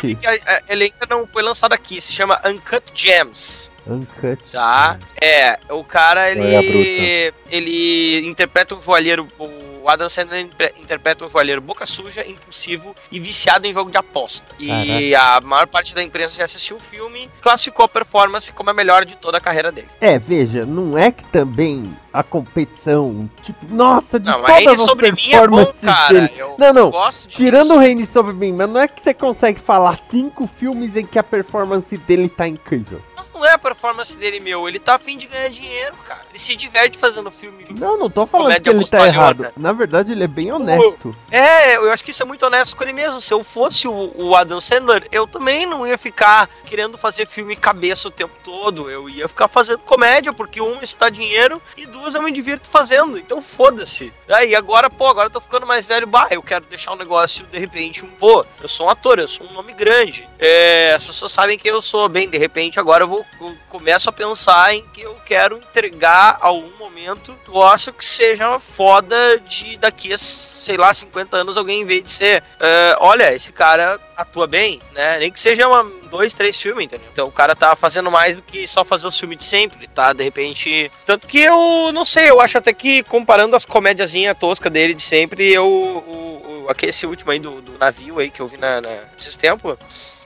filme 0.00 0.16
que 0.16 0.26
a- 0.26 0.32
a- 0.56 0.62
ele 0.68 0.84
ainda 0.84 1.06
não 1.16 1.26
foi 1.26 1.42
lançado 1.42 1.72
aqui, 1.72 1.98
se 2.00 2.12
chama 2.12 2.38
Uncut 2.44 2.84
Gems. 2.94 3.70
Uncut. 3.88 4.42
Tá? 4.52 4.98
É, 5.20 5.58
o 5.70 5.82
cara, 5.84 6.30
é 6.30 6.32
ele. 6.32 7.34
Ele 7.50 8.26
interpreta 8.26 8.74
um 8.74 8.82
joalheiro. 8.82 9.26
O 9.38 9.88
Adam 9.88 10.08
Sandler 10.08 10.48
interpreta 10.78 11.24
um 11.24 11.30
joalheiro 11.30 11.60
boca 11.60 11.86
suja, 11.86 12.26
impulsivo 12.26 12.94
e 13.10 13.18
viciado 13.18 13.66
em 13.66 13.72
jogo 13.72 13.90
de 13.90 13.96
aposta. 13.96 14.54
E 14.58 15.14
a 15.14 15.40
maior 15.40 15.66
parte 15.66 15.94
da 15.94 16.02
imprensa 16.02 16.36
já 16.36 16.44
assistiu 16.44 16.76
o 16.76 16.80
filme, 16.80 17.30
classificou 17.40 17.84
a 17.84 17.88
performance 17.88 18.52
como 18.52 18.70
a 18.70 18.74
melhor 18.74 19.04
de 19.04 19.16
toda 19.16 19.38
a 19.38 19.40
carreira 19.40 19.72
dele. 19.72 19.88
É, 20.00 20.18
veja, 20.18 20.66
não 20.66 20.96
é 20.98 21.10
que 21.10 21.24
também 21.24 21.96
a 22.12 22.22
competição, 22.22 23.28
tipo, 23.42 23.66
nossa, 23.74 24.18
de 24.18 24.30
Não, 24.30 24.42
todas 24.42 24.80
as 24.80 24.94
mim 24.94 25.32
é 25.32 25.46
bom, 25.46 25.56
performances 25.56 25.80
cara. 25.80 26.14
dele. 26.14 26.32
Eu 26.36 26.56
não, 26.58 26.72
não, 26.72 27.10
tirando 27.28 27.74
o 27.74 27.78
Reine 27.78 28.06
sobre 28.06 28.32
mim, 28.32 28.52
mas 28.52 28.68
não 28.68 28.80
é 28.80 28.88
que 28.88 29.02
você 29.02 29.12
consegue 29.12 29.60
falar 29.60 29.98
cinco 30.10 30.48
filmes 30.58 30.96
em 30.96 31.04
que 31.04 31.18
a 31.18 31.22
performance 31.22 31.96
dele 31.96 32.28
tá 32.28 32.46
incrível. 32.48 33.00
Mas 33.14 33.32
não 33.32 33.44
é 33.44 33.54
a 33.54 33.58
performance 33.58 34.16
dele, 34.16 34.40
meu. 34.40 34.68
Ele 34.68 34.78
tá 34.78 34.94
afim 34.94 35.16
de 35.16 35.26
ganhar 35.26 35.48
dinheiro, 35.48 35.94
cara. 36.06 36.22
Ele 36.30 36.38
se 36.38 36.54
diverte 36.54 36.96
fazendo 36.96 37.30
filme. 37.30 37.64
Não, 37.70 37.98
não 37.98 38.08
tô 38.08 38.26
falando 38.26 38.60
que 38.60 38.68
ele 38.68 38.86
tá 38.86 39.06
errado. 39.06 39.48
Na 39.56 39.72
verdade, 39.72 40.12
ele 40.12 40.24
é 40.24 40.28
bem 40.28 40.52
honesto. 40.52 41.14
É, 41.30 41.76
eu 41.76 41.90
acho 41.90 42.04
que 42.04 42.12
isso 42.12 42.22
é 42.22 42.26
muito 42.26 42.46
honesto 42.46 42.76
com 42.76 42.84
ele 42.84 42.92
mesmo. 42.92 43.20
Se 43.20 43.32
eu 43.32 43.42
fosse 43.42 43.88
o, 43.88 44.12
o 44.16 44.36
Adam 44.36 44.60
Sandler, 44.60 45.06
eu 45.10 45.26
também 45.26 45.66
não 45.66 45.86
ia 45.86 45.98
ficar 45.98 46.48
querendo 46.64 46.96
fazer 46.96 47.26
filme 47.26 47.56
cabeça 47.56 48.08
o 48.08 48.10
tempo 48.10 48.34
todo. 48.42 48.88
Eu 48.88 49.08
ia 49.08 49.26
ficar 49.26 49.48
fazendo 49.48 49.80
comédia, 49.80 50.32
porque 50.32 50.60
um, 50.60 50.78
dá 50.98 51.08
dinheiro, 51.08 51.60
e 51.76 51.86
duas, 51.98 52.14
eu 52.14 52.22
me 52.22 52.30
divirto 52.32 52.68
fazendo. 52.68 53.18
Então 53.18 53.40
foda-se. 53.42 54.12
Aí 54.28 54.54
agora, 54.54 54.88
pô, 54.88 55.06
agora 55.06 55.26
eu 55.26 55.32
tô 55.32 55.40
ficando 55.40 55.66
mais 55.66 55.86
velho. 55.86 56.06
Bah, 56.06 56.28
eu 56.30 56.42
quero 56.42 56.64
deixar 56.66 56.92
um 56.92 56.96
negócio, 56.96 57.44
de 57.46 57.58
repente, 57.58 58.04
um 58.04 58.08
pô, 58.08 58.44
eu 58.60 58.68
sou 58.68 58.86
um 58.86 58.90
ator, 58.90 59.18
eu 59.18 59.28
sou 59.28 59.46
um 59.46 59.52
nome 59.52 59.72
grande. 59.72 60.28
É, 60.38 60.94
as 60.94 61.04
pessoas 61.04 61.32
sabem 61.32 61.58
quem 61.58 61.70
eu 61.70 61.82
sou. 61.82 62.08
Bem, 62.08 62.28
de 62.28 62.38
repente, 62.38 62.78
agora 62.78 63.04
eu 63.04 63.08
vou 63.08 63.26
eu 63.40 63.56
começo 63.68 64.08
a 64.08 64.12
pensar 64.12 64.74
em 64.74 64.82
que 64.88 65.02
eu 65.02 65.14
quero 65.26 65.56
entregar 65.56 66.38
algum 66.40 66.76
momento. 66.78 67.34
Gosto 67.46 67.92
que 67.92 68.04
seja 68.04 68.58
foda 68.58 69.38
de 69.40 69.76
daqui 69.76 70.12
a, 70.12 70.18
sei 70.18 70.76
lá, 70.76 70.92
50 70.92 71.36
anos 71.36 71.56
alguém 71.56 71.84
vê 71.84 72.00
de 72.00 72.10
ser. 72.10 72.42
"Ah, 72.60 72.96
olha, 73.00 73.34
esse 73.34 73.52
cara 73.52 73.98
atua 74.18 74.48
bem, 74.48 74.80
né? 74.92 75.18
Nem 75.20 75.30
que 75.30 75.38
seja 75.38 75.68
uma, 75.68 75.84
dois, 76.10 76.32
três 76.32 76.60
filmes, 76.60 76.86
entendeu? 76.86 77.06
Então 77.12 77.28
o 77.28 77.32
cara 77.32 77.54
tá 77.54 77.76
fazendo 77.76 78.10
mais 78.10 78.36
do 78.36 78.42
que 78.42 78.66
só 78.66 78.84
fazer 78.84 79.06
os 79.06 79.18
filmes 79.18 79.38
de 79.38 79.44
sempre, 79.44 79.86
tá? 79.86 80.12
De 80.12 80.24
repente. 80.24 80.90
Tanto 81.06 81.26
que 81.28 81.38
eu 81.38 81.92
não 81.92 82.04
sei, 82.04 82.28
eu 82.28 82.40
acho 82.40 82.58
até 82.58 82.72
que 82.72 83.04
comparando 83.04 83.54
as 83.54 83.64
comédiazinhas 83.64 84.36
toscas 84.36 84.72
dele 84.72 84.92
de 84.92 85.02
sempre, 85.02 85.52
eu. 85.52 85.64
O, 85.64 86.64
o, 86.64 86.66
aquele 86.68 86.90
esse 86.90 87.06
último 87.06 87.30
aí 87.30 87.38
do, 87.38 87.60
do 87.60 87.78
navio 87.78 88.18
aí 88.18 88.28
que 88.28 88.40
eu 88.40 88.48
vi 88.48 88.56
na, 88.56 88.80
na, 88.80 88.90
esses 89.18 89.36
tempos. 89.36 89.78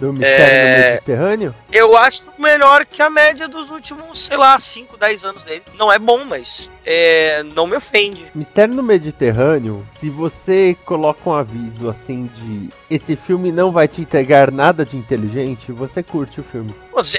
Do 0.03 0.13
Mistério 0.13 0.45
É. 0.45 0.75
no 0.81 0.91
Mediterrâneo? 0.95 1.55
Eu 1.71 1.97
acho 1.97 2.29
melhor 2.37 2.85
que 2.85 3.01
a 3.01 3.09
média 3.09 3.47
dos 3.47 3.71
últimos, 3.71 4.25
sei 4.25 4.37
lá, 4.37 4.59
5, 4.59 4.97
10 4.97 5.25
anos 5.25 5.45
dele. 5.45 5.63
Não 5.79 5.93
é 5.93 5.99
bom, 5.99 6.25
mas 6.25 6.69
é, 6.85 7.45
não 7.55 7.69
me 7.69 7.77
ofende. 7.77 8.27
Mistério 8.35 8.75
no 8.75 8.83
Mediterrâneo, 8.83 9.87
se 10.01 10.11
você 10.11 10.77
coloca 10.85 11.31
um 11.31 11.33
aviso 11.35 11.89
assim 11.89 12.29
de 12.35 12.69
esse 12.91 13.15
filme 13.17 13.51
não 13.53 13.71
vai 13.71 13.87
te 13.89 14.01
entregar 14.03 14.51
nada 14.51 14.85
de 14.85 14.97
inteligente, 14.97 15.71
você 15.71 16.03
curte 16.03 16.41
o 16.41 16.45
filme. 16.45 16.75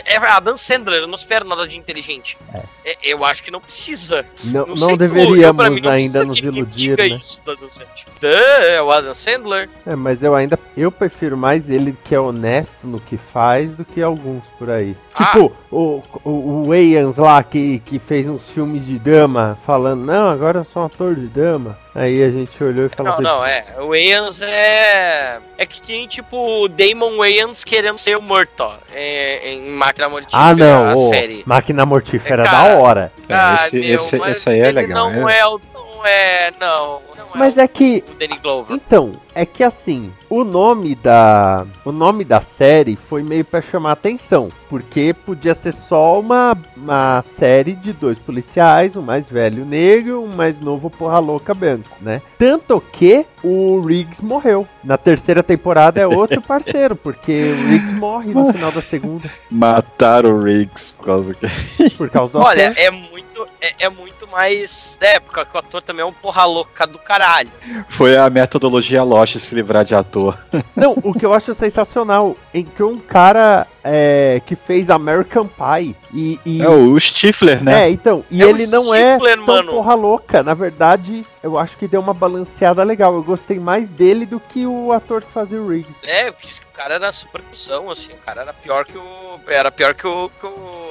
É 0.05 0.17
Adam 0.17 0.55
Sandler, 0.55 1.01
eu 1.01 1.07
não 1.07 1.15
espero 1.15 1.45
nada 1.47 1.67
de 1.67 1.77
inteligente. 1.77 2.37
É, 2.85 2.95
eu 3.01 3.25
acho 3.25 3.41
que 3.41 3.49
não 3.49 3.59
precisa. 3.59 4.23
Não, 4.45 4.67
não, 4.67 4.89
tu, 4.89 4.97
deveríamos 4.97 5.65
eu, 5.65 5.71
mim, 5.71 5.81
não 5.81 5.89
ainda 5.89 6.23
nos 6.23 6.37
iludir, 6.39 6.97
né? 6.97 7.07
isso 7.07 7.41
do 7.43 7.51
Adam 7.51 7.69
Sandler. 7.69 7.93
Tipo, 7.95 8.11
"Duh, 8.19 8.27
é 8.27 8.81
o 8.81 8.91
Adam 8.91 9.13
Sandler. 9.13 9.69
É, 9.85 9.95
mas 9.95 10.21
eu 10.21 10.35
ainda 10.35 10.59
eu 10.77 10.91
prefiro 10.91 11.35
mais 11.35 11.67
ele 11.69 11.97
que 12.03 12.13
é 12.13 12.19
honesto 12.19 12.72
no 12.83 12.99
que 12.99 13.17
faz 13.17 13.75
do 13.75 13.83
que 13.85 14.01
alguns 14.01 14.43
por 14.57 14.69
aí. 14.69 14.95
Ah. 15.15 15.25
Tipo, 15.25 15.51
o, 15.71 16.01
o, 16.23 16.29
o 16.29 16.63
Wayans 16.67 17.17
lá 17.17 17.43
que, 17.43 17.79
que 17.85 17.99
fez 17.99 18.27
uns 18.27 18.47
filmes 18.49 18.85
de 18.85 18.97
dama 18.99 19.57
falando, 19.65 20.03
não, 20.05 20.29
agora 20.29 20.59
eu 20.59 20.65
sou 20.65 20.81
um 20.81 20.85
ator 20.85 21.15
de 21.15 21.27
dama. 21.27 21.77
Aí 21.95 22.23
a 22.23 22.29
gente 22.29 22.61
olhou 22.63 22.87
e 22.87 22.89
falou 22.89 23.11
Não, 23.11 23.13
assim, 23.13 23.23
não, 23.23 23.45
é. 23.45 23.65
O 23.81 23.89
Wayans 23.89 24.41
é. 24.41 25.37
É 25.57 25.65
que 25.65 25.81
tem 25.81 26.07
tipo 26.07 26.35
o 26.63 26.67
Damon 26.67 27.17
Wayans 27.17 27.63
querendo 27.63 27.97
ser 27.99 28.17
o 28.17 28.21
Murtaugh 28.21 28.77
é, 28.91 29.53
em 29.53 29.69
Máquina 29.69 30.09
Mortífera, 30.09 30.43
Ah, 30.43 30.55
não, 30.55 30.89
a 30.89 30.93
ô, 30.93 30.97
série. 31.09 31.43
Máquina 31.45 31.85
Mortífera 31.85 32.43
é 32.43 32.45
cara, 32.47 32.73
da 32.73 32.79
hora. 32.79 33.11
Ah, 33.29 33.67
esse- 33.67 33.79
meu, 33.79 33.95
esse- 34.05 34.15
mas 34.17 34.37
esse 34.37 34.49
aí 34.49 34.59
é 34.61 34.71
legal, 34.71 35.11
Não 35.11 35.29
é. 35.29 35.39
é 35.39 35.45
o. 35.47 35.61
Não 36.03 36.09
é, 36.09 36.51
não. 36.59 37.01
não 37.17 37.27
Mas 37.33 37.57
é 37.57 37.65
que 37.65 38.03
o 38.09 38.13
Danny 38.15 38.37
Glover. 38.37 38.75
Então, 38.75 39.13
é 39.33 39.45
que 39.45 39.63
assim, 39.63 40.11
o 40.29 40.43
nome 40.43 40.95
da 40.95 41.65
o 41.85 41.93
nome 41.93 42.25
da 42.25 42.41
série 42.41 42.97
foi 43.07 43.23
meio 43.23 43.45
pra 43.45 43.61
chamar 43.61 43.93
atenção, 43.93 44.49
porque 44.69 45.13
podia 45.13 45.55
ser 45.55 45.73
só 45.73 46.19
uma, 46.19 46.57
uma 46.75 47.23
série 47.39 47.71
de 47.71 47.93
dois 47.93 48.19
policiais, 48.19 48.97
um 48.97 49.01
mais 49.01 49.29
velho 49.29 49.65
negro, 49.65 50.21
um 50.21 50.35
mais 50.35 50.59
novo 50.59 50.89
porra 50.89 51.19
louca 51.19 51.53
branco, 51.53 51.95
né? 52.01 52.21
Tanto 52.37 52.81
que 52.91 53.25
o 53.41 53.79
Riggs 53.79 54.23
morreu. 54.23 54.67
Na 54.83 54.97
terceira 54.97 55.41
temporada 55.41 56.01
é 56.01 56.07
outro 56.07 56.41
parceiro, 56.43 56.97
porque 56.97 57.31
o 57.31 57.67
Riggs 57.69 57.93
morre 57.93 58.33
no 58.33 58.51
final 58.51 58.71
da 58.71 58.81
segunda 58.81 59.31
Mataram 59.49 60.31
o 60.31 60.41
Riggs 60.41 60.93
por 60.97 61.05
causa 61.05 61.33
que. 61.33 61.89
por 61.91 62.09
causa 62.09 62.33
do 62.33 62.39
Olha, 62.39 62.73
é 62.75 62.91
muito, 62.91 63.12
é, 63.61 63.85
é 63.85 63.89
muito 63.89 64.27
mais 64.27 64.97
da 64.99 65.07
época, 65.07 65.45
que 65.45 65.55
o 65.55 65.59
ator 65.59 65.81
também 65.81 66.01
é 66.03 66.05
um 66.05 66.13
porra 66.13 66.45
louca 66.45 66.85
do 66.87 66.97
caralho. 66.99 67.49
Foi 67.89 68.15
a 68.17 68.29
metodologia 68.29 69.03
Lost 69.03 69.37
se 69.37 69.53
livrar 69.55 69.83
de 69.83 69.95
ator. 69.95 70.37
Não, 70.75 70.93
o 71.03 71.13
que 71.13 71.25
eu 71.25 71.33
acho 71.33 71.53
sensacional, 71.55 72.35
entrou 72.53 72.91
um 72.91 72.97
cara 72.99 73.67
é, 73.83 74.41
que 74.45 74.55
fez 74.55 74.89
American 74.89 75.47
Pie 75.47 75.95
e, 76.13 76.39
e- 76.45 76.61
É 76.61 76.69
o 76.69 76.99
Stifler, 76.99 77.63
né? 77.63 77.85
É, 77.85 77.89
então, 77.89 78.23
e 78.29 78.41
É 78.43 78.47
ele 78.47 78.65
não 78.67 78.93
é 78.93 79.13
Stifler, 79.15 79.35
tão 79.37 79.45
mano. 79.45 79.71
porra 79.71 79.93
louca. 79.95 80.43
Na 80.43 80.53
verdade, 80.53 81.25
eu 81.41 81.57
acho 81.59 81.75
que 81.77 81.87
deu 81.87 81.99
uma 81.99 82.13
balanceada 82.13 82.83
legal. 82.83 83.13
Eu 83.13 83.23
gostei 83.23 83.59
mais 83.59 83.87
dele 83.89 84.25
do 84.25 84.39
que 84.39 84.65
o 84.65 84.91
ator 84.91 85.21
que 85.21 85.31
fazia 85.31 85.61
o 85.61 85.67
Riggs. 85.67 85.93
É, 86.03 86.29
eu 86.29 86.35
disse 86.41 86.61
que 86.61 86.67
o 86.67 86.71
cara 86.71 86.95
era 86.95 87.11
super 87.11 87.41
cuzão, 87.41 87.89
assim, 87.89 88.13
o 88.13 88.17
cara 88.17 88.41
era 88.43 88.53
pior 88.53 88.85
que 88.85 88.97
o. 88.97 89.39
Era 89.47 89.69
pior 89.71 89.93
que 89.93 90.07
o. 90.07 90.29
Que 90.39 90.45
o... 90.45 90.82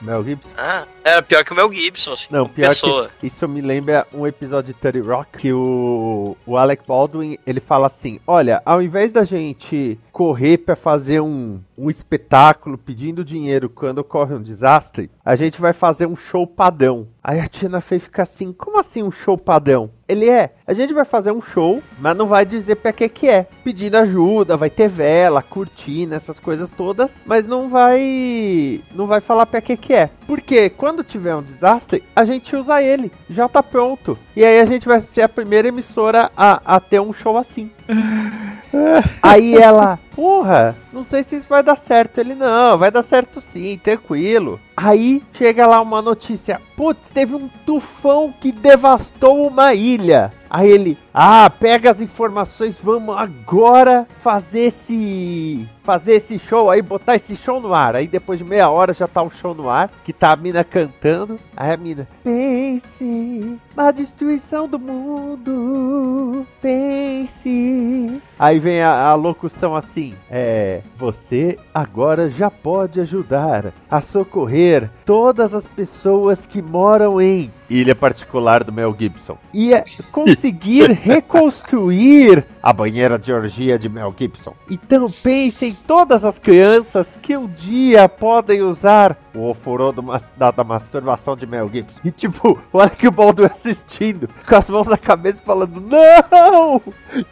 Mel 0.00 0.22
Gibson. 0.24 0.48
Ah, 0.56 0.84
era 1.04 1.22
pior 1.22 1.44
que 1.44 1.52
o 1.52 1.56
Mel 1.56 1.72
Gibson, 1.72 2.12
assim, 2.12 2.26
Não, 2.30 2.48
pior 2.48 2.68
pessoa. 2.68 3.10
que 3.18 3.26
isso 3.26 3.48
me 3.48 3.60
lembra 3.60 4.06
um 4.12 4.26
episódio 4.26 4.72
de 4.72 4.78
30 4.80 5.02
Rock 5.06 5.38
que 5.38 5.52
o, 5.52 6.36
o 6.46 6.56
Alec 6.56 6.82
Baldwin, 6.86 7.38
ele 7.46 7.60
fala 7.60 7.86
assim, 7.88 8.20
olha, 8.26 8.62
ao 8.64 8.82
invés 8.82 9.10
da 9.12 9.24
gente 9.24 9.98
correr 10.12 10.58
pra 10.58 10.76
fazer 10.76 11.20
um, 11.20 11.58
um 11.76 11.88
espetáculo 11.88 12.76
pedindo 12.76 13.24
dinheiro 13.24 13.70
quando 13.70 13.98
ocorre 13.98 14.34
um 14.34 14.42
desastre, 14.42 15.10
a 15.24 15.34
gente 15.34 15.60
vai 15.60 15.72
fazer 15.72 16.06
um 16.06 16.14
show 16.14 16.46
padrão. 16.46 17.08
Aí 17.24 17.40
a 17.40 17.46
Tina 17.46 17.80
Fey 17.80 17.98
fica 17.98 18.22
assim, 18.22 18.52
como 18.52 18.78
assim 18.78 19.02
um 19.02 19.10
show 19.10 19.38
padrão? 19.38 19.90
Ele 20.06 20.28
é, 20.28 20.52
a 20.66 20.74
gente 20.74 20.92
vai 20.92 21.06
fazer 21.06 21.32
um 21.32 21.40
show, 21.40 21.82
mas 21.98 22.16
não 22.16 22.26
vai 22.26 22.44
dizer 22.44 22.76
pra 22.76 22.92
que 22.92 23.08
que 23.08 23.28
é. 23.28 23.46
Pedindo 23.64 23.96
ajuda, 23.96 24.56
vai 24.56 24.68
ter 24.68 24.88
vela, 24.88 25.42
cortina, 25.42 26.16
essas 26.16 26.38
coisas 26.38 26.70
todas, 26.70 27.10
mas 27.24 27.46
não 27.46 27.70
vai 27.70 28.82
não 28.94 29.06
vai 29.06 29.20
falar 29.20 29.46
pra 29.46 29.62
que 29.62 29.76
que 29.76 29.94
é. 29.94 30.10
Porque 30.26 30.68
quando 30.68 31.02
tiver 31.02 31.34
um 31.34 31.42
desastre, 31.42 32.02
a 32.14 32.24
gente 32.24 32.54
usa 32.54 32.82
ele, 32.82 33.10
já 33.30 33.48
tá 33.48 33.62
pronto. 33.62 34.18
E 34.36 34.44
aí 34.44 34.60
a 34.60 34.66
gente 34.66 34.86
vai 34.86 35.00
ser 35.00 35.22
a 35.22 35.28
primeira 35.28 35.68
emissora 35.68 36.30
a, 36.36 36.76
a 36.76 36.80
ter 36.80 37.00
um 37.00 37.14
show 37.14 37.38
assim. 37.38 37.70
Aí 39.22 39.54
ela, 39.56 39.98
porra, 40.14 40.76
não 40.92 41.04
sei 41.04 41.22
se 41.22 41.36
isso 41.36 41.46
vai 41.48 41.62
dar 41.62 41.76
certo. 41.76 42.18
Ele, 42.18 42.34
não, 42.34 42.78
vai 42.78 42.90
dar 42.90 43.02
certo 43.02 43.40
sim, 43.40 43.78
tranquilo. 43.82 44.60
Aí 44.76 45.22
chega 45.34 45.66
lá 45.66 45.80
uma 45.80 46.00
notícia: 46.00 46.60
putz, 46.76 47.10
teve 47.12 47.34
um 47.34 47.48
tufão 47.66 48.32
que 48.40 48.50
devastou 48.50 49.46
uma 49.46 49.74
ilha. 49.74 50.32
Aí 50.48 50.70
ele, 50.70 50.98
ah, 51.14 51.50
pega 51.50 51.90
as 51.90 52.00
informações, 52.00 52.78
vamos 52.82 53.16
agora 53.16 54.06
fazer 54.20 54.68
esse. 54.68 55.68
Fazer 55.84 56.12
esse 56.12 56.38
show 56.38 56.70
aí, 56.70 56.80
botar 56.80 57.16
esse 57.16 57.34
show 57.34 57.60
no 57.60 57.74
ar. 57.74 57.96
Aí 57.96 58.06
depois 58.06 58.38
de 58.38 58.44
meia 58.44 58.70
hora 58.70 58.94
já 58.94 59.08
tá 59.08 59.20
o 59.20 59.30
show 59.30 59.52
no 59.52 59.68
ar, 59.68 59.90
que 60.04 60.12
tá 60.12 60.30
a 60.30 60.36
mina 60.36 60.62
cantando. 60.62 61.40
Aí 61.56 61.72
a 61.72 61.76
mina, 61.76 62.08
pense 62.22 63.58
na 63.76 63.90
destruição 63.90 64.68
do 64.68 64.78
mundo, 64.78 66.46
pense. 66.60 68.22
Aí 68.38 68.58
vem 68.58 68.80
a, 68.80 69.08
a 69.08 69.14
locução 69.14 69.74
assim: 69.74 70.14
é, 70.30 70.82
você 70.96 71.58
agora 71.74 72.30
já 72.30 72.50
pode 72.50 73.00
ajudar 73.00 73.72
a 73.90 74.00
socorrer 74.00 74.88
todas 75.04 75.52
as 75.52 75.66
pessoas 75.66 76.46
que 76.46 76.62
moram 76.62 77.20
em 77.20 77.50
ilha 77.68 77.94
particular 77.94 78.62
do 78.62 78.72
Mel 78.72 78.94
Gibson 78.98 79.38
e 79.52 79.72
é 79.72 79.84
conseguir 80.12 80.90
reconstruir 81.04 82.44
a 82.62 82.72
banheira 82.72 83.18
de 83.18 83.32
orgia 83.32 83.78
de 83.78 83.88
Mel 83.88 84.14
Gibson. 84.16 84.54
Então 84.70 85.06
pense 85.22 85.66
em 85.66 85.74
todas 85.74 86.24
as 86.24 86.38
crianças 86.38 87.06
que 87.20 87.36
um 87.36 87.46
dia 87.48 88.08
podem 88.08 88.62
usar 88.62 89.16
o 89.34 89.48
ofurô 89.50 89.90
do 89.92 90.02
mas- 90.02 90.22
da, 90.36 90.50
da 90.50 90.62
masturbação 90.62 91.34
de 91.36 91.46
Mel 91.46 91.68
Gibson. 91.72 91.98
E 92.04 92.10
tipo, 92.10 92.58
olha 92.72 92.90
que 92.90 93.08
o 93.08 93.10
Baldur 93.10 93.46
assistindo, 93.52 94.28
com 94.46 94.54
as 94.56 94.68
mãos 94.68 94.86
na 94.86 94.96
cabeça 94.96 95.38
falando, 95.44 95.80
não! 95.80 96.80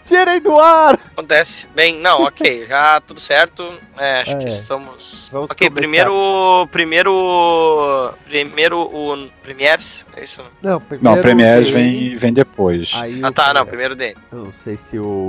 Tirem 0.05 0.41
do 0.41 0.59
ar! 0.59 0.95
Acontece. 1.13 1.69
Bem, 1.75 1.99
não, 2.01 2.25
ok, 2.27 2.67
já 2.67 3.01
tudo 3.01 3.21
certo. 3.21 3.73
É, 3.97 4.23
acho 4.23 4.33
É. 4.33 4.37
que 4.37 4.47
estamos. 4.49 5.29
Vamos 5.31 5.51
ok, 5.51 5.69
começar. 5.69 5.81
primeiro. 5.81 6.69
Primeiro. 6.73 8.15
Primeiro 8.25 8.81
o 8.81 9.29
Premiers, 9.43 10.05
é 10.17 10.25
isso? 10.25 10.41
Não, 10.63 10.81
primeiro 10.81 11.17
Não, 11.17 11.23
Premiers 11.23 11.69
vem, 11.69 12.17
vem 12.17 12.33
depois. 12.33 12.91
aí 12.95 13.21
Ah 13.23 13.29
o 13.29 13.33
tá, 13.33 13.53
não, 13.55 13.67
primeiro 13.67 13.95
dele. 13.95 14.17
Eu 14.33 14.45
não 14.47 14.53
sei 14.65 14.79
se 14.89 14.99
o. 14.99 15.20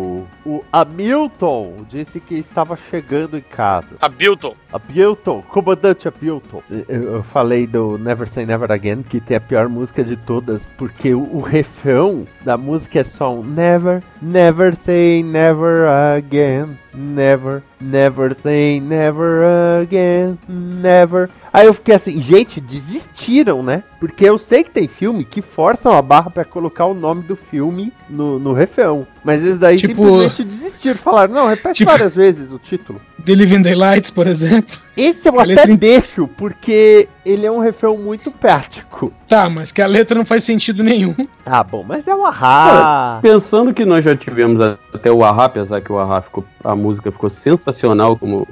O 0.46 0.64
Hamilton 0.72 1.86
disse 1.90 2.20
que 2.20 2.36
estava 2.36 2.78
chegando 2.90 3.38
em 3.38 3.42
casa. 3.42 3.90
A 4.00 4.10
Bilton. 4.10 4.56
Hamilton, 4.72 5.44
comandante 5.50 6.08
Hamilton. 6.08 6.64
Eu, 6.88 7.04
eu 7.16 7.24
falei 7.24 7.68
do 7.68 7.98
Never 7.98 8.28
Say 8.28 8.46
Never 8.46 8.72
Again, 8.72 9.04
que 9.04 9.20
tem 9.20 9.38
a 9.38 9.42
pior 9.42 9.70
música 9.70 10.04
de 10.04 10.16
todas, 10.16 10.66
porque 10.78 11.14
o, 11.14 11.22
o 11.36 11.42
refrão 11.42 12.26
da 12.42 12.58
música 12.58 13.00
é 13.00 13.04
só 13.04 13.34
um 13.34 13.44
Never, 13.44 14.02
never 14.22 14.76
say 14.76 15.24
never 15.24 15.88
again. 15.88 16.78
Never, 16.94 17.64
never 17.82 18.36
say 18.42 18.80
never 18.80 19.44
again. 19.82 20.38
Never. 20.48 21.30
Aí 21.54 21.66
eu 21.68 21.74
fiquei 21.74 21.96
assim, 21.96 22.22
gente, 22.22 22.62
desistiram, 22.62 23.62
né? 23.62 23.84
Porque 24.00 24.24
eu 24.24 24.38
sei 24.38 24.64
que 24.64 24.72
tem 24.72 24.88
filme 24.88 25.26
que 25.26 25.42
forçam 25.42 25.92
a 25.92 26.02
barra 26.02 26.30
pra 26.30 26.46
colocar 26.46 26.86
o 26.86 26.94
nome 26.94 27.24
do 27.24 27.36
filme 27.36 27.92
no, 28.10 28.40
no 28.40 28.54
refrão. 28.54 29.06
Mas 29.24 29.42
eles 29.44 29.58
daí 29.58 29.76
Tipo- 29.78 29.96
simplesmente 30.06 30.44
desistiram. 30.46 30.96
Falaram, 30.98 31.34
não, 31.34 31.48
repete 31.48 31.80
Tipo- 31.80 31.92
várias 31.92 32.16
vezes 32.16 32.52
o 32.52 32.58
título. 32.58 33.02
The 33.26 33.36
Living 33.36 33.62
Daylights, 33.62 34.10
por 34.12 34.26
exemplo. 34.28 34.76
Esse 34.98 35.28
eu 35.28 35.40
A 35.40 35.44
até 35.44 35.54
letra 35.56 35.78
deixo, 35.78 36.28
porque 36.38 37.08
ele 37.26 37.46
é 37.46 37.52
um 37.52 37.60
refrão 37.60 37.96
muito 37.98 38.32
prático. 38.32 39.14
Tá, 39.28 39.48
mas 39.50 39.72
que 39.72 39.82
a 39.82 39.88
letra 39.88 40.18
não 40.18 40.26
faz 40.26 40.44
sentido 40.44 40.84
nenhum. 40.84 41.14
Ah, 41.46 41.64
bom, 41.64 41.84
mas 41.88 42.08
é 42.08 42.16
um 42.16 42.26
ahá. 42.26 43.20
Pensando 43.22 43.74
que 43.74 43.86
nós 43.86 44.04
já 44.04 44.16
tivemos 44.16 44.60
a- 44.64 44.78
até 44.94 45.12
o 45.12 45.24
Ahá, 45.24 45.46
apesar 45.46 45.82
que 45.82 45.92
o 45.92 46.00
Ahá 46.00 46.22
ficou. 46.22 46.44
A 46.64 46.76
música 46.76 47.12
ficou 47.12 47.30
sensacional 47.30 47.71
como. 48.20 48.48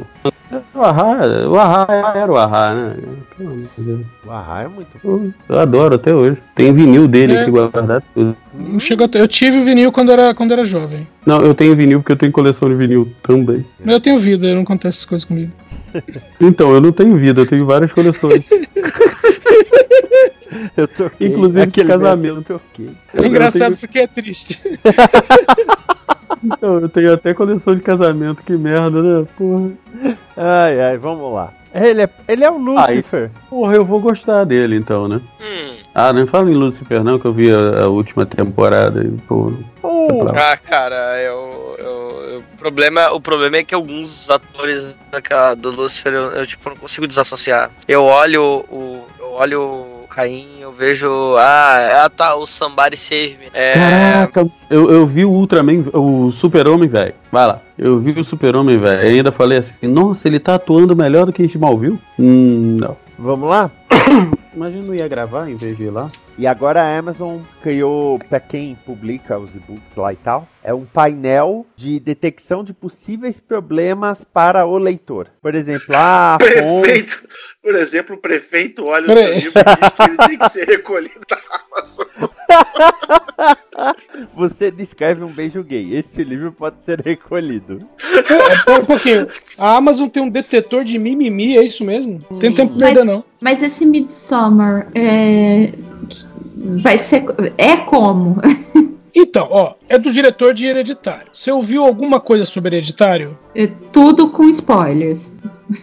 O 0.74 0.82
Ahá, 0.82 1.48
o 1.48 1.56
Ahá 1.60 2.14
era 2.16 2.32
o 2.32 2.36
Ahá, 2.38 2.74
né? 2.74 2.96
O 4.26 4.32
ahá 4.32 4.64
é 4.64 4.68
muito 4.68 4.90
Eu, 5.04 5.32
eu 5.48 5.60
adoro 5.60 5.96
até 5.96 6.14
hoje. 6.14 6.38
Tem 6.56 6.74
vinil 6.74 7.08
dele 7.08 7.34
É. 7.34 7.42
aqui 7.42 7.52
guardado. 7.52 8.04
tudo. 8.14 8.36
Chegou 8.80 9.06
até- 9.06 9.22
Eu 9.22 9.28
tive 9.28 9.60
o 9.60 9.64
vinil 9.66 9.92
quando 9.92 10.12
era, 10.12 10.34
quando 10.34 10.52
era 10.52 10.66
jovem. 10.66 11.08
Não, 11.26 11.38
eu 11.40 11.54
tenho 11.54 11.76
vinil 11.76 12.00
porque 12.00 12.14
eu 12.14 12.18
tenho 12.18 12.32
coleção 12.32 12.68
de 12.68 12.76
vinil 12.76 13.12
também. 13.22 13.64
Mas 13.80 13.94
eu 13.94 14.02
tenho 14.02 14.20
vida, 14.20 14.54
não 14.56 14.62
acontece 14.64 14.98
essas 14.98 15.06
coisas 15.06 15.26
comigo. 15.26 15.52
Então, 16.42 16.72
eu 16.74 16.80
não 16.82 16.92
tenho 16.92 17.16
vida, 17.18 17.42
eu 17.42 17.48
tenho 17.48 17.66
várias 17.66 17.92
coleções. 17.92 18.44
Eu 20.76 20.88
troquei. 20.88 21.28
Inclusive 21.28 21.68
de 21.68 21.84
casamento. 21.84 22.22
mesmo 22.22 22.38
eu 22.40 22.44
troquei. 22.44 22.90
É 23.14 23.28
engraçado 23.28 23.78
porque 23.78 24.00
é 24.00 24.08
triste. 24.08 24.60
Então, 26.44 26.80
eu 26.80 26.90
tenho 26.90 27.14
até 27.14 27.34
coleção 27.34 27.76
de 27.76 27.82
casamento, 27.82 28.44
que 28.44 28.54
merda, 28.54 29.02
né? 29.02 29.26
Porra. 29.38 29.72
Ai, 30.38 30.80
ai, 30.82 30.98
vamos 30.98 31.34
lá. 31.34 31.54
Ele 31.74 32.02
é, 32.04 32.10
ele 32.28 32.44
é 32.44 32.50
o 32.50 32.58
Lucifer. 32.58 33.30
Porra, 33.50 33.76
eu 33.76 33.86
vou 33.86 34.00
gostar 34.00 34.44
dele 34.44 34.76
então, 34.76 35.08
né? 35.08 35.22
Hum. 35.40 35.76
Ah, 35.94 36.14
não 36.14 36.26
fala 36.26 36.50
em 36.50 36.56
Lucifer 36.56 37.04
não, 37.04 37.20
que 37.20 37.26
eu 37.26 37.34
vi 37.34 37.52
a, 37.54 37.84
a 37.84 37.88
última 37.88 38.26
temporada 38.26 39.04
e, 39.04 39.12
pô. 39.28 39.52
Oh, 39.84 40.26
Ah, 40.36 40.56
cara, 40.58 41.22
eu, 41.22 41.76
eu, 41.78 41.86
eu- 42.34 42.40
o, 42.40 42.58
problema, 42.58 43.12
o 43.12 43.20
problema 43.22 43.58
é 43.58 43.64
que 43.64 43.76
alguns 43.76 44.30
atores 44.30 44.98
daquela, 45.12 45.56
do 45.56 45.70
Lucifer 45.72 46.14
eu, 46.14 46.32
eu, 46.32 46.46
tipo, 46.48 46.70
não 46.70 46.76
consigo 46.78 47.08
desassociar. 47.08 47.70
Eu 47.88 48.04
olho 48.04 48.66
o. 48.70 49.06
Eu 49.20 49.32
olho 49.34 49.62
o 49.62 49.99
Caim, 50.20 50.60
eu 50.60 50.74
vejo. 50.74 51.08
Ah, 51.38 52.04
ah 52.04 52.10
tá, 52.10 52.36
o 52.36 52.46
Somebody 52.46 52.98
Save 52.98 53.38
Me. 53.40 53.46
É, 53.54 53.74
Caraca, 53.74 54.52
eu, 54.70 54.92
eu 54.92 55.08
vi 55.08 55.24
o 55.24 55.32
Ultraman, 55.32 55.86
o 55.94 56.30
Super-Homem, 56.34 56.90
velho. 56.90 57.14
Vai 57.32 57.48
lá. 57.48 57.62
Eu 57.78 58.02
vi 58.02 58.12
o 58.12 58.24
Super-Homem, 58.26 58.78
velho. 58.78 59.02
E 59.02 59.16
ainda 59.16 59.32
falei 59.32 59.60
assim, 59.60 59.88
nossa, 59.88 60.28
ele 60.28 60.38
tá 60.38 60.56
atuando 60.56 60.94
melhor 60.94 61.26
do 61.26 61.32
que 61.32 61.44
Smallville? 61.44 61.98
Hum, 62.20 62.76
não. 62.82 62.98
Vamos 63.18 63.50
lá? 63.50 63.72
Imagina 64.54 64.88
não 64.88 64.94
ia 64.94 65.08
gravar 65.08 65.50
em 65.50 65.56
vez 65.56 65.78
de 65.78 65.86
ir 65.86 65.90
lá. 65.90 66.10
E 66.40 66.48
agora 66.48 66.82
a 66.82 66.98
Amazon 66.98 67.42
criou, 67.62 68.18
pra 68.18 68.40
quem 68.40 68.74
publica 68.86 69.38
os 69.38 69.54
e-books 69.54 69.94
lá 69.98 70.14
e 70.14 70.16
tal, 70.16 70.48
é 70.64 70.74
um 70.74 70.86
painel 70.86 71.66
de 71.76 72.00
detecção 72.00 72.64
de 72.64 72.72
possíveis 72.72 73.42
problemas 73.42 74.20
para 74.34 74.66
o 74.66 74.78
leitor. 74.78 75.28
Por 75.42 75.54
exemplo, 75.54 75.94
ah, 75.94 76.36
a 76.36 76.40
fonte- 76.64 76.82
Prefeito, 76.88 77.28
por 77.62 77.76
exemplo, 77.76 78.16
o 78.16 78.20
prefeito 78.20 78.86
olha 78.86 79.04
o 79.04 79.08
Peraí. 79.08 79.26
seu 79.26 79.36
livro 79.36 79.60
e 79.60 79.82
diz 79.82 79.90
que 79.94 80.02
ele 80.02 80.18
tem 80.30 80.38
que 80.38 80.50
ser 80.50 80.66
recolhido 80.66 81.20
da 81.30 81.36
Amazon. 81.50 82.08
você 84.36 84.72
descreve 84.72 85.24
um 85.24 85.32
beijo 85.32 85.64
gay. 85.64 85.96
Esse 85.96 86.24
livro 86.24 86.52
pode 86.52 86.78
ser 86.86 87.00
recolhido. 87.02 87.80
Pera 88.66 88.82
um 88.82 88.86
pouquinho. 88.86 89.28
A 89.58 89.76
Amazon 89.78 90.08
tem 90.08 90.24
um 90.24 90.30
detetor 90.30 90.84
de 90.84 90.98
mimimi, 90.98 91.58
é 91.58 91.64
isso 91.64 91.84
mesmo? 91.84 92.20
Tem 92.40 92.54
tempo 92.54 92.78
perder, 92.78 93.06
não. 93.06 93.24
Mas 93.40 93.62
esse 93.62 93.86
Midsommar 93.86 94.90
é... 94.94 95.74
vai 96.82 96.98
ser. 96.98 97.26
É 97.58 97.78
como? 97.78 98.38
Então, 99.22 99.48
ó, 99.50 99.74
é 99.90 99.98
do 99.98 100.14
diretor 100.14 100.54
de 100.54 100.66
Hereditário. 100.66 101.28
Você 101.34 101.52
ouviu 101.52 101.84
alguma 101.84 102.22
coisa 102.22 102.46
sobre 102.46 102.78
Hereditário? 102.78 103.38
É 103.54 103.68
tudo 103.92 104.30
com 104.30 104.48
spoilers. 104.50 105.34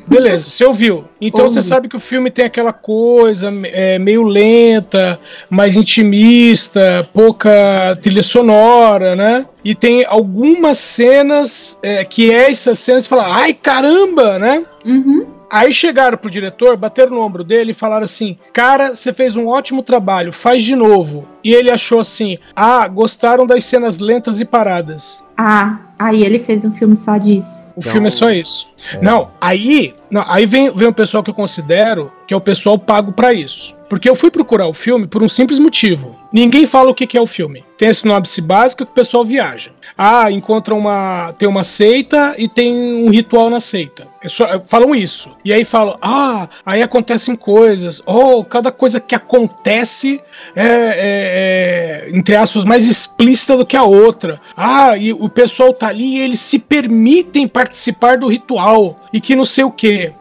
Beleza, 0.06 0.50
você 0.50 0.64
ouviu. 0.64 1.04
Então 1.20 1.46
você 1.48 1.60
Ouvi. 1.60 1.68
sabe 1.68 1.88
que 1.88 1.96
o 1.96 2.00
filme 2.00 2.30
tem 2.30 2.44
aquela 2.44 2.72
coisa 2.72 3.52
é, 3.64 3.98
meio 3.98 4.24
lenta, 4.24 5.18
mais 5.48 5.76
intimista, 5.76 7.08
pouca 7.12 7.96
trilha 8.02 8.22
sonora, 8.22 9.14
né? 9.14 9.46
E 9.64 9.74
tem 9.74 10.04
algumas 10.04 10.78
cenas 10.78 11.78
é, 11.82 12.04
que 12.04 12.32
é 12.32 12.50
essas 12.50 12.78
cenas 12.80 13.04
que 13.04 13.10
fala, 13.10 13.36
ai 13.36 13.54
caramba, 13.54 14.38
né? 14.38 14.64
Uhum. 14.86 15.26
Aí 15.50 15.72
chegaram 15.72 16.16
pro 16.18 16.30
diretor, 16.30 16.76
bateram 16.76 17.12
no 17.12 17.20
ombro 17.20 17.44
dele 17.44 17.70
e 17.70 17.74
falaram 17.74 18.04
assim: 18.04 18.36
Cara, 18.52 18.94
você 18.94 19.12
fez 19.12 19.36
um 19.36 19.46
ótimo 19.46 19.82
trabalho, 19.82 20.32
faz 20.32 20.64
de 20.64 20.74
novo. 20.74 21.26
E 21.42 21.52
ele 21.52 21.70
achou 21.70 22.00
assim: 22.00 22.38
Ah, 22.54 22.86
gostaram 22.88 23.46
das 23.46 23.64
cenas 23.64 23.98
lentas 23.98 24.40
e 24.40 24.44
paradas. 24.44 25.24
Ah, 25.36 25.78
aí 25.98 26.24
ele 26.24 26.40
fez 26.40 26.64
um 26.64 26.72
filme 26.72 26.96
só 26.96 27.16
disso. 27.16 27.62
O 27.76 27.80
Então, 27.80 27.92
filme 27.92 28.08
é 28.08 28.10
só 28.10 28.30
isso. 28.30 28.66
Não, 29.00 29.30
aí, 29.40 29.94
não, 30.10 30.24
aí 30.26 30.46
vem, 30.46 30.70
vem 30.74 30.88
o 30.88 30.94
pessoal 30.94 31.22
que 31.22 31.30
eu 31.30 31.34
considero 31.34 32.10
que 32.26 32.34
é 32.34 32.36
o 32.36 32.40
pessoal 32.40 32.78
pago 32.78 33.12
pra 33.12 33.32
isso. 33.32 33.76
Porque 33.88 34.10
eu 34.10 34.16
fui 34.16 34.32
procurar 34.32 34.66
o 34.66 34.74
filme 34.74 35.06
por 35.06 35.22
um 35.22 35.28
simples 35.28 35.60
motivo. 35.60 36.16
Ninguém 36.32 36.66
fala 36.66 36.90
o 36.90 36.94
que, 36.94 37.06
que 37.06 37.16
é 37.16 37.20
o 37.20 37.26
filme. 37.26 37.64
Tem 37.78 37.88
a 37.88 37.94
sinopse 37.94 38.40
básica 38.40 38.84
que 38.84 38.90
o 38.90 38.94
pessoal 38.94 39.24
viaja. 39.24 39.70
Ah, 39.98 40.30
encontra 40.30 40.74
uma. 40.74 41.32
Tem 41.38 41.48
uma 41.48 41.64
seita 41.64 42.34
e 42.36 42.48
tem 42.48 42.72
um 43.06 43.10
ritual 43.10 43.48
na 43.48 43.60
seita. 43.60 44.06
É 44.22 44.28
só- 44.28 44.60
falam 44.66 44.94
isso. 44.94 45.30
E 45.44 45.52
aí 45.52 45.64
falam, 45.64 45.96
ah, 46.02 46.48
aí 46.64 46.82
acontecem 46.82 47.34
coisas. 47.34 48.02
Oh, 48.04 48.44
cada 48.44 48.70
coisa 48.70 49.00
que 49.00 49.14
acontece 49.14 50.20
é, 50.54 50.66
é, 50.66 52.06
é, 52.06 52.10
entre 52.12 52.36
aspas, 52.36 52.64
mais 52.64 52.86
explícita 52.88 53.56
do 53.56 53.64
que 53.64 53.76
a 53.76 53.84
outra. 53.84 54.40
Ah, 54.56 54.96
e 54.96 55.12
o 55.12 55.28
pessoal 55.28 55.72
tá 55.72 55.88
ali 55.88 56.16
e 56.16 56.20
eles 56.20 56.40
se 56.40 56.58
permitem 56.58 57.48
participar 57.48 58.18
do 58.18 58.28
ritual. 58.28 59.00
E 59.12 59.20
que 59.20 59.34
não 59.36 59.44
sei 59.44 59.64
o 59.64 59.70
que. 59.70 60.12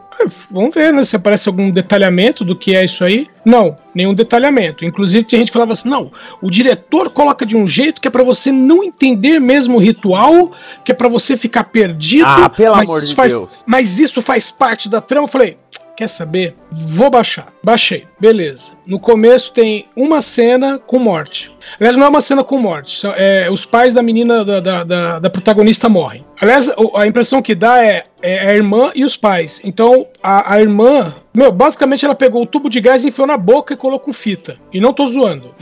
Vamos 0.50 0.74
ver, 0.74 0.92
né? 0.92 1.04
Se 1.04 1.16
aparece 1.16 1.48
algum 1.48 1.70
detalhamento 1.70 2.44
do 2.44 2.56
que 2.56 2.74
é 2.74 2.84
isso 2.84 3.04
aí. 3.04 3.28
Não, 3.44 3.76
nenhum 3.94 4.14
detalhamento. 4.14 4.84
Inclusive, 4.84 5.24
tinha 5.24 5.38
gente 5.38 5.48
que 5.48 5.52
falava 5.52 5.72
assim: 5.72 5.88
não, 5.88 6.10
o 6.42 6.50
diretor 6.50 7.10
coloca 7.10 7.44
de 7.44 7.56
um 7.56 7.66
jeito 7.66 8.00
que 8.00 8.08
é 8.08 8.10
para 8.10 8.24
você 8.24 8.50
não 8.50 8.82
entender 8.82 9.38
mesmo 9.40 9.76
o 9.76 9.80
ritual, 9.80 10.52
que 10.84 10.92
é 10.92 10.94
para 10.94 11.08
você 11.08 11.36
ficar 11.36 11.64
perdido. 11.64 12.26
Ah, 12.26 12.48
pelo 12.48 12.76
mas 12.76 12.88
amor 12.88 12.98
isso 12.98 13.08
de 13.08 13.14
faz, 13.14 13.32
Deus. 13.32 13.50
Mas 13.66 13.98
isso 13.98 14.22
faz 14.22 14.50
parte 14.50 14.88
da 14.88 15.00
trama. 15.00 15.24
Eu 15.24 15.30
falei. 15.30 15.58
Quer 15.96 16.08
saber? 16.08 16.54
Vou 16.70 17.08
baixar. 17.08 17.46
Baixei. 17.62 18.06
Beleza. 18.20 18.72
No 18.86 19.00
começo 19.00 19.50
tem 19.52 19.86
uma 19.96 20.20
cena 20.20 20.78
com 20.78 20.98
morte. 20.98 21.50
Aliás, 21.80 21.96
não 21.96 22.04
é 22.04 22.08
uma 22.08 22.20
cena 22.20 22.44
com 22.44 22.58
morte. 22.58 22.98
são- 23.00 23.14
é, 23.16 23.48
os 23.50 23.64
pais 23.64 23.94
da 23.94 24.02
menina, 24.02 24.44
da, 24.44 24.60
da, 24.60 24.84
da- 24.84 25.18
da 25.18 25.30
protagonista 25.30 25.88
morrem. 25.88 26.22
Aliás, 26.40 26.70
a 26.94 27.06
impressão 27.06 27.40
que 27.40 27.54
dá 27.54 27.82
é, 27.82 28.04
é 28.20 28.50
a 28.50 28.54
irmã 28.54 28.92
e 28.94 29.04
os 29.04 29.16
pais. 29.16 29.60
Então, 29.64 30.06
a, 30.22 30.54
a 30.54 30.60
irmã, 30.60 31.14
meu, 31.34 31.50
basicamente 31.50 32.04
ela 32.04 32.14
pegou 32.14 32.42
o 32.42 32.46
tubo 32.46 32.68
de 32.68 32.80
gás 32.80 33.04
enfiou 33.04 33.26
na 33.26 33.38
boca 33.38 33.72
e 33.72 33.76
colocou 33.76 34.06
com 34.06 34.12
fita. 34.12 34.56
E 34.72 34.78
não 34.80 34.92
tô 34.92 35.06
zoando. 35.06 35.54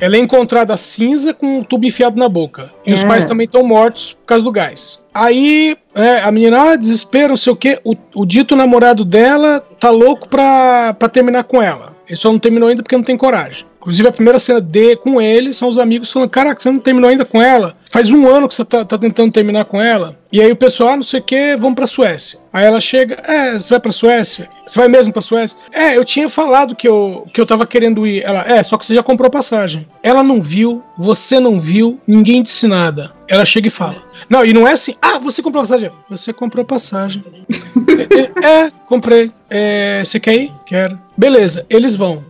Ela 0.00 0.16
é 0.16 0.18
encontrada 0.20 0.76
cinza 0.76 1.34
com 1.34 1.58
o 1.58 1.64
tubo 1.64 1.84
enfiado 1.84 2.16
na 2.18 2.28
boca. 2.28 2.72
E 2.86 2.94
os 2.94 3.02
É. 3.02 3.06
pais 3.06 3.24
também 3.24 3.44
estão 3.46 3.62
mortos 3.64 4.12
por 4.14 4.26
causa 4.26 4.44
do 4.44 4.50
gás. 4.52 5.04
Aí 5.18 5.76
é, 5.96 6.20
a 6.20 6.30
menina, 6.30 6.70
ah, 6.70 6.76
desespero, 6.76 7.30
não 7.30 7.36
sei 7.36 7.52
o 7.52 7.56
quê. 7.56 7.80
O, 7.82 7.96
o 8.14 8.24
dito 8.24 8.54
namorado 8.54 9.04
dela 9.04 9.60
tá 9.80 9.90
louco 9.90 10.28
pra, 10.28 10.94
pra 10.94 11.08
terminar 11.08 11.42
com 11.42 11.60
ela. 11.60 11.96
Ele 12.08 12.16
só 12.16 12.32
não 12.32 12.38
terminou 12.38 12.68
ainda 12.68 12.82
porque 12.82 12.96
não 12.96 13.04
tem 13.04 13.16
coragem. 13.16 13.66
Inclusive, 13.80 14.08
a 14.08 14.12
primeira 14.12 14.38
cena 14.38 14.60
de 14.60 14.96
com 14.96 15.20
ele 15.20 15.52
são 15.52 15.68
os 15.68 15.78
amigos 15.78 16.10
falando: 16.10 16.30
Caraca, 16.30 16.60
você 16.60 16.70
não 16.70 16.80
terminou 16.80 17.08
ainda 17.08 17.24
com 17.24 17.40
ela? 17.40 17.76
Faz 17.90 18.10
um 18.10 18.26
ano 18.26 18.48
que 18.48 18.54
você 18.54 18.64
tá, 18.64 18.84
tá 18.84 18.98
tentando 18.98 19.32
terminar 19.32 19.64
com 19.66 19.80
ela. 19.80 20.18
E 20.30 20.42
aí 20.42 20.50
o 20.52 20.56
pessoal, 20.56 20.90
ah, 20.90 20.96
não 20.96 21.02
sei 21.02 21.20
o 21.20 21.22
que, 21.22 21.56
vamos 21.56 21.74
pra 21.74 21.86
Suécia. 21.86 22.38
Aí 22.52 22.66
ela 22.66 22.80
chega: 22.80 23.22
É, 23.26 23.52
você 23.58 23.70
vai 23.70 23.80
pra 23.80 23.92
Suécia? 23.92 24.48
Você 24.66 24.78
vai 24.78 24.88
mesmo 24.88 25.12
pra 25.12 25.22
Suécia? 25.22 25.58
É, 25.72 25.96
eu 25.96 26.04
tinha 26.04 26.28
falado 26.28 26.74
que 26.74 26.88
eu, 26.88 27.26
que 27.32 27.40
eu 27.40 27.46
tava 27.46 27.66
querendo 27.66 28.06
ir. 28.06 28.22
Ela, 28.22 28.44
é, 28.46 28.62
só 28.62 28.76
que 28.76 28.84
você 28.84 28.94
já 28.94 29.02
comprou 29.02 29.30
passagem. 29.30 29.86
Ela 30.02 30.22
não 30.22 30.42
viu, 30.42 30.82
você 30.96 31.38
não 31.38 31.60
viu, 31.60 32.00
ninguém 32.06 32.42
disse 32.42 32.66
nada. 32.66 33.12
Ela 33.28 33.44
chega 33.44 33.68
e 33.68 33.70
fala. 33.70 34.02
Não, 34.28 34.44
e 34.44 34.52
não 34.52 34.66
é 34.66 34.72
assim, 34.72 34.94
ah, 35.00 35.18
você 35.18 35.42
comprou 35.42 35.62
passagem. 35.62 35.90
Você 36.10 36.32
comprou 36.32 36.64
passagem. 36.64 37.24
é, 38.42 38.64
é, 38.66 38.72
comprei. 38.86 39.30
É, 39.48 40.02
você 40.04 40.18
quer 40.18 40.34
ir? 40.34 40.52
Quero. 40.66 41.07
Beleza, 41.18 41.66
eles 41.68 41.96
vão. 41.96 42.24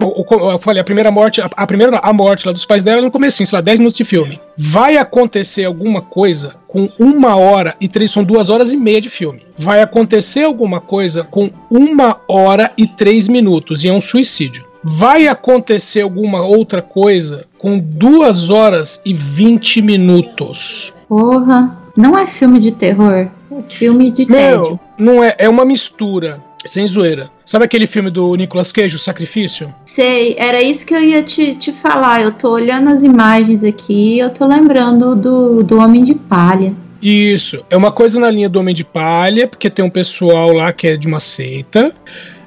Eu 0.00 0.58
falei, 0.60 0.80
a 0.80 0.84
primeira 0.84 1.10
morte, 1.10 1.42
a, 1.42 1.66
primeira, 1.66 1.98
a 1.98 2.10
morte 2.10 2.46
lá 2.46 2.54
dos 2.54 2.64
pais 2.64 2.82
dela 2.82 3.02
no 3.02 3.10
comecinho, 3.10 3.46
sei 3.46 3.56
lá, 3.56 3.60
10 3.60 3.80
minutos 3.80 3.98
de 3.98 4.04
filme. 4.04 4.40
Vai 4.56 4.96
acontecer 4.96 5.66
alguma 5.66 6.00
coisa 6.00 6.54
com 6.66 6.88
uma 6.98 7.36
hora 7.36 7.76
e 7.78 7.86
três, 7.86 8.10
são 8.10 8.24
duas 8.24 8.48
horas 8.48 8.72
e 8.72 8.78
meia 8.78 8.98
de 8.98 9.10
filme. 9.10 9.42
Vai 9.58 9.82
acontecer 9.82 10.44
alguma 10.44 10.80
coisa 10.80 11.22
com 11.22 11.50
uma 11.70 12.18
hora 12.26 12.72
e 12.78 12.86
três 12.86 13.28
minutos, 13.28 13.84
e 13.84 13.88
é 13.88 13.92
um 13.92 14.00
suicídio. 14.00 14.64
Vai 14.82 15.28
acontecer 15.28 16.00
alguma 16.00 16.42
outra 16.42 16.80
coisa 16.80 17.44
com 17.58 17.78
duas 17.78 18.48
horas 18.48 19.02
e 19.04 19.12
20 19.12 19.82
minutos. 19.82 20.94
Porra. 21.06 21.79
Não 21.96 22.18
é 22.18 22.26
filme 22.26 22.58
de 22.60 22.72
terror. 22.72 23.12
É 23.12 23.30
filme 23.68 24.10
de 24.10 24.26
tédio. 24.26 24.60
Meu, 24.60 24.80
não 24.98 25.24
é, 25.24 25.34
é 25.38 25.48
uma 25.48 25.64
mistura, 25.64 26.40
sem 26.64 26.86
zoeira. 26.86 27.30
Sabe 27.44 27.64
aquele 27.64 27.86
filme 27.86 28.10
do 28.10 28.34
Nicolas 28.34 28.72
Cage, 28.72 28.96
O 28.96 28.98
Sacrifício? 28.98 29.74
Sei, 29.86 30.36
era 30.38 30.62
isso 30.62 30.86
que 30.86 30.94
eu 30.94 31.02
ia 31.02 31.22
te, 31.22 31.54
te 31.54 31.72
falar. 31.72 32.22
Eu 32.22 32.32
tô 32.32 32.50
olhando 32.50 32.90
as 32.90 33.02
imagens 33.02 33.64
aqui 33.64 34.14
e 34.14 34.18
eu 34.20 34.30
tô 34.30 34.46
lembrando 34.46 35.16
do, 35.16 35.62
do 35.62 35.78
Homem 35.78 36.04
de 36.04 36.14
Palha. 36.14 36.72
Isso, 37.02 37.64
é 37.70 37.76
uma 37.76 37.90
coisa 37.90 38.20
na 38.20 38.30
linha 38.30 38.48
do 38.48 38.60
Homem 38.60 38.74
de 38.74 38.84
Palha, 38.84 39.48
porque 39.48 39.70
tem 39.70 39.84
um 39.84 39.90
pessoal 39.90 40.52
lá 40.52 40.72
que 40.72 40.86
é 40.86 40.96
de 40.96 41.06
uma 41.06 41.18
seita. 41.18 41.94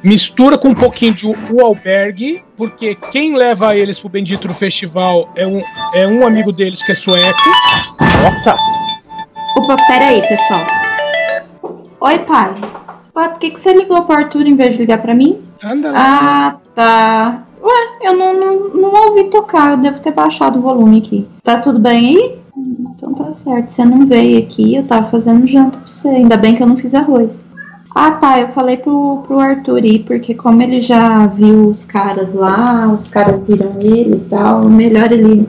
Mistura 0.04 0.58
com 0.58 0.70
um 0.70 0.76
pouquinho 0.76 1.14
de 1.14 1.26
o 1.26 1.62
albergue, 1.62 2.44
porque 2.58 2.96
quem 3.12 3.36
leva 3.36 3.76
eles 3.76 4.00
pro 4.00 4.10
Bendito 4.10 4.48
no 4.48 4.54
festival 4.54 5.32
é 5.36 5.48
um, 5.48 5.62
é 5.96 6.06
um 6.06 6.28
amigo 6.28 6.52
deles 6.52 6.84
que 6.84 6.92
é 6.92 6.96
sueco. 6.96 7.40
Nossa! 8.22 8.56
Opa, 9.64 9.78
pera 9.88 10.08
aí, 10.08 10.22
pessoal. 10.28 10.60
Oi, 12.02 12.20
pai. 12.20 12.54
Pai, 13.14 13.30
por 13.30 13.40
que, 13.40 13.52
que 13.52 13.62
você 13.62 13.74
ligou 13.74 14.02
pro 14.02 14.18
Arthur 14.18 14.46
em 14.46 14.58
vez 14.58 14.74
de 14.74 14.80
ligar 14.80 15.02
pra 15.02 15.16
mim? 15.16 15.40
Anda 15.64 15.94
Ah, 15.96 16.58
tá. 16.76 17.44
Ué, 17.64 17.72
eu 18.02 18.14
não, 18.14 18.34
não, 18.34 18.70
não 18.74 19.08
ouvi 19.08 19.30
tocar, 19.30 19.72
eu 19.72 19.78
devo 19.78 20.02
ter 20.02 20.12
baixado 20.12 20.60
o 20.60 20.62
volume 20.62 20.98
aqui. 20.98 21.26
Tá 21.42 21.60
tudo 21.60 21.80
bem 21.80 22.08
aí? 22.08 22.40
Então 22.94 23.14
tá 23.14 23.32
certo. 23.32 23.74
Você 23.74 23.86
não 23.86 24.06
veio 24.06 24.40
aqui, 24.40 24.76
eu 24.76 24.84
tava 24.84 25.10
fazendo 25.10 25.48
janta 25.48 25.78
pra 25.78 25.88
você. 25.88 26.10
Ainda 26.10 26.36
bem 26.36 26.56
que 26.56 26.62
eu 26.62 26.68
não 26.68 26.76
fiz 26.76 26.94
arroz. 26.94 27.46
Ah, 27.96 28.12
tá. 28.12 28.42
Eu 28.42 28.50
falei 28.50 28.76
pro, 28.76 29.24
pro 29.26 29.40
Arthur 29.40 29.86
ir, 29.86 30.00
porque 30.00 30.34
como 30.34 30.62
ele 30.62 30.82
já 30.82 31.26
viu 31.28 31.70
os 31.70 31.86
caras 31.86 32.34
lá, 32.34 32.88
os 32.88 33.08
caras 33.08 33.42
viram 33.44 33.78
ele 33.80 34.18
e 34.18 34.30
tal, 34.30 34.66
melhor 34.66 35.10
ele. 35.14 35.48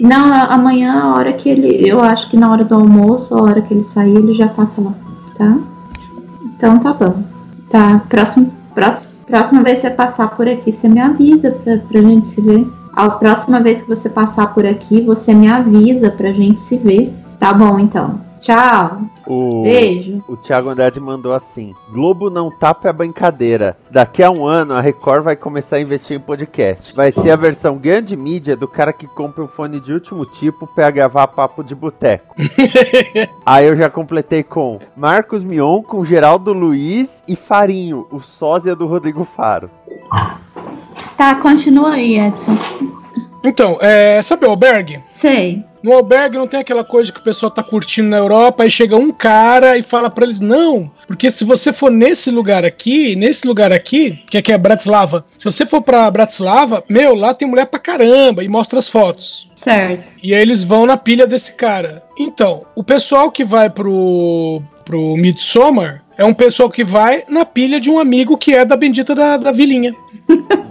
Não, 0.00 0.32
amanhã, 0.32 1.00
a 1.00 1.14
hora 1.14 1.32
que 1.32 1.48
ele. 1.48 1.88
Eu 1.88 2.00
acho 2.00 2.30
que 2.30 2.36
na 2.36 2.50
hora 2.50 2.64
do 2.64 2.74
almoço, 2.74 3.34
a 3.34 3.42
hora 3.42 3.60
que 3.60 3.74
ele 3.74 3.84
sair, 3.84 4.16
ele 4.16 4.32
já 4.32 4.48
passa 4.48 4.80
lá, 4.80 4.94
tá? 5.36 5.58
Então 6.56 6.78
tá 6.78 6.92
bom. 6.92 7.22
Tá, 7.68 8.02
próximo, 8.08 8.52
próximo, 8.74 9.24
próxima 9.26 9.62
vez 9.62 9.80
que 9.80 9.88
você 9.88 9.94
passar 9.94 10.28
por 10.28 10.48
aqui, 10.48 10.72
você 10.72 10.88
me 10.88 11.00
avisa 11.00 11.50
pra, 11.50 11.78
pra 11.78 12.00
gente 12.00 12.28
se 12.28 12.40
ver. 12.40 12.66
A 12.92 13.10
próxima 13.10 13.60
vez 13.60 13.82
que 13.82 13.88
você 13.88 14.08
passar 14.08 14.54
por 14.54 14.66
aqui, 14.66 15.00
você 15.00 15.34
me 15.34 15.48
avisa 15.48 16.10
pra 16.10 16.32
gente 16.32 16.60
se 16.60 16.76
ver. 16.76 17.14
Tá 17.38 17.52
bom, 17.52 17.78
então. 17.78 18.20
Tchau. 18.40 19.02
O, 19.26 19.62
Beijo. 19.62 20.22
O 20.28 20.36
Thiago 20.36 20.68
Andrade 20.68 21.00
mandou 21.00 21.32
assim: 21.32 21.74
Globo 21.90 22.30
não 22.30 22.50
tapa 22.50 22.88
a 22.88 22.92
brincadeira. 22.92 23.76
Daqui 23.90 24.22
a 24.22 24.30
um 24.30 24.46
ano 24.46 24.74
a 24.74 24.80
Record 24.80 25.22
vai 25.22 25.36
começar 25.36 25.76
a 25.76 25.80
investir 25.80 26.16
em 26.16 26.20
podcast. 26.20 26.94
Vai 26.94 27.10
ser 27.10 27.30
a 27.30 27.36
versão 27.36 27.76
grande 27.76 28.16
mídia 28.16 28.56
do 28.56 28.68
cara 28.68 28.92
que 28.92 29.06
compra 29.06 29.42
um 29.42 29.48
fone 29.48 29.80
de 29.80 29.92
último 29.92 30.24
tipo 30.24 30.66
pra 30.66 30.90
gravar 30.90 31.26
papo 31.28 31.64
de 31.64 31.74
boteco. 31.74 32.34
Aí 33.44 33.66
eu 33.66 33.76
já 33.76 33.90
completei 33.90 34.42
com 34.42 34.78
Marcos 34.96 35.42
Mion, 35.42 35.82
com 35.82 36.04
Geraldo 36.04 36.52
Luiz 36.52 37.08
e 37.26 37.34
Farinho, 37.34 38.06
o 38.10 38.20
sósia 38.20 38.74
do 38.74 38.86
Rodrigo 38.86 39.26
Faro. 39.36 39.70
Tá, 41.16 41.34
continua 41.36 41.94
aí, 41.94 42.18
Edson. 42.18 42.56
Então, 43.44 43.78
é, 43.80 44.20
sabe 44.22 44.46
o 44.46 44.50
albergue? 44.50 45.02
Sei. 45.14 45.64
No 45.88 45.94
albergue 45.94 46.36
não 46.36 46.46
tem 46.46 46.60
aquela 46.60 46.84
coisa 46.84 47.10
que 47.10 47.18
o 47.18 47.22
pessoal 47.22 47.50
tá 47.50 47.62
curtindo 47.62 48.10
na 48.10 48.18
Europa 48.18 48.66
e 48.66 48.70
chega 48.70 48.94
um 48.94 49.10
cara 49.10 49.78
e 49.78 49.82
fala 49.82 50.10
pra 50.10 50.24
eles: 50.26 50.38
não, 50.38 50.90
porque 51.06 51.30
se 51.30 51.44
você 51.44 51.72
for 51.72 51.90
nesse 51.90 52.30
lugar 52.30 52.62
aqui, 52.62 53.16
nesse 53.16 53.46
lugar 53.46 53.72
aqui, 53.72 54.22
que 54.28 54.36
aqui 54.36 54.52
é 54.52 54.58
Bratislava, 54.58 55.24
se 55.38 55.46
você 55.46 55.64
for 55.64 55.80
pra 55.80 56.10
Bratislava, 56.10 56.84
meu, 56.90 57.14
lá 57.14 57.32
tem 57.32 57.48
mulher 57.48 57.64
pra 57.64 57.80
caramba 57.80 58.44
e 58.44 58.48
mostra 58.48 58.78
as 58.78 58.86
fotos. 58.86 59.48
Certo. 59.54 60.12
E 60.22 60.34
aí 60.34 60.42
eles 60.42 60.62
vão 60.62 60.84
na 60.84 60.98
pilha 60.98 61.26
desse 61.26 61.54
cara. 61.54 62.02
Então, 62.18 62.66
o 62.76 62.84
pessoal 62.84 63.30
que 63.30 63.42
vai 63.42 63.70
pro, 63.70 64.60
pro 64.84 65.16
Midsommar 65.16 66.04
é 66.18 66.24
um 66.24 66.34
pessoal 66.34 66.68
que 66.68 66.82
vai 66.82 67.22
na 67.28 67.44
pilha 67.44 67.80
de 67.80 67.88
um 67.88 68.00
amigo 68.00 68.36
que 68.36 68.52
é 68.52 68.64
da 68.64 68.76
bendita 68.76 69.14
da, 69.14 69.36
da 69.36 69.52
vilinha. 69.52 69.94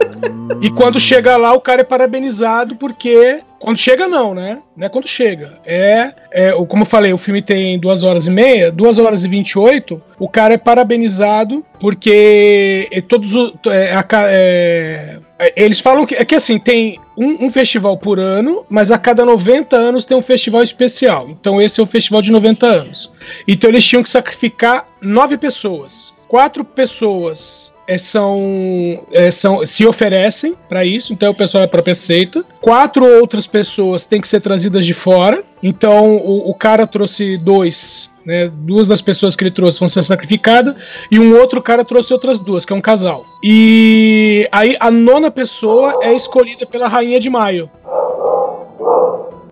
E 0.61 0.69
quando 0.71 0.99
chega 0.99 1.37
lá, 1.37 1.53
o 1.53 1.61
cara 1.61 1.81
é 1.81 1.83
parabenizado 1.83 2.75
porque. 2.75 3.41
Quando 3.59 3.77
chega, 3.77 4.07
não, 4.07 4.35
né? 4.35 4.59
Não 4.75 4.85
é 4.85 4.89
quando 4.89 5.07
chega. 5.07 5.57
É, 5.65 6.13
é. 6.31 6.51
Como 6.51 6.83
eu 6.83 6.87
falei, 6.87 7.11
o 7.11 7.17
filme 7.17 7.41
tem 7.41 7.79
duas 7.79 8.03
horas 8.03 8.27
e 8.27 8.31
meia, 8.31 8.71
duas 8.71 8.99
horas 8.99 9.23
e 9.23 9.27
vinte 9.27 9.51
e 9.51 9.59
oito. 9.59 10.01
O 10.19 10.29
cara 10.29 10.53
é 10.53 10.57
parabenizado 10.57 11.63
porque 11.79 12.87
todos 13.07 13.33
os. 13.33 13.53
é, 13.67 13.93
é, 14.29 15.19
é, 15.39 15.53
eles 15.55 15.79
falam 15.79 16.05
que. 16.05 16.15
É 16.15 16.23
que 16.23 16.35
assim, 16.35 16.59
tem 16.59 16.99
um, 17.17 17.45
um 17.45 17.51
festival 17.51 17.97
por 17.97 18.19
ano, 18.19 18.63
mas 18.69 18.91
a 18.91 18.97
cada 18.97 19.25
90 19.25 19.75
anos 19.75 20.05
tem 20.05 20.15
um 20.15 20.21
festival 20.21 20.61
especial. 20.61 21.27
Então 21.29 21.59
esse 21.59 21.79
é 21.79 21.83
o 21.83 21.87
festival 21.87 22.21
de 22.21 22.31
90 22.31 22.65
anos. 22.65 23.11
Então 23.47 23.69
eles 23.69 23.83
tinham 23.83 24.03
que 24.03 24.09
sacrificar 24.09 24.87
nove 25.01 25.37
pessoas. 25.37 26.13
Quatro 26.27 26.63
pessoas 26.65 27.73
é, 27.87 27.97
são, 27.97 29.05
é, 29.13 29.31
são 29.31 29.65
se 29.65 29.85
oferecem 29.85 30.55
para 30.67 30.83
isso, 30.83 31.13
então 31.13 31.31
o 31.31 31.35
pessoal 31.35 31.63
é 31.63 31.67
própria 31.67 31.95
seita. 31.95 32.43
Quatro 32.61 33.05
outras 33.05 33.47
pessoas 33.47 34.05
têm 34.05 34.19
que 34.19 34.27
ser 34.27 34.41
trazidas 34.41 34.85
de 34.85 34.93
fora. 34.93 35.43
Então 35.63 36.17
o, 36.17 36.49
o 36.49 36.53
cara 36.53 36.85
trouxe 36.85 37.37
dois, 37.37 38.11
né, 38.25 38.51
duas 38.53 38.89
das 38.89 39.01
pessoas 39.01 39.35
que 39.35 39.43
ele 39.43 39.51
trouxe 39.51 39.79
vão 39.79 39.87
ser 39.87 40.03
sacrificadas 40.03 40.75
e 41.09 41.17
um 41.17 41.35
outro 41.39 41.61
cara 41.61 41.85
trouxe 41.85 42.11
outras 42.11 42.37
duas, 42.37 42.65
que 42.65 42.73
é 42.73 42.75
um 42.75 42.81
casal. 42.81 43.25
E 43.41 44.47
aí 44.51 44.75
a 44.79 44.91
nona 44.91 45.31
pessoa 45.31 45.99
é 46.01 46.13
escolhida 46.13 46.65
pela 46.65 46.89
rainha 46.89 47.19
de 47.21 47.29
maio. 47.29 47.69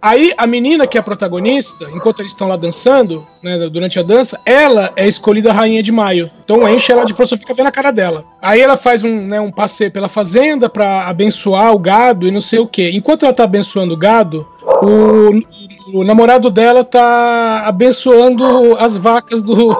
Aí 0.06 0.32
a 0.38 0.46
menina 0.46 0.86
que 0.86 0.98
é 0.98 1.00
a 1.00 1.04
protagonista, 1.04 1.90
enquanto 1.92 2.20
eles 2.20 2.32
estão 2.32 2.48
lá 2.48 2.56
dançando, 2.56 3.26
né, 3.42 3.58
durante 3.68 3.98
a 3.98 4.04
dança, 4.04 4.40
ela 4.46 4.94
é 4.96 5.08
escolhida 5.08 5.52
rainha 5.52 5.82
de 5.82 5.92
maio. 5.92 6.30
Então 6.44 6.70
enche 6.70 6.92
ela 6.92 7.04
de 7.06 7.12
flor, 7.12 7.28
só 7.28 7.36
fica 7.36 7.56
vendo 7.56 7.66
a 7.66 7.72
cara 7.72 7.90
dela. 7.90 8.24
Aí 8.40 8.62
ela 8.62 8.78
faz 8.78 9.04
um, 9.04 9.26
né, 9.26 9.42
um 9.42 9.50
passeio 9.50 9.92
pela 9.92 10.08
fazenda 10.08 10.70
pra 10.70 11.08
abençoar 11.08 11.74
o 11.74 11.80
gado 11.80 12.28
e 12.28 12.32
não 12.32 12.40
sei 12.40 12.60
o 12.60 12.68
que. 12.68 12.88
Enquanto 12.92 13.26
ela 13.26 13.34
tá 13.34 13.46
abençoando 13.46 13.96
o 13.96 13.98
gado, 13.98 14.48
o, 14.84 16.02
o 16.02 16.04
namorado 16.04 16.52
dela 16.52 16.84
tá 16.84 17.64
abençoando 17.66 18.76
as 18.78 18.98
vacas 18.98 19.42
do, 19.42 19.76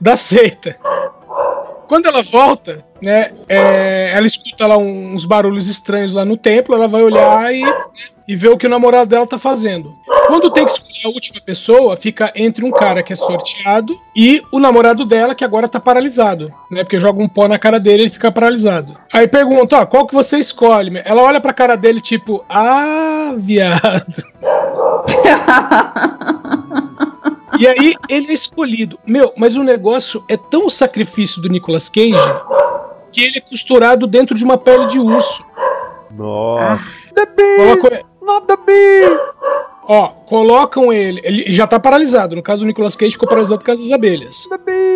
da 0.00 0.16
seita. 0.16 0.76
Quando 1.88 2.06
ela 2.06 2.22
volta, 2.22 2.84
né, 3.02 3.32
é, 3.48 4.12
ela 4.14 4.26
escuta 4.26 4.68
lá 4.68 4.78
uns 4.78 5.24
barulhos 5.24 5.68
estranhos 5.68 6.12
lá 6.12 6.24
no 6.24 6.36
templo, 6.36 6.76
ela 6.76 6.86
vai 6.86 7.02
olhar 7.02 7.52
e, 7.52 7.62
e 8.26 8.34
ver 8.34 8.48
o 8.48 8.56
que 8.56 8.66
o 8.66 8.70
namorado 8.70 9.10
dela 9.10 9.26
tá 9.26 9.38
fazendo. 9.38 9.94
Quando 10.26 10.50
tem 10.50 10.64
que 10.64 10.72
escolher 10.72 11.04
a 11.04 11.08
última 11.08 11.40
pessoa, 11.40 11.96
fica 11.96 12.32
entre 12.34 12.64
um 12.64 12.70
cara 12.70 13.02
que 13.02 13.12
é 13.12 13.16
sorteado 13.16 13.94
e 14.16 14.42
o 14.50 14.58
namorado 14.58 15.04
dela, 15.04 15.34
que 15.34 15.44
agora 15.44 15.68
tá 15.68 15.78
paralisado, 15.78 16.52
né? 16.70 16.82
Porque 16.82 16.98
joga 16.98 17.22
um 17.22 17.28
pó 17.28 17.46
na 17.46 17.58
cara 17.58 17.78
dele 17.78 17.98
e 17.98 18.02
ele 18.04 18.10
fica 18.10 18.32
paralisado. 18.32 18.96
Aí 19.12 19.28
pergunta, 19.28 19.78
ó, 19.78 19.86
qual 19.86 20.06
que 20.06 20.14
você 20.14 20.38
escolhe? 20.38 21.02
Ela 21.04 21.22
olha 21.22 21.40
pra 21.40 21.52
cara 21.52 21.76
dele, 21.76 22.00
tipo, 22.00 22.44
ah, 22.48 23.34
viado. 23.36 24.24
E 27.58 27.68
aí 27.68 27.94
ele 28.08 28.30
é 28.30 28.34
escolhido. 28.34 28.98
Meu, 29.06 29.32
mas 29.36 29.54
o 29.54 29.62
negócio 29.62 30.24
é 30.28 30.36
tão 30.36 30.66
o 30.66 30.70
sacrifício 30.70 31.40
do 31.40 31.48
Nicolas 31.48 31.88
Cage 31.88 32.14
que 33.12 33.22
ele 33.22 33.38
é 33.38 33.40
costurado 33.40 34.08
dentro 34.08 34.36
de 34.36 34.44
uma 34.44 34.58
pele 34.58 34.86
de 34.86 34.98
urso. 34.98 35.44
Nossa. 36.10 36.82
The 37.14 37.26
Beast! 37.26 38.04
Not 38.24 38.46
the 38.46 38.56
Beast! 38.56 39.20
Ó, 39.86 40.08
colocam 40.26 40.90
ele. 40.90 41.20
Ele 41.22 41.44
já 41.52 41.66
tá 41.66 41.78
paralisado. 41.78 42.34
No 42.34 42.42
caso, 42.42 42.64
o 42.64 42.66
Nicolas 42.66 42.96
Cage 42.96 43.12
ficou 43.12 43.28
paralisado 43.28 43.58
por 43.60 43.66
causa 43.66 43.82
das 43.82 43.92
abelhas. 43.92 44.46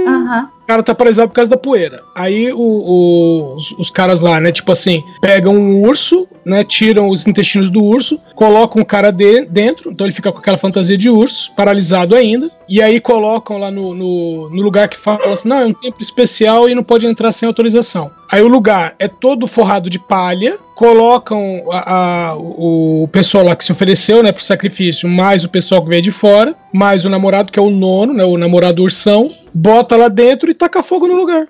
Aham. 0.06 0.48
O 0.62 0.66
cara 0.68 0.82
tá 0.82 0.94
paralisado 0.94 1.28
por 1.28 1.34
causa 1.34 1.50
da 1.50 1.56
poeira. 1.58 2.02
Aí 2.14 2.50
o- 2.52 2.58
o- 2.58 3.54
os, 3.56 3.70
os 3.72 3.90
caras 3.90 4.20
lá, 4.22 4.40
né, 4.40 4.50
tipo 4.52 4.70
assim, 4.72 5.02
pegam 5.20 5.54
um 5.54 5.82
urso, 5.86 6.26
né, 6.44 6.62
tiram 6.64 7.08
os 7.10 7.26
intestinos 7.26 7.68
do 7.70 7.82
urso, 7.82 8.18
colocam 8.34 8.80
o 8.82 8.84
cara 8.84 9.10
de, 9.10 9.44
dentro, 9.46 9.90
então 9.90 10.06
ele 10.06 10.14
fica 10.14 10.30
com 10.32 10.38
aquela 10.38 10.58
fantasia 10.58 10.96
de 10.96 11.08
urso, 11.10 11.52
paralisado 11.54 12.14
ainda, 12.16 12.50
e 12.68 12.82
aí 12.82 13.00
colocam 13.00 13.56
lá 13.58 13.70
no, 13.70 13.94
no, 13.94 14.50
no 14.50 14.62
lugar 14.62 14.88
que 14.88 14.96
fala 14.98 15.32
assim, 15.32 15.48
não, 15.48 15.58
é 15.60 15.66
um 15.66 15.72
templo 15.72 16.02
especial 16.02 16.68
e 16.68 16.74
não 16.74 16.82
pode 16.82 17.06
entrar 17.06 17.32
sem 17.32 17.46
autorização. 17.46 18.10
Aí 18.30 18.42
o 18.42 18.48
lugar 18.48 18.94
é 18.98 19.08
todo 19.08 19.46
forrado 19.46 19.88
de 19.88 19.98
palha, 19.98 20.58
colocam 20.82 21.64
a- 21.72 22.28
a- 22.30 22.36
o, 22.36 23.02
o 23.02 23.08
pessoal 23.08 23.44
lá 23.44 23.56
que 23.56 23.64
se 23.64 23.72
ofereceu, 23.72 24.22
né, 24.22 24.30
pro 24.30 24.44
sacrifício, 24.44 25.08
mais 25.08 25.42
o 25.42 25.48
pessoal 25.48 25.82
que 25.82 25.88
veio 25.88 26.00
de 26.02 26.12
fora, 26.12 26.54
mais 26.72 27.04
o 27.04 27.10
namorado, 27.10 27.50
que 27.50 27.58
é 27.58 27.62
o 27.62 27.68
nono, 27.68 28.14
né, 28.14 28.22
o 28.24 28.36
namorado 28.38 28.80
ursão, 28.84 29.34
bota 29.52 29.96
lá 29.96 30.06
dentro 30.06 30.48
e 30.48 30.54
taca 30.54 30.80
fogo 30.80 31.08
no 31.08 31.14
lugar. 31.16 31.48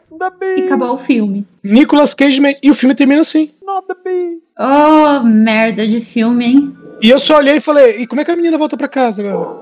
E 0.56 0.62
acabou 0.64 0.94
o 0.94 0.98
filme. 0.98 1.46
Nicolas 1.62 2.14
Cage 2.14 2.40
e 2.62 2.70
o 2.70 2.74
filme 2.74 2.94
termina 2.94 3.20
assim. 3.20 3.50
Oh, 4.58 5.22
merda 5.24 5.86
de 5.86 6.00
filme, 6.00 6.46
hein? 6.46 6.76
E 7.02 7.10
eu 7.10 7.18
só 7.18 7.36
olhei 7.36 7.56
e 7.56 7.60
falei, 7.60 7.98
e 7.98 8.06
como 8.06 8.22
é 8.22 8.24
que 8.24 8.30
a 8.30 8.36
menina 8.36 8.56
volta 8.56 8.78
pra 8.78 8.88
casa 8.88 9.20
agora? 9.22 9.58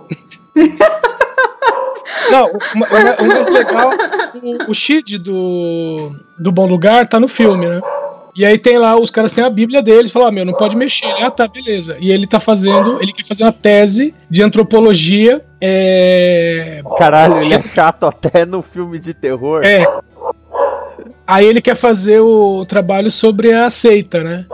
Não, 2.31 2.47
o, 2.47 2.51
o- 2.51 3.25
o 3.25 3.29
mais 3.29 3.49
legal, 3.49 3.91
o, 4.43 4.71
o 4.71 4.75
Shid 4.75 5.19
do, 5.19 6.11
do 6.39 6.53
Bom 6.53 6.67
Lugar 6.67 7.07
tá 7.07 7.19
no 7.21 7.27
filme, 7.29 7.67
né? 7.67 7.81
E 8.37 8.45
aí 8.45 8.59
tem 8.59 8.79
lá, 8.79 8.99
os 8.99 9.11
caras 9.11 9.33
têm 9.33 9.43
a 9.43 9.49
Bíblia 9.49 9.83
deles, 9.83 10.11
falam, 10.11 10.29
ah, 10.29 10.33
meu, 10.33 10.45
não 10.45 10.53
pode 10.53 10.77
mexer. 10.77 11.07
Ele, 11.07 11.23
ah, 11.23 11.31
tá, 11.31 11.49
beleza. 11.49 11.97
E 11.99 12.13
ele 12.13 12.27
tá 12.27 12.39
fazendo, 12.39 13.01
ele 13.01 13.13
quer 13.13 13.25
fazer 13.25 13.45
uma 13.45 13.53
tese 13.53 14.15
de 14.29 14.43
antropologia. 14.43 15.43
É... 15.59 16.83
Caralho, 16.99 17.39
ele 17.39 17.55
é 17.55 17.61
chato 17.61 18.05
até 18.05 18.45
no 18.45 18.61
filme 18.61 18.99
de 18.99 19.15
terror. 19.15 19.65
É. 19.65 19.87
Aí 21.27 21.47
ele 21.47 21.63
quer 21.63 21.77
fazer 21.77 22.21
o 22.21 22.67
trabalho 22.67 23.11
sobre 23.11 23.53
a 23.53 23.71
seita, 23.71 24.23
né? 24.23 24.45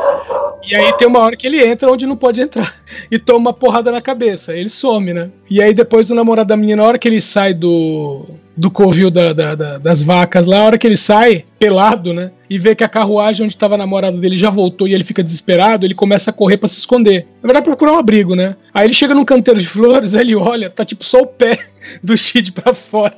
E 0.71 0.75
aí 0.75 0.93
tem 0.97 1.09
uma 1.09 1.19
hora 1.19 1.37
que 1.37 1.47
ele 1.47 1.65
entra 1.65 1.91
onde 1.91 2.07
não 2.07 2.17
pode 2.17 2.41
entrar 2.41 2.75
e 3.11 3.19
toma 3.19 3.39
uma 3.51 3.53
porrada 3.53 3.91
na 3.91 4.01
cabeça. 4.01 4.55
Ele 4.57 4.69
some, 4.69 5.13
né? 5.13 5.31
E 5.51 5.61
aí 5.63 5.75
depois 5.75 6.11
o 6.11 6.15
namorado 6.15 6.49
da 6.49 6.57
menina, 6.57 6.83
na 6.83 6.89
hora 6.89 6.99
que 6.99 7.09
ele 7.09 7.21
sai 7.21 7.53
do, 7.53 8.25
do 8.57 8.71
covil 8.71 9.11
da- 9.11 9.33
da- 9.33 9.55
da- 9.55 9.79
das 9.79 10.03
vacas 10.03 10.47
lá, 10.47 10.61
a 10.61 10.65
hora 10.65 10.79
que 10.79 10.87
ele 10.87 10.97
sai, 10.97 11.45
pelado, 11.59 12.13
né? 12.15 12.31
E 12.49 12.59
vê 12.59 12.75
que 12.75 12.85
a 12.85 12.89
carruagem 12.89 13.45
onde 13.45 13.55
estava 13.55 13.75
a 13.75 13.79
namorada 13.79 14.17
dele 14.17 14.37
já 14.37 14.51
voltou 14.51 14.87
e 14.87 14.95
ele 14.95 15.05
fica 15.05 15.23
desesperado, 15.23 15.85
ele 15.87 15.95
começa 15.95 16.31
a 16.31 16.33
correr 16.33 16.57
pra 16.59 16.69
se 16.69 16.79
esconder. 16.79 17.27
Na 17.43 17.47
verdade, 17.49 17.65
procurar 17.65 17.93
um 17.95 17.99
abrigo, 17.99 18.35
né? 18.37 18.57
Aí 18.73 18.87
ele 18.87 18.95
chega 18.95 19.15
num 19.15 19.25
canteiro 19.25 19.59
de 19.61 19.67
flores, 19.69 20.15
aí 20.15 20.21
ele 20.23 20.37
olha, 20.37 20.71
tá 20.71 20.85
tipo 20.85 21.05
só 21.05 21.19
o 21.23 21.27
pé 21.27 21.59
do 22.03 22.17
Shid 22.17 22.53
pra 22.53 22.73
fora. 22.73 23.15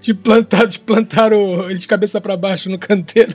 de 0.00 0.12
plantar, 0.14 0.66
de 0.66 0.78
plantar 0.78 1.32
o, 1.32 1.70
ele 1.70 1.78
de 1.78 1.86
cabeça 1.88 2.20
pra 2.20 2.36
baixo 2.36 2.68
no 2.68 2.78
canteiro. 2.78 3.34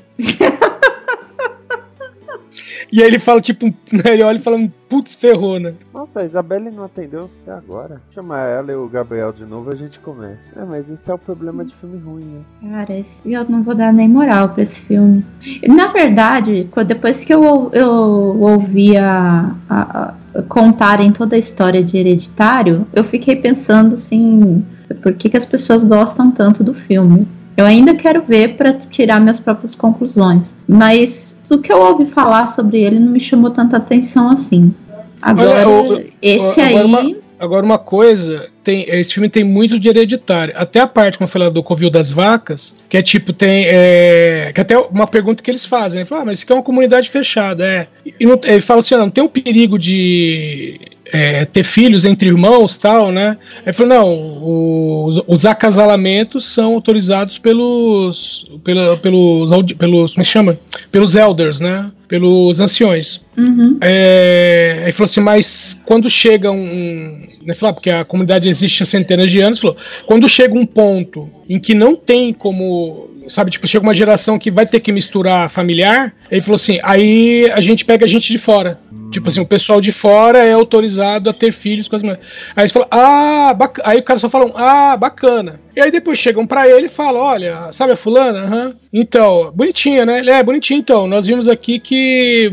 E 2.91 3.01
aí 3.01 3.07
ele 3.07 3.19
fala, 3.19 3.39
tipo, 3.41 3.65
ele 4.05 4.23
olha 4.23 4.37
e 4.37 4.41
fala, 4.41 4.57
putz, 4.89 5.15
ferrou, 5.15 5.59
né? 5.59 5.73
Nossa, 5.93 6.21
a 6.21 6.25
Isabelle 6.25 6.71
não 6.71 6.85
atendeu 6.85 7.29
até 7.43 7.51
agora. 7.57 8.01
Chama 8.13 8.39
ela 8.41 8.71
e 8.71 8.75
o 8.75 8.87
Gabriel 8.87 9.33
de 9.33 9.45
novo, 9.45 9.71
a 9.71 9.75
gente 9.75 9.99
começa. 9.99 10.37
É, 10.55 10.63
mas 10.63 10.89
esse 10.89 11.09
é 11.09 11.13
o 11.13 11.17
problema 11.17 11.65
de 11.65 11.73
filme 11.75 11.97
ruim, 11.99 12.23
né? 12.61 12.69
Cara, 12.71 12.97
esse, 12.99 13.31
eu 13.31 13.43
não 13.49 13.63
vou 13.63 13.75
dar 13.75 13.91
nem 13.93 14.07
moral 14.07 14.49
pra 14.49 14.63
esse 14.63 14.81
filme. 14.81 15.25
Na 15.67 15.87
verdade, 15.91 16.69
depois 16.87 17.23
que 17.23 17.33
eu, 17.33 17.69
eu 17.73 17.89
ouvi 18.39 18.95
a, 18.97 19.53
a- 19.69 20.13
a- 20.35 20.41
contarem 20.43 21.11
toda 21.11 21.35
a 21.35 21.39
história 21.39 21.83
de 21.83 21.97
Hereditário, 21.97 22.87
eu 22.93 23.03
fiquei 23.03 23.35
pensando 23.35 23.95
assim, 23.95 24.63
por 25.01 25.13
que, 25.13 25.29
que 25.29 25.37
as 25.37 25.45
pessoas 25.45 25.83
gostam 25.83 26.31
tanto 26.31 26.63
do 26.63 26.73
filme? 26.73 27.27
Eu 27.57 27.65
ainda 27.65 27.95
quero 27.95 28.21
ver 28.21 28.55
pra 28.55 28.71
tirar 28.73 29.19
minhas 29.19 29.39
próprias 29.39 29.75
conclusões, 29.75 30.55
mas 30.67 31.35
o 31.55 31.61
que 31.61 31.71
eu 31.71 31.79
ouvi 31.79 32.05
falar 32.07 32.47
sobre 32.47 32.81
ele 32.81 32.99
não 32.99 33.11
me 33.11 33.19
chamou 33.19 33.51
tanta 33.51 33.77
atenção 33.77 34.29
assim. 34.29 34.73
Agora, 35.21 35.67
Olha, 35.67 36.05
esse 36.21 36.61
agora 36.61 36.79
aí. 36.79 36.85
Uma, 36.85 37.15
agora, 37.39 37.65
uma 37.65 37.77
coisa, 37.77 38.47
tem, 38.63 38.85
esse 38.89 39.13
filme 39.13 39.29
tem 39.29 39.43
muito 39.43 39.79
de 39.79 39.89
hereditário. 39.89 40.53
Até 40.57 40.79
a 40.79 40.87
parte, 40.87 41.17
como 41.17 41.27
eu 41.27 41.31
falei, 41.31 41.49
do 41.49 41.63
Covil 41.63 41.89
das 41.89 42.11
Vacas, 42.11 42.75
que 42.87 42.97
é 42.97 43.01
tipo, 43.01 43.33
tem. 43.33 43.65
É, 43.67 44.51
que 44.53 44.61
até 44.61 44.77
uma 44.77 45.07
pergunta 45.07 45.41
que 45.41 45.49
eles 45.49 45.65
fazem. 45.65 46.01
Ele 46.01 46.09
fala, 46.09 46.21
ah, 46.21 46.25
mas 46.25 46.39
isso 46.39 46.45
aqui 46.45 46.53
é 46.53 46.55
uma 46.55 46.63
comunidade 46.63 47.09
fechada. 47.09 47.65
É. 47.65 47.87
E 48.19 48.25
não, 48.25 48.39
ele 48.43 48.61
fala 48.61 48.81
assim: 48.81 48.95
ah, 48.95 48.99
não 48.99 49.09
tem 49.09 49.23
o 49.23 49.29
perigo 49.29 49.79
de. 49.79 50.79
É, 51.11 51.45
ter 51.45 51.63
filhos 51.63 52.05
entre 52.05 52.27
irmãos 52.27 52.77
tal, 52.77 53.11
né? 53.11 53.37
Ele 53.65 53.73
falou, 53.73 53.93
não, 53.93 55.05
os, 55.05 55.23
os 55.27 55.45
acasalamentos 55.45 56.45
são 56.45 56.73
autorizados 56.73 57.39
pelos, 57.39 58.49
pela, 58.63 58.97
pelos, 58.97 59.49
pelos, 59.73 60.11
como 60.13 60.21
é 60.21 60.25
que 60.25 60.31
chama? 60.31 60.59
Pelos 60.91 61.15
elders, 61.15 61.59
né? 61.59 61.91
Pelos 62.07 62.59
anciões. 62.61 63.21
Uhum. 63.37 63.77
É, 63.81 64.79
ele 64.83 64.91
falou 64.93 65.05
assim, 65.05 65.19
mas 65.19 65.79
quando 65.85 66.09
chega 66.09 66.51
um. 66.51 67.27
Né, 67.43 67.53
falou, 67.53 67.71
ah, 67.71 67.73
porque 67.73 67.89
a 67.89 68.05
comunidade 68.05 68.49
existe 68.49 68.83
há 68.83 68.85
centenas 68.85 69.29
de 69.31 69.41
anos, 69.41 69.59
falou, 69.59 69.77
quando 70.05 70.27
chega 70.27 70.57
um 70.57 70.65
ponto 70.65 71.29
em 71.49 71.59
que 71.59 71.73
não 71.73 71.95
tem 71.95 72.33
como. 72.33 73.09
Sabe, 73.27 73.51
tipo, 73.51 73.67
chega 73.67 73.83
uma 73.83 73.93
geração 73.93 74.39
que 74.39 74.49
vai 74.49 74.65
ter 74.65 74.79
que 74.79 74.89
misturar 74.89 75.49
familiar, 75.49 76.15
ele 76.31 76.39
falou 76.39 76.55
assim, 76.55 76.79
aí 76.81 77.51
a 77.51 77.59
gente 77.59 77.83
pega 77.83 78.05
a 78.05 78.07
gente 78.07 78.31
de 78.31 78.39
fora. 78.39 78.79
Tipo 79.11 79.29
assim, 79.29 79.39
o 79.39 79.45
pessoal 79.45 79.79
de 79.79 79.91
fora 79.91 80.39
é 80.39 80.51
autorizado 80.51 81.29
a 81.29 81.33
ter 81.33 81.53
filhos 81.53 81.87
com 81.87 81.95
as 81.95 82.03
mulheres. 82.03 82.25
Aí 82.55 82.63
eles 82.63 82.71
falam, 82.71 82.87
ah, 82.91 83.53
bacana. 83.53 83.89
Aí 83.89 83.99
o 83.99 84.03
cara 84.03 84.19
só 84.19 84.29
falam, 84.29 84.51
ah, 84.55 84.97
bacana. 84.97 85.61
E 85.75 85.79
aí 85.79 85.91
depois 85.91 86.19
chegam 86.19 86.45
pra 86.45 86.67
ele 86.67 86.87
e 86.87 86.89
falam, 86.89 87.21
olha, 87.21 87.71
sabe 87.71 87.93
a 87.93 87.95
fulana? 87.95 88.39
Aham. 88.39 88.75
Então, 88.91 89.51
bonitinha, 89.53 90.05
né? 90.05 90.19
Ele 90.19 90.31
é 90.31 90.43
bonitinho, 90.43 90.79
então. 90.79 91.07
Nós 91.07 91.25
vimos 91.25 91.47
aqui 91.47 91.79
que 91.79 91.96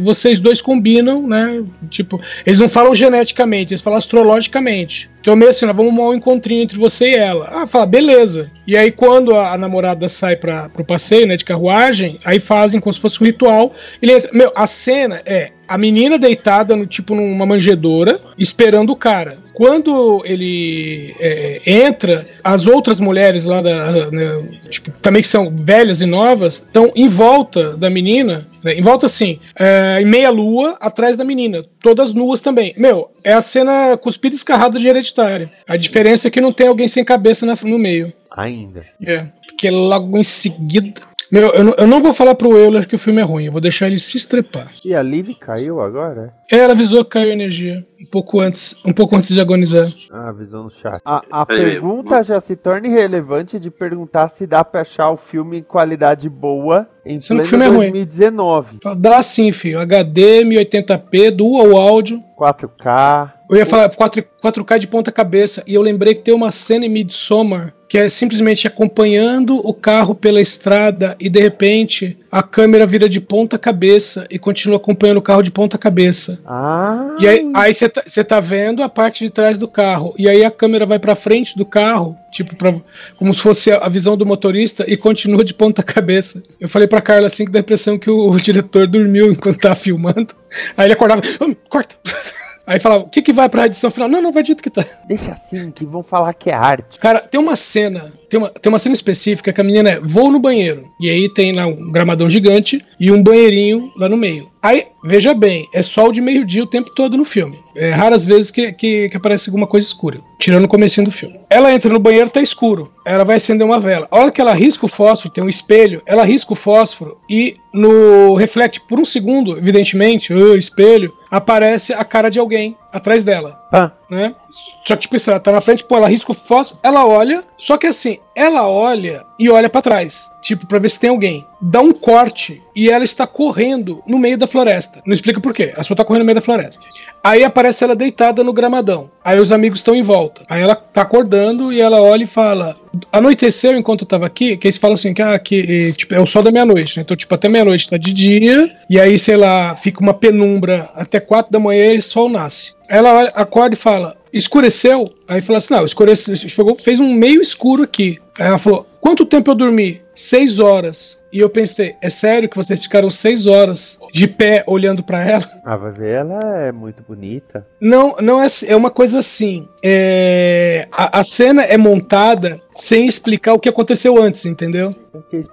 vocês 0.00 0.40
dois 0.40 0.60
combinam, 0.60 1.26
né? 1.26 1.62
Tipo, 1.90 2.20
eles 2.46 2.58
não 2.58 2.68
falam 2.68 2.94
geneticamente, 2.94 3.72
eles 3.72 3.80
falam 3.82 3.98
astrologicamente. 3.98 5.10
Então, 5.20 5.34
meio 5.34 5.50
assim, 5.50 5.64
nós 5.64 5.74
vamos 5.74 5.90
arrumar 5.92 6.10
um 6.10 6.14
encontrinho 6.14 6.62
entre 6.62 6.78
você 6.78 7.12
e 7.12 7.14
ela. 7.14 7.48
Ah, 7.50 7.66
fala, 7.66 7.86
beleza. 7.86 8.50
E 8.66 8.76
aí, 8.76 8.90
quando 8.90 9.34
a, 9.34 9.54
a 9.54 9.58
namorada 9.58 10.06
sai 10.08 10.36
para 10.36 10.68
pro 10.68 10.84
passeio, 10.84 11.26
né, 11.26 11.36
de 11.36 11.44
carruagem, 11.46 12.18
aí 12.24 12.38
fazem 12.38 12.78
como 12.78 12.92
se 12.92 13.00
fosse 13.00 13.22
um 13.22 13.26
ritual. 13.26 13.72
Ele 14.02 14.12
entra- 14.12 14.30
Meu, 14.34 14.52
a 14.54 14.66
cena 14.66 15.22
é 15.24 15.52
a 15.66 15.78
menina 15.78 16.18
deitada, 16.18 16.76
no, 16.76 16.84
tipo, 16.86 17.14
numa 17.14 17.46
manjedoura, 17.46 18.20
esperando 18.36 18.90
o 18.90 18.96
cara. 18.96 19.38
Quando 19.54 20.22
ele 20.26 21.14
é, 21.18 21.62
entra, 21.64 22.26
as 22.42 22.66
outras 22.66 23.00
mulheres 23.00 23.44
lá 23.44 23.62
da. 23.62 24.10
né, 24.10 24.42
tipo, 24.68 24.90
também 25.00 25.22
que 25.22 25.28
são 25.28 25.50
velhas 25.56 26.02
e 26.02 26.06
novas, 26.06 26.56
estão 26.56 26.92
em 26.94 27.08
volta 27.08 27.74
da 27.76 27.88
menina, 27.88 28.46
né, 28.64 28.74
em 28.74 28.82
volta 28.82 29.06
assim, 29.06 29.38
é, 29.58 29.98
em 30.00 30.04
meia 30.06 30.30
lua, 30.30 30.76
atrás 30.80 31.16
da 31.16 31.24
menina. 31.24 31.62
Todas 31.82 32.12
nuas 32.14 32.40
também. 32.40 32.74
Meu, 32.78 33.10
é 33.22 33.32
a 33.34 33.40
cena 33.40 33.96
cuspida 33.96 34.34
e 34.34 34.38
escarrada 34.38 34.78
de 34.78 34.88
hereditário. 34.88 35.50
A 35.68 35.76
diferença 35.76 36.28
é 36.28 36.30
que 36.30 36.40
não 36.40 36.52
tem 36.52 36.66
alguém 36.66 36.88
sem 36.88 37.04
cabeça 37.04 37.44
na- 37.44 37.58
no 37.62 37.78
meio. 37.78 38.12
Ainda. 38.36 38.84
É, 39.06 39.26
porque 39.46 39.70
logo 39.70 40.16
em 40.18 40.22
seguida. 40.24 41.00
Meu, 41.30 41.50
eu 41.52 41.64
não, 41.64 41.74
eu 41.78 41.86
não 41.86 42.02
vou 42.02 42.12
falar 42.14 42.34
pro 42.34 42.56
Euler 42.56 42.86
que 42.86 42.94
o 42.94 42.98
filme 42.98 43.20
é 43.20 43.24
ruim, 43.24 43.46
eu 43.46 43.52
vou 43.52 43.60
deixar 43.60 43.86
ele 43.86 43.98
se 43.98 44.16
estrepar. 44.16 44.70
E 44.84 44.94
a 44.94 45.02
Liv 45.02 45.30
caiu 45.40 45.80
agora? 45.80 46.32
Ela 46.50 46.72
avisou 46.72 47.04
que 47.04 47.10
caiu 47.10 47.30
energia. 47.30 47.86
Um 48.00 48.06
pouco 48.06 48.40
antes, 48.40 48.76
um 48.84 48.92
pouco 48.92 49.16
antes 49.16 49.34
de 49.34 49.40
agonizar. 49.40 49.90
Ah, 50.10 50.30
visão 50.32 50.64
no 50.64 50.70
chat. 50.70 51.00
A, 51.04 51.22
a 51.30 51.46
pergunta 51.46 52.22
já 52.22 52.38
se 52.38 52.54
torna 52.54 52.86
irrelevante 52.86 53.58
de 53.58 53.70
perguntar 53.70 54.28
se 54.28 54.46
dá 54.46 54.62
pra 54.62 54.82
achar 54.82 55.10
o 55.10 55.16
filme 55.16 55.58
em 55.58 55.62
qualidade 55.62 56.28
boa 56.28 56.86
em 57.04 57.18
Sendo 57.18 57.42
que 57.42 57.46
o 57.46 57.50
pleno 57.50 57.64
filme 57.64 57.64
é 57.64 57.68
ruim. 57.68 57.92
2019. 57.92 58.78
Dá 58.98 59.22
sim, 59.22 59.52
filho. 59.52 59.80
HD, 59.80 60.44
1080p, 60.44 61.30
dual 61.30 61.76
áudio. 61.76 62.22
4K. 62.38 63.32
Eu 63.48 63.56
ia 63.56 63.66
falar 63.66 63.88
4, 63.88 64.24
4K 64.42 64.78
de 64.78 64.86
ponta 64.86 65.12
cabeça. 65.12 65.62
E 65.66 65.74
eu 65.74 65.82
lembrei 65.82 66.14
que 66.14 66.22
tem 66.22 66.34
uma 66.34 66.50
cena 66.50 66.84
em 66.84 66.88
Midsommar 66.88 67.74
que 67.94 67.98
é 67.98 68.08
simplesmente 68.08 68.66
acompanhando 68.66 69.56
o 69.64 69.72
carro 69.72 70.16
pela 70.16 70.40
estrada 70.40 71.16
e 71.20 71.28
de 71.28 71.38
repente 71.38 72.18
a 72.28 72.42
câmera 72.42 72.88
vira 72.88 73.08
de 73.08 73.20
ponta 73.20 73.56
cabeça 73.56 74.26
e 74.28 74.36
continua 74.36 74.78
acompanhando 74.78 75.18
o 75.18 75.22
carro 75.22 75.42
de 75.42 75.52
ponta 75.52 75.78
cabeça. 75.78 76.33
Ah. 76.46 77.16
E 77.18 77.28
aí 77.28 77.52
aí 77.54 77.74
você 77.74 77.88
tá, 77.88 78.02
tá 78.02 78.40
vendo 78.40 78.82
a 78.82 78.88
parte 78.88 79.24
de 79.24 79.30
trás 79.30 79.58
do 79.58 79.68
carro. 79.68 80.14
E 80.18 80.28
aí 80.28 80.44
a 80.44 80.50
câmera 80.50 80.86
vai 80.86 80.98
pra 80.98 81.14
frente 81.14 81.56
do 81.56 81.64
carro, 81.64 82.16
tipo, 82.30 82.56
pra, 82.56 82.74
como 83.16 83.32
se 83.32 83.40
fosse 83.40 83.70
a 83.70 83.88
visão 83.88 84.16
do 84.16 84.26
motorista, 84.26 84.84
e 84.86 84.96
continua 84.96 85.44
de 85.44 85.54
ponta 85.54 85.82
cabeça. 85.82 86.42
Eu 86.60 86.68
falei 86.68 86.88
pra 86.88 87.00
Carla 87.00 87.26
assim 87.26 87.44
que 87.44 87.52
dá 87.52 87.58
a 87.58 87.60
impressão 87.60 87.98
que 87.98 88.10
o, 88.10 88.36
diretor 88.36 88.86
dormiu 88.86 89.32
enquanto 89.32 89.60
tava 89.60 89.76
filmando. 89.76 90.34
Aí 90.76 90.86
ele 90.86 90.92
acordava, 90.94 91.22
"Hum, 91.40 91.54
corta! 91.68 91.96
Aí 92.66 92.80
falava, 92.80 93.04
o 93.04 93.08
que, 93.08 93.20
que 93.20 93.32
vai 93.32 93.46
pra 93.48 93.66
edição 93.66 93.90
final? 93.90 94.08
Não, 94.08 94.22
não, 94.22 94.32
vai 94.32 94.42
dito 94.42 94.62
que 94.62 94.70
tá. 94.70 94.82
Deixa 95.06 95.32
assim, 95.32 95.70
que 95.70 95.84
vão 95.84 96.02
falar 96.02 96.32
que 96.32 96.48
é 96.50 96.54
arte. 96.54 96.98
Cara, 96.98 97.20
tem 97.20 97.38
uma 97.38 97.56
cena, 97.56 98.10
tem 98.34 98.40
uma, 98.40 98.50
tem 98.50 98.72
uma 98.72 98.78
cena 98.80 98.94
específica 98.94 99.52
que 99.52 99.60
a 99.60 99.64
menina 99.64 99.90
é 99.90 100.00
vou 100.00 100.28
no 100.28 100.40
banheiro. 100.40 100.90
E 101.00 101.08
aí 101.08 101.32
tem 101.32 101.52
lá 101.52 101.66
um 101.66 101.92
gramadão 101.92 102.28
gigante 102.28 102.84
e 102.98 103.12
um 103.12 103.22
banheirinho 103.22 103.92
lá 103.96 104.08
no 104.08 104.16
meio. 104.16 104.50
Aí, 104.60 104.86
veja 105.04 105.32
bem, 105.32 105.68
é 105.72 105.82
sol 105.82 106.10
de 106.10 106.20
meio-dia 106.20 106.64
o 106.64 106.66
tempo 106.66 106.90
todo 106.94 107.16
no 107.16 107.24
filme. 107.24 107.58
É 107.76 107.90
raras 107.90 108.24
vezes 108.24 108.50
que, 108.50 108.72
que, 108.72 109.08
que 109.08 109.16
aparece 109.16 109.50
alguma 109.50 109.66
coisa 109.66 109.86
escura. 109.86 110.20
Tirando 110.38 110.64
o 110.64 110.68
comecinho 110.68 111.04
do 111.04 111.12
filme. 111.12 111.38
Ela 111.48 111.72
entra 111.72 111.92
no 111.92 111.98
banheiro, 111.98 112.30
tá 112.30 112.40
escuro. 112.40 112.90
Ela 113.04 113.24
vai 113.24 113.36
acender 113.36 113.64
uma 113.64 113.78
vela. 113.78 114.08
A 114.10 114.18
hora 114.18 114.32
que 114.32 114.40
ela 114.40 114.54
risca 114.54 114.86
o 114.86 114.88
fósforo, 114.88 115.32
tem 115.32 115.44
um 115.44 115.48
espelho, 115.48 116.02
ela 116.06 116.24
risca 116.24 116.54
o 116.54 116.56
fósforo 116.56 117.18
e 117.28 117.54
no 117.72 118.34
reflete 118.34 118.80
por 118.80 118.98
um 118.98 119.04
segundo, 119.04 119.58
evidentemente, 119.58 120.32
o 120.32 120.56
espelho, 120.56 121.12
aparece 121.30 121.92
a 121.92 122.04
cara 122.04 122.30
de 122.30 122.38
alguém 122.38 122.76
atrás 122.94 123.24
dela. 123.24 123.60
Ah. 123.72 123.90
Né? 124.08 124.34
Só 124.48 124.94
que, 124.94 125.02
tipo 125.02 125.16
assim, 125.16 125.30
ela 125.30 125.40
tá 125.40 125.50
na 125.50 125.60
frente, 125.60 125.84
pô, 125.84 125.96
ela 125.96 126.08
risca 126.08 126.30
o 126.30 126.34
fósforo, 126.34 126.78
ela 126.82 127.04
olha, 127.04 127.44
só 127.58 127.76
que 127.76 127.88
assim, 127.88 128.18
ela 128.34 128.68
olha 128.68 129.24
e 129.38 129.50
olha 129.50 129.68
pra 129.68 129.82
trás, 129.82 130.32
tipo, 130.40 130.66
pra 130.66 130.78
ver 130.78 130.88
se 130.88 131.00
tem 131.00 131.10
alguém. 131.10 131.44
Dá 131.66 131.80
um 131.80 131.92
corte 131.92 132.60
e 132.76 132.90
ela 132.90 133.04
está 133.04 133.26
correndo 133.26 134.02
no 134.06 134.18
meio 134.18 134.36
da 134.36 134.46
floresta. 134.46 135.00
Não 135.06 135.14
explica 135.14 135.40
por 135.40 135.54
quê, 135.54 135.72
ela 135.72 135.82
só 135.82 135.94
tá 135.94 136.04
correndo 136.04 136.20
no 136.20 136.26
meio 136.26 136.34
da 136.34 136.42
floresta. 136.42 136.84
Aí 137.22 137.42
aparece 137.42 137.82
ela 137.82 137.96
deitada 137.96 138.44
no 138.44 138.52
gramadão. 138.52 139.10
Aí 139.24 139.40
os 139.40 139.50
amigos 139.50 139.78
estão 139.78 139.94
em 139.94 140.02
volta. 140.02 140.44
Aí 140.50 140.60
ela 140.60 140.76
tá 140.76 141.00
acordando 141.00 141.72
e 141.72 141.80
ela 141.80 142.02
olha 142.02 142.24
e 142.24 142.26
fala: 142.26 142.76
Anoiteceu 143.10 143.78
enquanto 143.78 144.02
eu 144.02 144.06
tava 144.06 144.26
aqui, 144.26 144.58
que 144.58 144.66
eles 144.66 144.76
falam 144.76 144.92
assim: 144.92 145.14
que, 145.14 145.22
ah, 145.22 145.38
que 145.38 145.94
tipo, 145.94 146.14
é 146.14 146.20
o 146.20 146.26
sol 146.26 146.42
da 146.42 146.52
meia-noite, 146.52 146.98
né? 146.98 147.02
Então, 147.02 147.16
tipo, 147.16 147.34
até 147.34 147.48
meia-noite 147.48 147.88
tá 147.88 147.96
de 147.96 148.12
dia, 148.12 148.70
e 148.90 149.00
aí, 149.00 149.18
sei 149.18 149.38
lá, 149.38 149.74
fica 149.76 150.00
uma 150.00 150.12
penumbra 150.12 150.90
até 150.94 151.18
quatro 151.18 151.50
da 151.50 151.58
manhã 151.58 151.94
e 151.94 151.98
o 151.98 152.02
sol 152.02 152.28
nasce. 152.28 152.74
Ela 152.90 153.22
acorda 153.34 153.74
e 153.74 153.78
fala: 153.78 154.14
escureceu? 154.30 155.14
Aí 155.26 155.40
fala 155.40 155.56
assim: 155.56 155.72
não, 155.72 155.86
escureceu, 155.86 156.36
fez 156.82 157.00
um 157.00 157.10
meio 157.14 157.40
escuro 157.40 157.84
aqui. 157.84 158.18
Aí 158.38 158.48
ela 158.48 158.58
falou: 158.58 158.86
quanto 159.00 159.24
tempo 159.24 159.50
eu 159.50 159.54
dormi? 159.54 160.03
Seis 160.14 160.58
horas. 160.58 161.22
E 161.32 161.40
eu 161.40 161.50
pensei: 161.50 161.96
é 162.00 162.08
sério 162.08 162.48
que 162.48 162.56
vocês 162.56 162.78
ficaram 162.78 163.10
seis 163.10 163.46
horas 163.46 163.98
de 164.12 164.28
pé 164.28 164.62
olhando 164.66 165.02
pra 165.02 165.28
ela? 165.28 165.50
Ah, 165.64 165.76
vai 165.76 165.90
ver, 165.92 166.20
ela 166.20 166.38
é 166.60 166.70
muito 166.70 167.02
bonita. 167.02 167.66
Não, 167.80 168.14
não 168.20 168.40
é, 168.42 168.46
é 168.66 168.76
uma 168.76 168.90
coisa 168.90 169.18
assim. 169.18 169.68
é, 169.82 170.86
a, 170.92 171.20
a 171.20 171.24
cena 171.24 171.62
é 171.62 171.76
montada 171.76 172.60
sem 172.76 173.06
explicar 173.06 173.54
o 173.54 173.58
que 173.58 173.68
aconteceu 173.68 174.20
antes, 174.20 174.46
entendeu? 174.46 174.94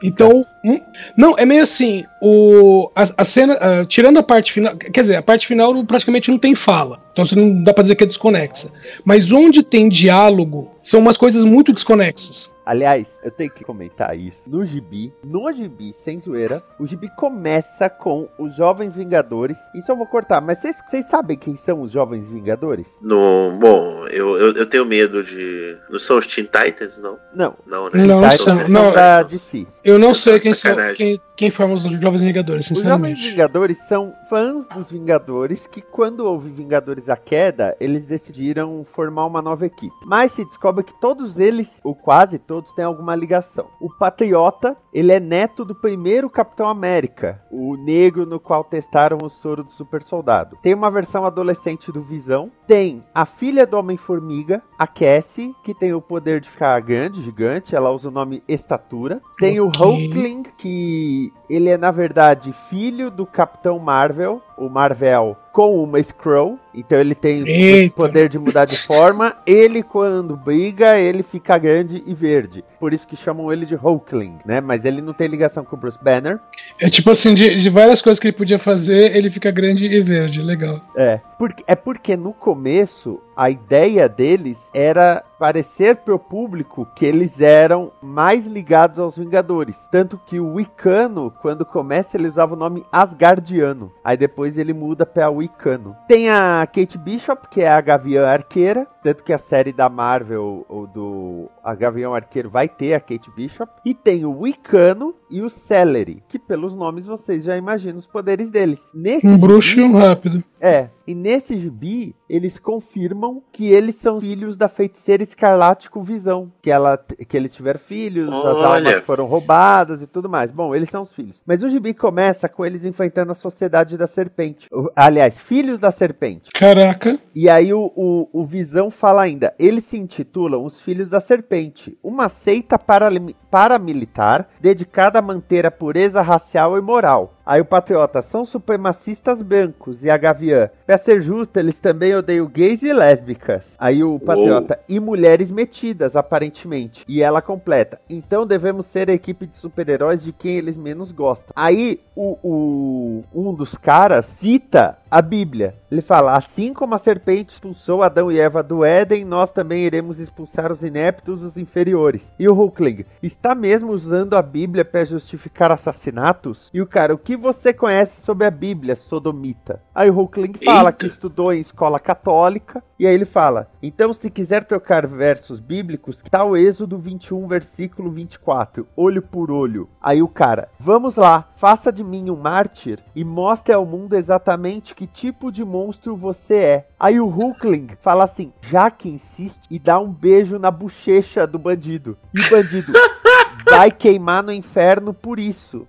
Então, 0.04 0.46
hum, 0.66 0.80
não, 1.16 1.38
é 1.38 1.46
meio 1.46 1.64
assim. 1.64 2.04
O, 2.22 2.92
a, 2.96 3.04
a 3.18 3.24
cena, 3.24 3.54
ah, 3.62 3.86
tirando 3.86 4.18
a 4.18 4.24
parte 4.24 4.54
final, 4.54 4.76
quer 4.76 5.02
dizer, 5.02 5.16
a 5.16 5.22
parte 5.22 5.48
final 5.48 5.84
praticamente 5.86 6.30
não 6.32 6.38
tem 6.38 6.56
fala. 6.56 7.00
Então 7.12 7.26
você 7.26 7.36
não 7.36 7.64
dá 7.64 7.74
pra 7.74 7.84
dizer 7.84 7.96
que 7.96 8.04
é 8.04 8.08
desconexa. 8.08 8.72
Mas 9.06 9.32
onde 9.32 9.64
tem 9.64 9.90
diálogo, 9.90 10.72
são 10.82 11.00
umas 11.00 11.18
coisas 11.18 11.44
muito 11.44 11.74
desconexas. 11.74 12.54
Aliás, 12.66 13.08
eu 13.24 13.32
tenho 13.32 13.52
que 13.52 13.64
comentar 13.64 14.18
isso. 14.18 14.40
No 14.52 14.66
gibi, 14.66 15.14
no 15.24 15.50
gibi, 15.54 15.96
sem 16.04 16.20
zoeira, 16.20 16.62
o 16.78 16.86
gibi 16.86 17.10
começa 17.16 17.90
com 17.90 18.28
os 18.38 18.54
Jovens 18.54 18.94
Vingadores. 18.94 19.58
Isso 19.74 19.90
eu 19.90 19.96
vou 19.96 20.06
cortar, 20.06 20.42
mas 20.42 20.60
vocês 20.60 20.76
vocês 20.90 21.06
sabem 21.06 21.38
quem 21.38 21.56
são 21.56 21.82
os 21.82 21.90
Jovens 21.90 22.30
Vingadores? 22.30 22.86
No, 23.02 23.54
bom, 23.58 24.06
eu, 24.10 24.36
eu, 24.36 24.54
eu 24.54 24.66
tenho 24.66 24.86
medo 24.86 25.24
de. 25.24 25.78
Não 25.90 25.98
são 25.98 26.18
os 26.18 26.28
Teen 26.28 26.44
Titans, 26.44 26.98
não? 26.98 27.18
Não. 27.34 27.56
Não, 27.66 27.90
né? 27.92 28.06
Não, 28.06 28.30
são, 28.32 28.58
Teen 28.58 28.68
não, 28.68 28.90
Titans. 28.90 28.94
da 28.94 29.24
DC. 29.24 29.68
Eu 29.86 29.98
não 29.98 30.14
sei 30.14 30.38
quem, 30.42 30.54
são, 30.54 30.76
quem, 30.98 31.22
quem 31.42 31.50
forma 31.50 31.74
os 31.74 31.82
Jovens 31.82 32.22
Vingadores, 32.22 32.66
Os 32.70 32.78
Jovens 32.78 33.18
sinceramente. 33.18 33.30
Vingadores 33.32 33.78
são 33.90 34.14
fãs 34.30 34.68
dos 34.68 34.92
Vingadores 34.92 35.66
que, 35.66 35.82
quando 35.82 36.20
houve 36.20 36.52
Vingadores 36.52 37.10
à 37.10 37.18
Queda, 37.18 37.76
eles 37.80 38.06
decidiram 38.06 38.86
formar 38.94 39.26
uma 39.26 39.42
nova 39.42 39.66
equipe. 39.66 39.96
Mas 40.06 40.34
se 40.34 40.46
descobre 40.46 40.84
que 40.84 40.94
todos 41.02 41.40
eles, 41.40 41.80
ou 41.84 41.96
quase 41.96 42.38
todos, 42.38 42.72
têm 42.74 42.86
alguma 42.86 43.16
ligação. 43.16 43.66
O 43.82 43.90
Patriota, 43.90 44.78
ele 44.94 45.12
é 45.12 45.20
neto 45.20 45.64
do 45.64 45.74
primeiro 45.74 46.30
Capitão 46.30 46.68
América, 46.68 47.42
o 47.50 47.76
negro 47.78 48.26
no 48.26 48.40
qual 48.40 48.64
testaram 48.64 49.18
o 49.24 49.30
soro 49.30 49.64
do 49.64 49.72
super 49.72 50.04
soldado. 50.04 50.58
Tem 50.62 50.74
uma 50.74 50.92
versão 50.92 51.26
adolescente 51.26 51.92
do 51.92 52.02
Visão. 52.02 52.52
Tem 52.68 53.04
a 53.14 53.26
filha 53.26 53.66
do 53.66 53.78
Homem-Formiga, 53.78 54.62
a 54.78 54.88
Cassie, 54.88 55.56
que 55.64 55.74
tem 55.74 55.94
o 55.94 56.02
poder 56.02 56.42
de 56.42 56.50
ficar 56.50 56.80
grande, 56.82 57.22
gigante. 57.22 57.76
Ela 57.76 57.92
usa 57.92 58.10
o 58.10 58.12
nome 58.12 58.44
Estatura. 58.48 59.22
Tem 59.38 59.60
o 59.60 59.68
Ok. 59.68 59.82
Hulkling, 59.86 60.44
que 60.58 61.32
ele 61.50 61.70
é, 61.70 61.78
na 61.78 61.92
verdade, 61.92 62.54
filho 62.70 63.10
do 63.10 63.26
Capitão 63.26 63.80
Marvel, 63.80 64.42
o 64.62 64.70
Marvel, 64.70 65.36
com 65.52 65.84
uma 65.84 66.00
Skrull. 66.00 66.60
Então 66.74 67.00
ele 67.00 67.16
tem 67.16 67.44
o 67.44 67.48
Eita. 67.48 67.96
poder 67.96 68.30
de 68.30 68.40
mudar 68.40 68.66
de 68.66 68.78
forma. 68.78 69.36
Ele, 69.46 69.84
quando 69.84 70.38
briga, 70.38 70.98
ele 70.98 71.24
fica 71.24 71.58
grande 71.58 72.02
e 72.06 72.14
verde. 72.14 72.64
Por 72.80 72.94
isso 72.94 73.08
que 73.08 73.16
chamam 73.16 73.52
ele 73.52 73.66
de 73.66 73.76
Hulkling, 73.76 74.40
né? 74.46 74.62
Mas 74.62 74.86
ele 74.86 75.02
não 75.02 75.14
tem 75.14 75.28
ligação 75.28 75.66
com 75.66 75.76
o 75.76 75.80
Bruce 75.80 75.98
Banner. 76.02 76.40
É 76.80 76.88
tipo 76.88 77.12
assim, 77.12 77.34
de, 77.34 77.56
de 77.56 77.70
várias 77.70 78.02
coisas 78.02 78.20
que 78.20 78.28
ele 78.28 78.38
podia 78.38 78.60
fazer, 78.60 79.16
ele 79.16 79.30
fica 79.30 79.52
grande 79.52 79.86
e 79.86 80.02
verde. 80.02 80.42
Legal. 80.42 80.80
É. 80.96 81.20
Porque, 81.38 81.64
é 81.68 81.76
porque 81.76 82.16
no 82.16 82.34
começo 82.34 83.20
a 83.42 83.50
ideia 83.50 84.08
deles 84.08 84.60
era 84.72 85.24
parecer 85.40 85.96
pro 85.96 86.20
público 86.20 86.88
que 86.96 87.04
eles 87.04 87.42
eram 87.42 87.92
mais 88.00 88.46
ligados 88.46 89.00
aos 89.00 89.18
Vingadores. 89.18 89.76
Tanto 89.92 90.22
que 90.28 90.40
o 90.40 90.54
Wicano, 90.54 91.34
quando 91.42 91.66
começa, 91.66 92.16
ele 92.16 92.28
usava 92.28 92.54
o 92.54 92.58
nome 92.58 92.86
Asgardiano. 92.92 93.92
Aí 94.04 94.16
depois 94.16 94.60
ele 94.60 94.72
muda 94.72 95.04
pra 95.04 95.32
Wicano. 95.32 95.96
Tem 96.08 96.30
a 96.30 96.68
Kate 96.72 97.00
Bishop, 97.00 97.48
que 97.50 97.62
é 97.62 97.72
a 97.72 97.82
Gavião 97.82 98.24
Arqueira. 98.24 98.86
Tanto 99.02 99.24
que 99.24 99.34
a 99.34 99.40
série 99.40 99.74
da 99.74 99.90
Marvel, 99.90 100.64
ou 100.70 100.86
do 100.86 101.50
a 101.64 101.74
Gavião 101.74 102.14
Arqueiro, 102.14 102.52
vai 102.52 102.68
ter 102.68 102.94
a 102.94 103.00
Kate 103.00 103.32
Bishop. 103.36 103.72
E 103.84 103.96
tem 103.96 104.24
o 104.24 104.42
Wicano 104.42 105.16
e 105.32 105.42
o 105.42 105.50
Celery, 105.50 106.22
que 106.28 106.38
pelos 106.38 106.76
nomes 106.76 107.08
vocês 107.08 107.44
já 107.44 107.58
imaginam 107.58 107.98
os 107.98 108.06
poderes 108.06 108.52
deles. 108.52 108.80
Nesse 108.94 109.26
Um 109.26 109.40
bruxo 109.40 109.80
e 109.80 109.84
um 109.84 109.98
rápido. 109.98 110.44
é, 110.60 110.90
e 111.08 111.16
nesse 111.16 111.60
gibi, 111.60 112.16
eles 112.30 112.60
confirmam 112.60 113.31
que 113.52 113.70
eles 113.70 113.96
são 113.96 114.20
filhos 114.20 114.58
da 114.58 114.68
feiticeira 114.68 115.24
escarlate 115.24 115.90
com 115.90 116.04
visão. 116.04 116.52
Que, 116.62 116.72
ela, 116.72 116.98
que 116.98 117.38
eles 117.38 117.54
tiveram 117.54 117.80
filhos, 117.80 118.30
as 118.30 118.44
Olha. 118.44 118.68
almas 118.68 119.06
foram 119.06 119.26
roubadas 119.26 120.02
e 120.02 120.08
tudo 120.08 120.28
mais. 120.28 120.52
Bom, 120.52 120.76
eles 120.76 120.90
são 120.90 121.04
os 121.04 121.14
filhos. 121.14 121.42
Mas 121.46 121.64
o 121.64 121.70
gibi 121.70 121.94
começa 121.94 122.50
com 122.50 122.66
eles 122.66 122.84
enfrentando 122.84 123.32
a 123.32 123.36
sociedade 123.36 123.98
da 123.98 124.08
serpente. 124.08 124.68
Aliás, 124.96 125.40
filhos 125.40 125.80
da 125.80 125.92
serpente. 125.92 126.50
Caraca. 126.52 127.20
E 127.34 127.50
aí 127.50 127.74
o, 127.74 127.92
o, 127.96 128.30
o 128.34 128.46
Visão 128.46 128.90
fala 128.92 129.22
ainda, 129.22 129.54
eles 129.58 129.86
se 129.86 129.98
intitulam 129.98 130.66
os 130.66 130.82
Filhos 130.82 131.10
da 131.10 131.20
Serpente, 131.20 131.98
uma 132.04 132.30
seita 132.30 132.78
paramilitar 132.78 134.48
dedicada 134.60 135.20
a 135.20 135.22
manter 135.22 135.66
a 135.66 135.72
pureza 135.72 136.22
racial 136.22 136.78
e 136.78 136.82
moral. 136.82 137.41
Aí 137.46 137.60
o 137.62 137.66
Patriota, 137.66 138.22
são 138.22 138.46
supremacistas 138.46 139.42
brancos 139.42 140.04
e 140.04 140.10
a 140.10 140.18
Gaviã. 140.18 140.70
Pra 140.86 140.98
ser 140.98 141.22
justo, 141.22 141.58
eles 141.58 141.76
também 141.78 142.16
odeiam 142.16 142.46
gays 142.48 142.84
e 142.84 142.94
lésbicas. 142.94 143.66
Aí 143.80 144.04
o 144.04 144.20
Patriota, 144.20 144.80
e 144.88 145.00
mulheres 145.00 145.52
metidas, 145.52 146.16
aparentemente. 146.16 147.04
E 147.08 147.22
ela 147.22 147.42
completa, 147.42 148.00
então 148.10 148.46
devemos 148.46 148.86
ser 148.86 149.10
a 149.10 149.14
equipe 149.14 149.46
de 149.48 149.58
super-heróis 149.58 150.22
de 150.24 150.32
quem 150.32 150.58
eles 150.58 150.78
menos 150.78 151.12
gostam. 151.12 151.52
Aí 151.56 152.00
o, 152.16 152.38
o- 152.44 153.24
um 153.34 153.54
dos 153.54 153.76
caras 153.76 154.26
cita 154.38 154.98
a 155.12 155.22
Bíblia. 155.22 155.76
Ele 155.92 156.02
fala: 156.02 156.38
Assim 156.38 156.74
como 156.74 156.96
a 156.96 156.98
serpente 156.98 157.54
expulsou 157.54 158.02
Adão 158.02 158.32
e 158.32 158.40
Eva 158.40 158.64
do 158.64 158.86
Éden, 158.86 159.26
nós 159.26 159.52
também 159.52 159.84
iremos 159.84 160.22
expulsar 160.22 160.72
os 160.72 160.84
ineptos, 160.84 161.44
os 161.44 161.58
inferiores. 161.58 162.32
E 162.40 162.48
o 162.48 162.54
Hulkling, 162.54 163.04
está 163.22 163.54
mesmo 163.54 163.92
usando 163.92 164.38
a 164.38 164.42
Bíblia 164.42 164.86
para 164.86 165.04
justificar 165.04 165.70
assassinatos? 165.70 166.70
E 166.74 166.82
o 166.82 166.88
cara, 166.88 167.14
o 167.14 167.18
que 167.18 167.36
você 167.36 167.74
conhece 167.74 168.22
sobre 168.22 168.48
a 168.48 168.52
Bíblia, 168.52 168.96
sodomita? 168.96 169.82
Aí 169.94 170.10
o 170.10 170.14
Hulkling 170.18 170.54
fala 170.64 170.90
Eita. 170.90 170.94
que 170.94 171.08
estudou 171.08 171.52
em 171.52 171.60
escola 171.60 172.00
católica, 172.00 172.82
e 172.98 173.06
aí 173.06 173.14
ele 173.14 173.26
fala: 173.26 173.70
Então, 173.84 174.14
se 174.14 174.30
quiser 174.30 174.64
trocar 174.64 175.06
versos 175.06 175.60
bíblicos, 175.60 176.24
tá 176.30 176.46
o 176.46 176.56
Êxodo 176.56 176.98
21, 176.98 177.48
versículo 177.48 178.10
24, 178.12 178.88
olho 178.96 179.22
por 179.22 179.52
olho. 179.52 179.90
Aí 180.02 180.22
o 180.22 180.28
cara, 180.28 180.70
vamos 180.80 181.18
lá, 181.18 181.50
faça 181.58 181.92
de 181.92 182.04
mim 182.04 182.30
um 182.30 182.38
mártir 182.38 183.00
e 183.14 183.26
mostre 183.26 183.74
ao 183.74 183.86
mundo 183.86 184.16
exatamente 184.16 184.96
que 185.02 185.08
tipo 185.08 185.52
de 185.52 185.66
monstro 185.66 186.16
você 186.16 186.54
é. 186.54 186.88
Aí 187.00 187.20
o 187.20 187.26
Hulkling 187.26 187.88
fala 188.04 188.24
assim, 188.24 188.54
já 188.62 188.92
que 188.92 189.10
insiste, 189.10 189.64
e 189.72 189.80
dá 189.80 190.00
um 190.00 190.12
beijo 190.12 190.60
na 190.60 190.70
bochecha 190.70 191.48
do 191.48 191.58
bandido. 191.58 192.16
E 192.32 192.40
o 192.40 192.50
bandido 192.52 192.94
vai 193.66 193.90
queimar 193.90 194.44
no 194.44 194.54
inferno 194.54 195.12
por 195.12 195.40
isso. 195.40 195.88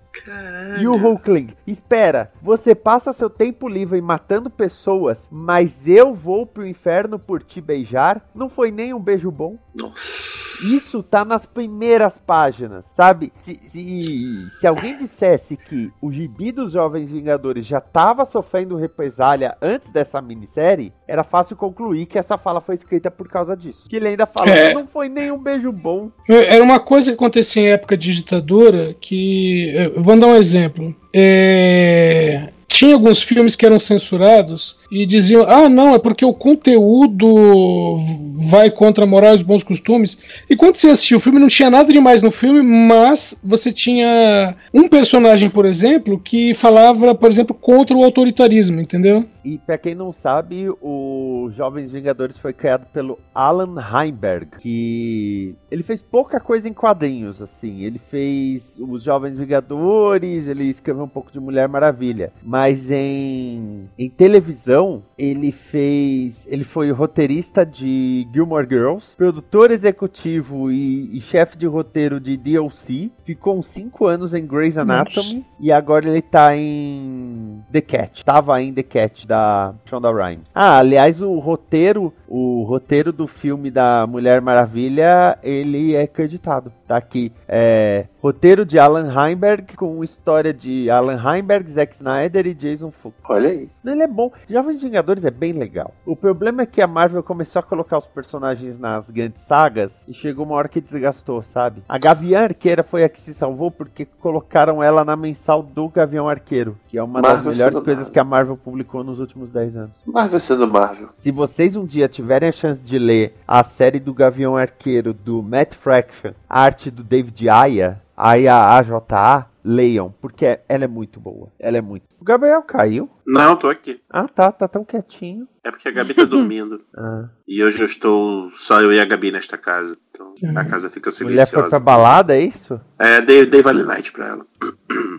E 0.81 0.87
o 0.87 0.95
Hulkling, 0.95 1.53
espera, 1.67 2.31
você 2.41 2.73
passa 2.73 3.13
seu 3.13 3.29
tempo 3.29 3.67
livre 3.67 4.01
matando 4.01 4.49
pessoas, 4.49 5.19
mas 5.29 5.87
eu 5.87 6.15
vou 6.15 6.47
pro 6.47 6.65
inferno 6.65 7.19
por 7.19 7.43
te 7.43 7.61
beijar? 7.61 8.27
Não 8.33 8.49
foi 8.49 8.71
nem 8.71 8.95
um 8.95 8.99
beijo 8.99 9.29
bom? 9.29 9.59
Nossa. 9.75 10.22
Isso 10.63 11.03
tá 11.03 11.25
nas 11.25 11.45
primeiras 11.45 12.13
páginas, 12.25 12.85
sabe? 12.95 13.31
Se, 13.43 13.59
se, 13.71 14.47
se 14.59 14.67
alguém 14.67 14.97
dissesse 14.97 15.57
que 15.57 15.91
o 16.01 16.11
gibi 16.11 16.51
dos 16.51 16.71
Jovens 16.71 17.09
Vingadores 17.09 17.65
já 17.65 17.81
tava 17.81 18.25
sofrendo 18.25 18.75
represália 18.75 19.55
antes 19.61 19.91
dessa 19.91 20.21
minissérie, 20.21 20.93
era 21.07 21.23
fácil 21.23 21.55
concluir 21.55 22.05
que 22.05 22.17
essa 22.17 22.37
fala 22.37 22.61
foi 22.61 22.75
escrita 22.75 23.11
por 23.11 23.27
causa 23.27 23.55
disso. 23.57 23.89
Que 23.89 23.95
ele 23.97 24.07
ainda 24.09 24.25
fala 24.25 24.49
É. 24.49 24.69
que 24.69 24.73
não 24.75 24.87
foi 24.87 25.09
nem 25.09 25.31
um 25.31 25.37
beijo 25.37 25.71
bom. 25.71 26.11
Era 26.27 26.63
uma 26.63 26.79
coisa 26.79 27.11
que 27.11 27.15
acontecia 27.15 27.63
em 27.63 27.71
época 27.71 27.97
de 27.97 28.13
ditadura 28.13 28.93
que. 28.99 29.73
Vou 29.97 30.17
dar 30.17 30.27
um 30.27 30.35
exemplo. 30.35 30.95
É, 31.13 32.52
Tinha 32.73 32.95
alguns 32.95 33.21
filmes 33.21 33.55
que 33.55 33.67
eram 33.67 33.77
censurados 33.77 34.75
e 34.91 35.05
diziam: 35.05 35.47
ah, 35.47 35.69
não, 35.69 35.93
é 35.93 35.99
porque 35.99 36.25
o 36.25 36.33
conteúdo 36.33 37.99
vai 38.35 38.71
contra 38.71 39.03
a 39.03 39.07
moral 39.07 39.33
e 39.33 39.35
os 39.35 39.41
bons 39.43 39.61
costumes. 39.61 40.17
E 40.49 40.55
quando 40.55 40.77
você 40.77 40.89
assistia 40.89 41.17
o 41.17 41.19
filme, 41.19 41.37
não 41.37 41.47
tinha 41.47 41.69
nada 41.69 41.93
demais 41.93 42.23
no 42.23 42.31
filme, 42.31 42.63
mas 42.63 43.39
você 43.43 43.71
tinha 43.71 44.55
um 44.73 44.87
personagem, 44.87 45.51
por 45.51 45.67
exemplo, 45.67 46.19
que 46.19 46.55
falava, 46.55 47.13
por 47.13 47.29
exemplo, 47.29 47.55
contra 47.55 47.95
o 47.95 48.03
autoritarismo, 48.03 48.81
entendeu? 48.81 49.23
E 49.43 49.57
pra 49.57 49.77
quem 49.77 49.93
não 49.93 50.11
sabe, 50.11 50.69
o 50.81 51.49
Jovens 51.55 51.91
Vingadores 51.91 52.37
foi 52.37 52.53
criado 52.53 52.85
pelo 52.93 53.19
Alan 53.33 53.75
Heinberg, 53.81 54.47
que 54.59 55.55
ele 55.69 55.83
fez 55.83 56.01
pouca 56.01 56.39
coisa 56.39 56.67
em 56.67 56.73
quadrinhos, 56.73 57.41
assim. 57.41 57.81
Ele 57.81 57.99
fez 57.99 58.79
os 58.79 59.03
Jovens 59.03 59.37
Vingadores, 59.37 60.47
ele 60.47 60.65
escreveu 60.65 61.03
um 61.03 61.09
pouco 61.09 61.31
de 61.31 61.39
Mulher 61.39 61.67
Maravilha, 61.67 62.31
mas 62.41 62.89
em, 62.89 63.89
em 63.97 64.09
televisão 64.09 65.03
ele 65.17 65.51
fez, 65.51 66.47
ele 66.47 66.63
foi 66.63 66.91
roteirista 66.91 67.65
de 67.65 68.27
Gilmore 68.33 68.67
Girls, 68.67 69.15
produtor 69.17 69.71
executivo 69.71 70.71
e, 70.71 71.17
e 71.17 71.21
chefe 71.21 71.57
de 71.57 71.65
roteiro 71.65 72.19
de 72.19 72.37
DLC, 72.37 73.11
ficou 73.25 73.57
uns 73.57 73.67
5 73.67 74.05
anos 74.05 74.33
em 74.33 74.45
Grey's 74.45 74.77
Anatomy 74.77 75.45
e 75.59 75.71
agora 75.71 76.07
ele 76.07 76.21
tá 76.21 76.55
em 76.55 77.61
The 77.71 77.81
Cat. 77.81 78.23
Tava 78.23 78.61
em 78.61 78.73
The 78.73 78.83
Cat 78.83 79.27
da 79.33 79.73
Shonda 79.85 80.11
Rhimes. 80.11 80.47
Ah, 80.53 80.77
aliás, 80.77 81.19
o 81.19 81.39
roteiro, 81.39 82.13
o 82.27 82.61
roteiro 82.63 83.11
do 83.11 83.25
filme 83.25 83.71
da 83.71 84.05
Mulher 84.05 84.39
Maravilha, 84.41 85.39
ele 85.41 85.95
é 85.95 86.03
acreditado. 86.03 86.71
Tá 86.87 86.97
aqui. 86.97 87.31
É, 87.47 88.05
roteiro 88.23 88.65
de 88.65 88.79
Alan 88.79 89.11
Heinberg 89.13 89.75
com 89.75 90.01
história 90.01 90.53
de 90.53 90.89
Alan 90.89 91.21
Heinberg, 91.21 91.69
Zack 91.73 91.93
Snyder 91.93 92.47
e 92.47 92.53
Jason 92.53 92.89
Fuchs. 92.89 93.19
Olha 93.27 93.49
aí. 93.49 93.69
Ele 93.85 94.01
é 94.01 94.07
bom. 94.07 94.31
Jovens 94.49 94.81
Vingadores 94.81 95.25
é 95.25 95.29
bem 95.29 95.51
legal. 95.51 95.93
O 96.05 96.15
problema 96.15 96.61
é 96.61 96.65
que 96.65 96.81
a 96.81 96.87
Marvel 96.87 97.21
começou 97.21 97.59
a 97.59 97.63
colocar 97.63 97.97
os 97.97 98.07
personagens 98.07 98.79
nas 98.79 99.09
grandes 99.09 99.41
sagas 99.41 99.91
e 100.07 100.13
chegou 100.13 100.45
uma 100.45 100.55
hora 100.55 100.69
que 100.69 100.79
desgastou, 100.79 101.43
sabe? 101.43 101.83
A 101.89 101.97
Gavião 101.97 102.45
Arqueira 102.45 102.81
foi 102.81 103.03
a 103.03 103.09
que 103.09 103.19
se 103.19 103.33
salvou 103.33 103.69
porque 103.69 104.05
colocaram 104.05 104.81
ela 104.81 105.03
na 105.03 105.17
mensal 105.17 105.61
do 105.61 105.89
Gavião 105.89 106.29
Arqueiro, 106.29 106.77
que 106.87 106.97
é 106.97 107.03
uma 107.03 107.21
das 107.21 107.33
Marvel 107.33 107.51
melhores 107.51 107.73
sendo 107.73 107.83
coisas 107.83 108.03
Marvel. 108.03 108.13
que 108.13 108.19
a 108.19 108.23
Marvel 108.23 108.55
publicou 108.55 109.03
nos 109.03 109.19
últimos 109.19 109.51
10 109.51 109.75
anos. 109.75 109.91
Marvel 110.05 110.39
sendo 110.39 110.65
Marvel. 110.65 111.09
Se 111.17 111.29
vocês 111.29 111.75
um 111.75 111.85
dia 111.85 112.07
tiverem 112.07 112.47
a 112.47 112.53
chance 112.53 112.79
de 112.79 112.97
ler 112.97 113.35
a 113.45 113.65
série 113.65 113.99
do 113.99 114.13
Gavião 114.13 114.55
Arqueiro 114.55 115.13
do 115.13 115.43
Matt 115.43 115.73
Fraction, 115.73 116.31
a 116.49 116.61
arte 116.61 116.89
do 116.89 117.03
David 117.03 117.49
Aya, 117.49 118.01
Aya 118.17 118.77
AJA, 118.77 119.52
leiam, 119.63 120.13
porque 120.21 120.59
ela 120.67 120.83
é 120.83 120.87
muito 120.87 121.19
boa. 121.19 121.51
Ela 121.59 121.77
é 121.77 121.81
muito. 121.81 122.05
O 122.19 122.23
Gabriel 122.25 122.61
caiu? 122.61 123.09
Não, 123.25 123.55
tô 123.55 123.69
aqui. 123.69 124.01
Ah, 124.09 124.27
tá, 124.27 124.51
tá 124.51 124.67
tão 124.67 124.83
quietinho. 124.83 125.47
É 125.63 125.71
porque 125.71 125.87
a 125.87 125.91
Gabi 125.91 126.13
tá 126.13 126.25
dormindo. 126.25 126.81
Ah. 126.95 127.27
E 127.47 127.61
hoje 127.63 127.81
eu 127.81 127.85
estou 127.85 128.49
só 128.51 128.79
eu 128.79 128.91
e 128.91 128.99
a 128.99 129.05
Gabi 129.05 129.31
nesta 129.31 129.57
casa. 129.57 129.97
Então 130.11 130.33
a 130.55 130.63
casa 130.63 130.89
fica 130.89 131.09
Mulher 131.23 131.45
foi 131.47 131.59
pra 131.59 131.69
silenciosa. 131.69 131.79
balada, 131.79 132.35
é 132.35 132.41
isso? 132.41 132.79
É, 132.99 133.19
dei, 133.19 133.45
dei 133.47 133.61
Vale 133.63 133.83
Night 133.83 134.11
pra 134.11 134.27
ela. 134.27 134.45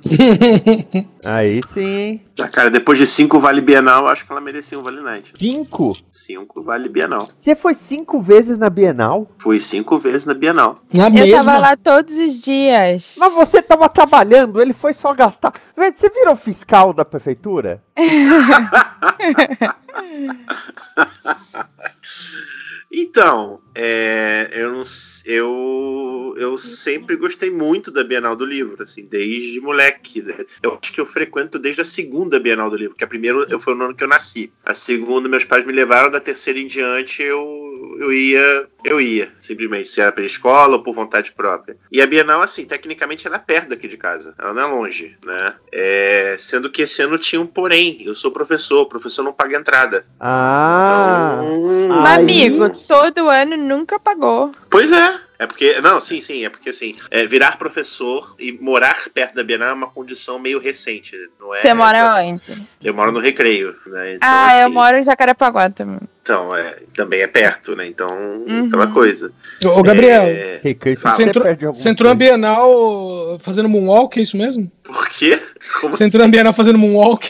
Aí 1.24 1.60
sim, 1.72 2.20
cara, 2.52 2.70
depois 2.70 2.98
de 2.98 3.06
cinco 3.06 3.38
Vale 3.38 3.60
Bienal, 3.60 4.02
eu 4.04 4.08
acho 4.08 4.24
que 4.24 4.30
ela 4.32 4.40
merecia 4.40 4.78
um 4.78 4.82
Vale 4.82 5.00
Night. 5.00 5.32
Cinco? 5.36 5.96
Cinco 6.12 6.62
Vale 6.62 6.88
Bienal. 6.88 7.28
Você 7.38 7.54
foi 7.54 7.74
cinco 7.74 8.20
vezes 8.20 8.56
na 8.56 8.70
Bienal? 8.70 9.28
Fui 9.38 9.58
cinco 9.58 9.98
vezes 9.98 10.26
na 10.26 10.34
Bienal. 10.34 10.76
Na 10.92 11.08
Eu 11.08 11.30
tava 11.36 11.58
lá 11.58 11.76
todos 11.76 12.14
os 12.16 12.40
dias. 12.40 13.14
Mas 13.18 13.32
você 13.34 13.60
tava 13.62 13.88
trabalhando, 13.88 14.24
ele 14.36 14.72
foi 14.72 14.92
só 14.92 15.12
gastar. 15.14 15.54
Você 15.76 16.08
virou 16.10 16.36
fiscal 16.36 16.92
da 16.92 17.04
prefeitura? 17.04 17.82
Então, 22.90 23.60
é, 23.74 24.50
eu, 24.52 24.82
eu, 25.26 26.34
eu 26.38 26.58
sempre 26.58 27.16
gostei 27.16 27.50
muito 27.50 27.90
da 27.90 28.04
Bienal 28.04 28.36
do 28.36 28.46
Livro, 28.46 28.82
assim, 28.82 29.04
desde 29.04 29.60
moleque. 29.60 30.24
Eu 30.62 30.78
acho 30.80 30.92
que 30.92 31.00
eu 31.00 31.06
frequento 31.06 31.58
desde 31.58 31.80
a 31.80 31.84
segunda 31.84 32.38
Bienal 32.38 32.70
do 32.70 32.76
Livro, 32.76 32.96
que 32.96 33.04
a 33.04 33.08
primeira 33.08 33.46
eu, 33.50 33.58
foi 33.58 33.74
no 33.74 33.84
ano 33.84 33.94
que 33.94 34.04
eu 34.04 34.08
nasci. 34.08 34.52
A 34.64 34.74
segunda, 34.74 35.28
meus 35.28 35.44
pais 35.44 35.64
me 35.66 35.72
levaram, 35.72 36.10
da 36.10 36.20
terceira 36.20 36.58
em 36.58 36.66
diante 36.66 37.22
eu, 37.22 37.96
eu 37.98 38.12
ia, 38.12 38.66
eu 38.84 39.00
ia, 39.00 39.32
simplesmente, 39.40 39.88
se 39.88 40.00
era 40.00 40.12
pela 40.12 40.26
escola 40.26 40.76
ou 40.76 40.82
por 40.82 40.94
vontade 40.94 41.32
própria. 41.32 41.76
E 41.90 42.00
a 42.00 42.06
Bienal, 42.06 42.42
assim, 42.42 42.64
tecnicamente 42.64 43.26
ela 43.26 43.36
é 43.36 43.40
perto 43.40 43.70
daqui 43.70 43.88
de 43.88 43.96
casa, 43.96 44.34
ela 44.38 44.52
não 44.52 44.62
é 44.62 44.66
longe, 44.66 45.16
né? 45.24 45.54
É, 45.72 46.36
sendo 46.38 46.70
que 46.70 46.82
esse 46.82 47.02
ano 47.02 47.18
tinha 47.18 47.40
um 47.40 47.46
porém, 47.46 48.02
eu 48.04 48.14
sou 48.14 48.30
professor, 48.30 48.82
o 48.82 48.88
professor 48.88 49.22
não 49.22 49.32
paga 49.32 49.58
entrada. 49.58 50.06
Ah! 50.20 51.40
Mas, 51.88 52.18
amigo, 52.18 52.70
todo 52.86 53.28
ano 53.28 53.56
nunca 53.56 53.98
pagou. 53.98 54.52
Pois 54.70 54.92
é. 54.92 55.20
É 55.36 55.46
porque. 55.46 55.80
Não, 55.80 56.00
sim, 56.00 56.20
sim. 56.20 56.44
É 56.44 56.48
porque 56.48 56.70
assim, 56.70 56.94
é, 57.10 57.26
virar 57.26 57.58
professor 57.58 58.34
e 58.38 58.52
morar 58.52 58.96
perto 59.12 59.34
da 59.34 59.42
Bienal 59.42 59.70
é 59.70 59.72
uma 59.72 59.88
condição 59.90 60.38
meio 60.38 60.60
recente. 60.60 61.16
Não 61.40 61.52
é, 61.54 61.60
Você 61.60 61.74
mora 61.74 62.16
onde? 62.22 62.42
Eu 62.82 62.94
moro 62.94 63.10
no 63.10 63.18
recreio, 63.18 63.74
né? 63.86 64.14
Então, 64.14 64.28
ah, 64.28 64.56
eu 64.60 64.66
assim, 64.66 64.74
moro 64.74 64.96
em 64.96 65.04
Jacarepaguá 65.04 65.68
também. 65.70 65.98
Então, 66.22 66.56
é, 66.56 66.78
também 66.94 67.20
é 67.20 67.26
perto, 67.26 67.74
né? 67.76 67.86
Então, 67.86 68.08
Uhum. 68.48 68.66
aquela 68.68 68.86
coisa. 68.86 69.32
Ô, 69.64 69.82
Gabriel, 69.82 70.22
É, 70.22 70.60
Fala. 70.96 71.16
você 71.16 71.22
entrou, 71.24 71.44
você 71.74 71.88
entrou 71.90 72.08
na 72.08 72.14
Bienal 72.14 73.38
fazendo 73.42 73.68
moonwalk, 73.68 74.18
é 74.18 74.22
isso 74.22 74.36
mesmo? 74.36 74.70
Por 74.84 75.08
quê? 75.10 75.38
Como 75.80 75.94
Você 75.94 76.04
entrou 76.04 76.22
na 76.22 76.28
Bienal 76.30 76.54
fazendo 76.54 76.78
moonwalk? 76.78 77.28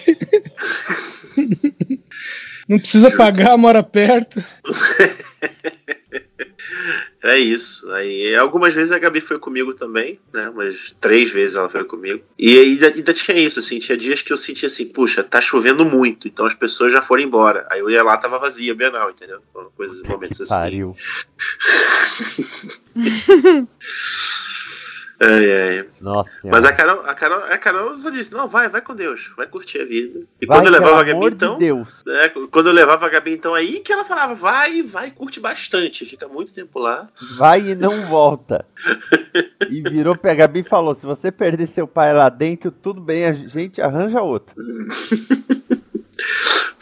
Não 2.69 2.79
precisa 2.79 3.11
pagar, 3.11 3.57
mora 3.57 3.83
perto. 3.83 4.43
É 7.25 7.39
isso. 7.39 7.91
Aí 7.91 8.37
algumas 8.37 8.75
vezes 8.75 8.93
a 8.93 8.99
Gabi 8.99 9.19
foi 9.19 9.39
comigo 9.39 9.73
também, 9.73 10.21
né? 10.31 10.51
Umas 10.51 10.95
três 11.01 11.31
vezes 11.31 11.57
ela 11.57 11.71
foi 11.71 11.83
comigo. 11.83 12.23
E 12.39 12.59
ainda, 12.59 12.89
ainda 12.89 13.15
tinha 13.15 13.39
isso, 13.39 13.61
assim, 13.61 13.79
tinha 13.79 13.97
dias 13.97 14.21
que 14.21 14.31
eu 14.31 14.37
sentia 14.37 14.67
assim, 14.67 14.85
puxa, 14.85 15.25
tá 15.25 15.41
chovendo 15.41 15.87
muito, 15.87 16.29
então 16.29 16.45
as 16.45 16.53
pessoas 16.53 16.93
já 16.93 17.01
foram 17.01 17.23
embora. 17.23 17.67
Aí 17.71 17.81
eu 17.81 17.89
ia 17.89 18.03
lá, 18.03 18.19
tava 18.19 18.39
vazia 18.39 18.73
a 18.73 18.75
Bienal, 18.75 19.11
entendeu? 19.11 19.41
Foram 19.55 19.71
coisas, 19.71 20.03
momentos 20.03 20.39
assim. 20.39 20.51
Pariu. 20.51 20.95
Ai, 25.21 25.79
ai. 25.79 25.87
Nossa 26.01 26.31
Mas 26.45 26.65
a 26.65 26.73
Carol, 26.73 27.01
a 27.07 27.15
Carol, 27.15 27.45
a 27.45 27.57
Carol 27.59 27.97
só 27.97 28.11
disse, 28.11 28.33
não, 28.33 28.49
vai, 28.49 28.69
vai 28.69 28.81
com 28.81 28.95
Deus, 28.95 29.33
vai 29.37 29.47
curtir 29.47 29.81
a 29.81 29.85
vida. 29.85 30.21
E 30.41 30.47
Vai, 30.47 30.59
quando 30.59 30.67
eu 30.67 30.73
levava 30.73 31.01
a 31.01 31.05
Gabi, 31.05 31.21
de 31.21 31.35
então. 31.35 31.59
Deus. 31.59 32.03
é, 32.07 32.29
quando 32.29 32.67
eu 32.69 32.73
levava 32.73 33.07
a 33.07 33.09
Gabi, 33.09 33.33
então, 33.33 33.55
aí 33.55 33.81
que 33.81 33.93
ela 33.93 34.05
falava, 34.05 34.35
vai, 34.35 34.83
vai, 34.83 35.11
curte 35.11 35.39
bastante, 35.41 36.05
fica 36.05 36.27
muito 36.27 36.53
tempo 36.53 36.79
lá. 36.79 37.09
Vai 37.37 37.61
e 37.71 37.75
não 37.75 38.03
volta. 38.07 38.65
e 39.71 39.81
virou 39.83 40.17
pra 40.17 40.35
Gabi 40.35 40.61
e 40.61 40.65
falou: 40.65 40.95
se 40.95 41.07
você 41.07 41.31
perder 41.31 41.69
seu 41.69 41.87
pai 41.87 42.13
lá 42.13 42.29
dentro, 42.29 42.71
tudo 42.71 43.01
bem, 43.01 43.25
a 43.25 43.33
gente 43.33 43.81
arranja 43.81 44.21
outro. 44.21 44.55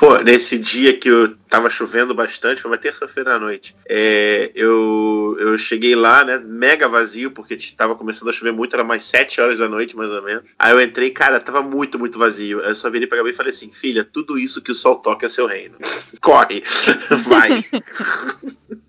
Pô, 0.03 0.19
nesse 0.19 0.59
dia 0.59 0.99
que 0.99 1.09
eu 1.09 1.29
tava 1.49 1.71
chovendo 1.71 2.13
bastante, 2.13 2.61
foi 2.61 2.69
uma 2.69 2.77
terça-feira 2.77 3.37
à 3.37 3.39
noite. 3.39 3.77
É, 3.89 4.51
eu, 4.53 5.37
eu 5.39 5.57
cheguei 5.57 5.95
lá, 5.95 6.25
né? 6.25 6.43
Mega 6.45 6.89
vazio, 6.89 7.31
porque 7.31 7.57
tava 7.77 7.95
começando 7.95 8.29
a 8.29 8.33
chover 8.33 8.53
muito, 8.53 8.75
era 8.75 8.83
mais 8.83 9.05
7 9.05 9.41
horas 9.41 9.59
da 9.59 9.69
noite, 9.69 9.97
mais 9.97 10.11
ou 10.11 10.21
menos. 10.21 10.43
Aí 10.59 10.73
eu 10.73 10.83
entrei, 10.83 11.11
cara, 11.11 11.39
tava 11.39 11.63
muito, 11.63 12.01
muito 12.01 12.19
vazio. 12.19 12.59
Eu 12.59 12.75
só 12.75 12.91
virei 12.91 13.07
pra 13.07 13.19
Gabi 13.19 13.31
e 13.31 13.33
falei 13.33 13.51
assim: 13.51 13.71
filha, 13.71 14.03
tudo 14.03 14.37
isso 14.37 14.61
que 14.61 14.73
o 14.73 14.75
sol 14.75 14.97
toca 14.97 15.27
é 15.27 15.29
seu 15.29 15.47
reino. 15.47 15.77
Corre, 16.21 16.65
vai. 17.25 17.65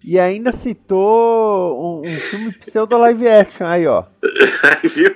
E 0.05 0.19
ainda 0.19 0.51
citou 0.51 2.01
um, 2.03 2.07
um 2.07 2.19
filme 2.19 2.51
pseudo 2.53 2.97
live 2.97 3.25
action 3.25 3.65
aí, 3.65 3.87
ó. 3.87 4.03
Viu? 4.83 5.15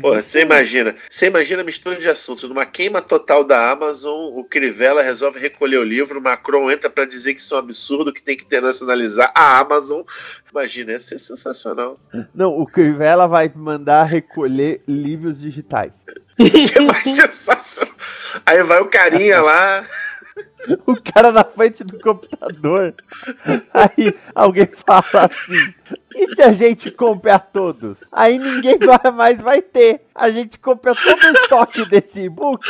Pô, 0.00 0.12
você 0.12 0.42
imagina, 0.42 0.96
você 1.08 1.26
imagina 1.26 1.62
a 1.62 1.64
mistura 1.64 1.96
de 1.96 2.08
assuntos. 2.08 2.48
Numa 2.48 2.66
queima 2.66 3.00
total 3.00 3.44
da 3.44 3.70
Amazon, 3.70 4.36
o 4.36 4.42
Crivella 4.42 5.02
resolve 5.02 5.38
recolher 5.38 5.78
o 5.78 5.84
livro, 5.84 6.20
Macron 6.20 6.68
entra 6.68 6.90
para 6.90 7.04
dizer 7.04 7.32
que 7.32 7.40
isso 7.40 7.54
é 7.54 7.58
um 7.58 7.60
absurdo, 7.60 8.12
que 8.12 8.20
tem 8.20 8.36
que 8.36 8.42
internacionalizar 8.42 9.30
a 9.32 9.60
Amazon. 9.60 10.02
Imagina, 10.50 10.90
ia 10.90 10.98
ser 10.98 11.18
sensacional. 11.18 11.96
Não, 12.34 12.58
o 12.58 12.66
Crivella 12.66 13.28
vai 13.28 13.50
mandar 13.54 14.02
recolher 14.02 14.82
livros 14.88 15.40
digitais. 15.40 15.92
Que 16.36 16.80
mais 16.82 17.08
sensacional. 17.08 17.94
Aí 18.44 18.64
vai 18.64 18.80
o 18.80 18.86
carinha 18.86 19.40
lá. 19.40 19.84
O 20.86 20.96
cara 21.00 21.32
na 21.32 21.44
frente 21.44 21.84
do 21.84 21.98
computador. 21.98 22.94
Aí 23.72 24.14
alguém 24.34 24.68
fala 24.86 25.30
assim: 25.30 25.74
e 26.14 26.34
se 26.34 26.42
a 26.42 26.52
gente 26.52 26.92
comprar 26.92 27.40
todos? 27.40 27.98
Aí 28.12 28.38
ninguém 28.38 28.78
mais 29.14 29.40
vai 29.40 29.60
ter. 29.60 30.02
A 30.14 30.30
gente 30.30 30.58
compra 30.60 30.94
todo 30.94 31.20
o 31.20 31.36
estoque 31.36 31.84
desse 31.86 32.20
e-book 32.20 32.64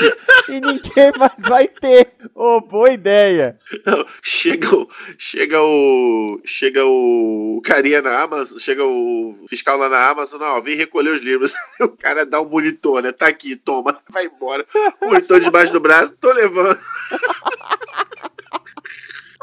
e 0.49 0.61
ninguém 0.61 1.12
mais 1.18 1.32
vai 1.38 1.68
ter. 1.68 2.12
Ô, 2.34 2.61
boa 2.61 2.90
ideia. 2.90 3.59
Não, 3.84 4.05
chega 4.22 4.74
o. 4.74 4.88
Chega 5.18 5.61
o. 5.61 6.40
Chega 6.45 6.84
o 6.86 7.61
carinha 7.64 8.01
na 8.01 8.22
Amazon, 8.22 8.59
chega 8.59 8.82
o 8.82 9.34
fiscal 9.47 9.76
lá 9.76 9.90
na 9.90 10.09
Amazon, 10.09 10.40
não, 10.40 10.62
vem 10.62 10.76
recolher 10.76 11.11
os 11.11 11.20
livros. 11.20 11.53
O 11.84 11.88
cara 11.88 12.24
dá 12.24 12.40
um 12.40 12.49
monitor, 12.49 13.03
né? 13.03 13.12
Tá 13.12 13.26
aqui, 13.26 13.57
toma, 13.57 14.01
vai 14.09 14.26
embora. 14.26 14.64
O 15.03 15.07
monitor 15.07 15.40
debaixo 15.40 15.72
do 15.72 15.80
braço, 15.80 16.16
tô 16.18 16.32
levando. 16.32 16.78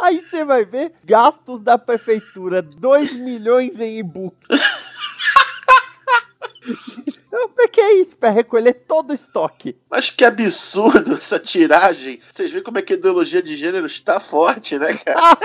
Aí 0.01 0.21
você 0.21 0.43
vai 0.43 0.65
ver 0.65 0.93
gastos 1.03 1.61
da 1.61 1.77
prefeitura: 1.77 2.61
2 2.61 3.15
milhões 3.17 3.79
em 3.79 3.99
e-book. 3.99 4.35
O 7.31 7.67
que 7.69 7.81
é 7.81 8.01
isso? 8.01 8.15
Pra 8.15 8.29
recolher 8.29 8.73
todo 8.87 9.11
o 9.11 9.13
estoque. 9.13 9.75
Mas 9.89 10.09
que 10.09 10.23
absurdo 10.23 11.13
essa 11.13 11.39
tiragem. 11.39 12.19
Vocês 12.29 12.51
veem 12.51 12.63
como 12.63 12.77
é 12.77 12.81
que 12.81 12.93
a 12.93 12.95
ideologia 12.95 13.41
de 13.41 13.55
gênero 13.55 13.85
está 13.85 14.19
forte, 14.19 14.77
né, 14.77 14.93
cara? 14.93 15.37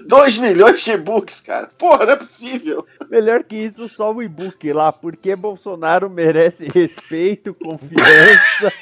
2 0.06 0.38
milhões 0.38 0.82
de 0.82 0.90
e-books, 0.90 1.40
cara. 1.40 1.68
Porra, 1.78 2.04
não 2.06 2.12
é 2.12 2.16
possível. 2.16 2.86
Melhor 3.08 3.44
que 3.44 3.56
isso, 3.56 3.88
só 3.88 4.12
o 4.12 4.22
e-book 4.22 4.72
lá. 4.72 4.92
Porque 4.92 5.34
Bolsonaro 5.36 6.10
merece 6.10 6.68
respeito, 6.68 7.54
confiança. 7.54 8.72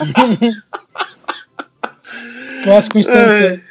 Clássico 2.64 2.98
instantâneo. 2.98 3.69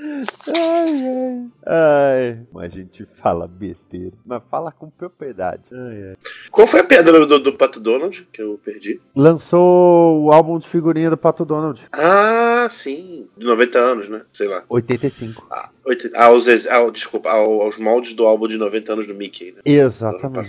Ai, 0.00 1.06
ai. 1.06 1.46
Ai, 1.66 2.40
mas 2.52 2.72
a 2.72 2.76
gente 2.76 3.06
fala 3.20 3.46
besteira. 3.48 4.12
Mas 4.24 4.42
fala 4.50 4.70
com 4.72 4.88
propriedade. 4.90 5.62
Ai, 5.72 6.10
ai. 6.10 6.16
Qual 6.50 6.66
foi 6.66 6.80
a 6.80 6.84
pedra 6.84 7.26
do, 7.26 7.38
do 7.38 7.52
Pato 7.54 7.80
Donald 7.80 8.28
que 8.32 8.40
eu 8.40 8.58
perdi? 8.64 9.00
Lançou 9.14 10.22
o 10.24 10.32
álbum 10.32 10.58
de 10.58 10.68
figurinha 10.68 11.10
do 11.10 11.16
Pato 11.16 11.44
Donald. 11.44 11.80
Ah, 11.92 12.66
sim. 12.70 13.26
De 13.36 13.44
90 13.46 13.78
anos, 13.78 14.08
né? 14.08 14.22
Sei 14.32 14.46
lá. 14.48 14.64
85. 14.68 15.46
Oito- 15.50 15.68
Aos, 16.14 16.46
ex- 16.48 16.66
ao, 16.66 16.90
desculpa, 16.90 17.30
ao- 17.30 17.62
aos 17.62 17.78
moldes 17.78 18.12
do 18.14 18.24
álbum 18.26 18.46
de 18.48 18.56
90 18.58 18.92
anos 18.92 19.06
do 19.06 19.14
Mickey, 19.14 19.52
né? 19.52 19.60
Exatamente. 19.64 20.48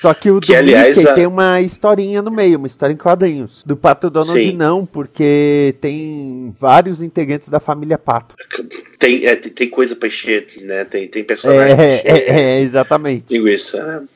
Só 0.00 0.14
que 0.14 0.30
o 0.30 0.40
do 0.40 0.46
Que, 0.46 0.54
aliás, 0.56 0.96
Mickey 0.96 1.10
a- 1.10 1.14
tem 1.14 1.26
uma 1.26 1.60
historinha 1.60 2.22
no 2.22 2.30
meio, 2.30 2.58
uma 2.58 2.66
história 2.66 2.92
em 2.92 2.96
quadrinhos. 2.96 3.62
Do 3.64 3.76
Pato 3.76 4.08
Donald 4.10 4.32
Sim. 4.32 4.52
não, 4.56 4.84
porque 4.86 5.74
tem 5.80 6.54
vários 6.60 7.00
integrantes 7.02 7.48
da 7.48 7.60
família 7.60 7.98
Pato. 7.98 8.34
Tem, 8.98 9.26
é, 9.26 9.36
tem, 9.36 9.68
coisa 9.68 9.94
pra 9.94 10.08
encher, 10.08 10.46
né? 10.62 10.84
Tem, 10.84 11.06
tem 11.06 11.22
personagem 11.22 11.74
pra 11.76 11.84
É, 11.84 11.94
encher. 11.96 12.06
é, 12.06 12.40
é, 12.58 12.60
exatamente. 12.60 13.24
Linguiça. 13.30 13.84
né? 13.84 14.06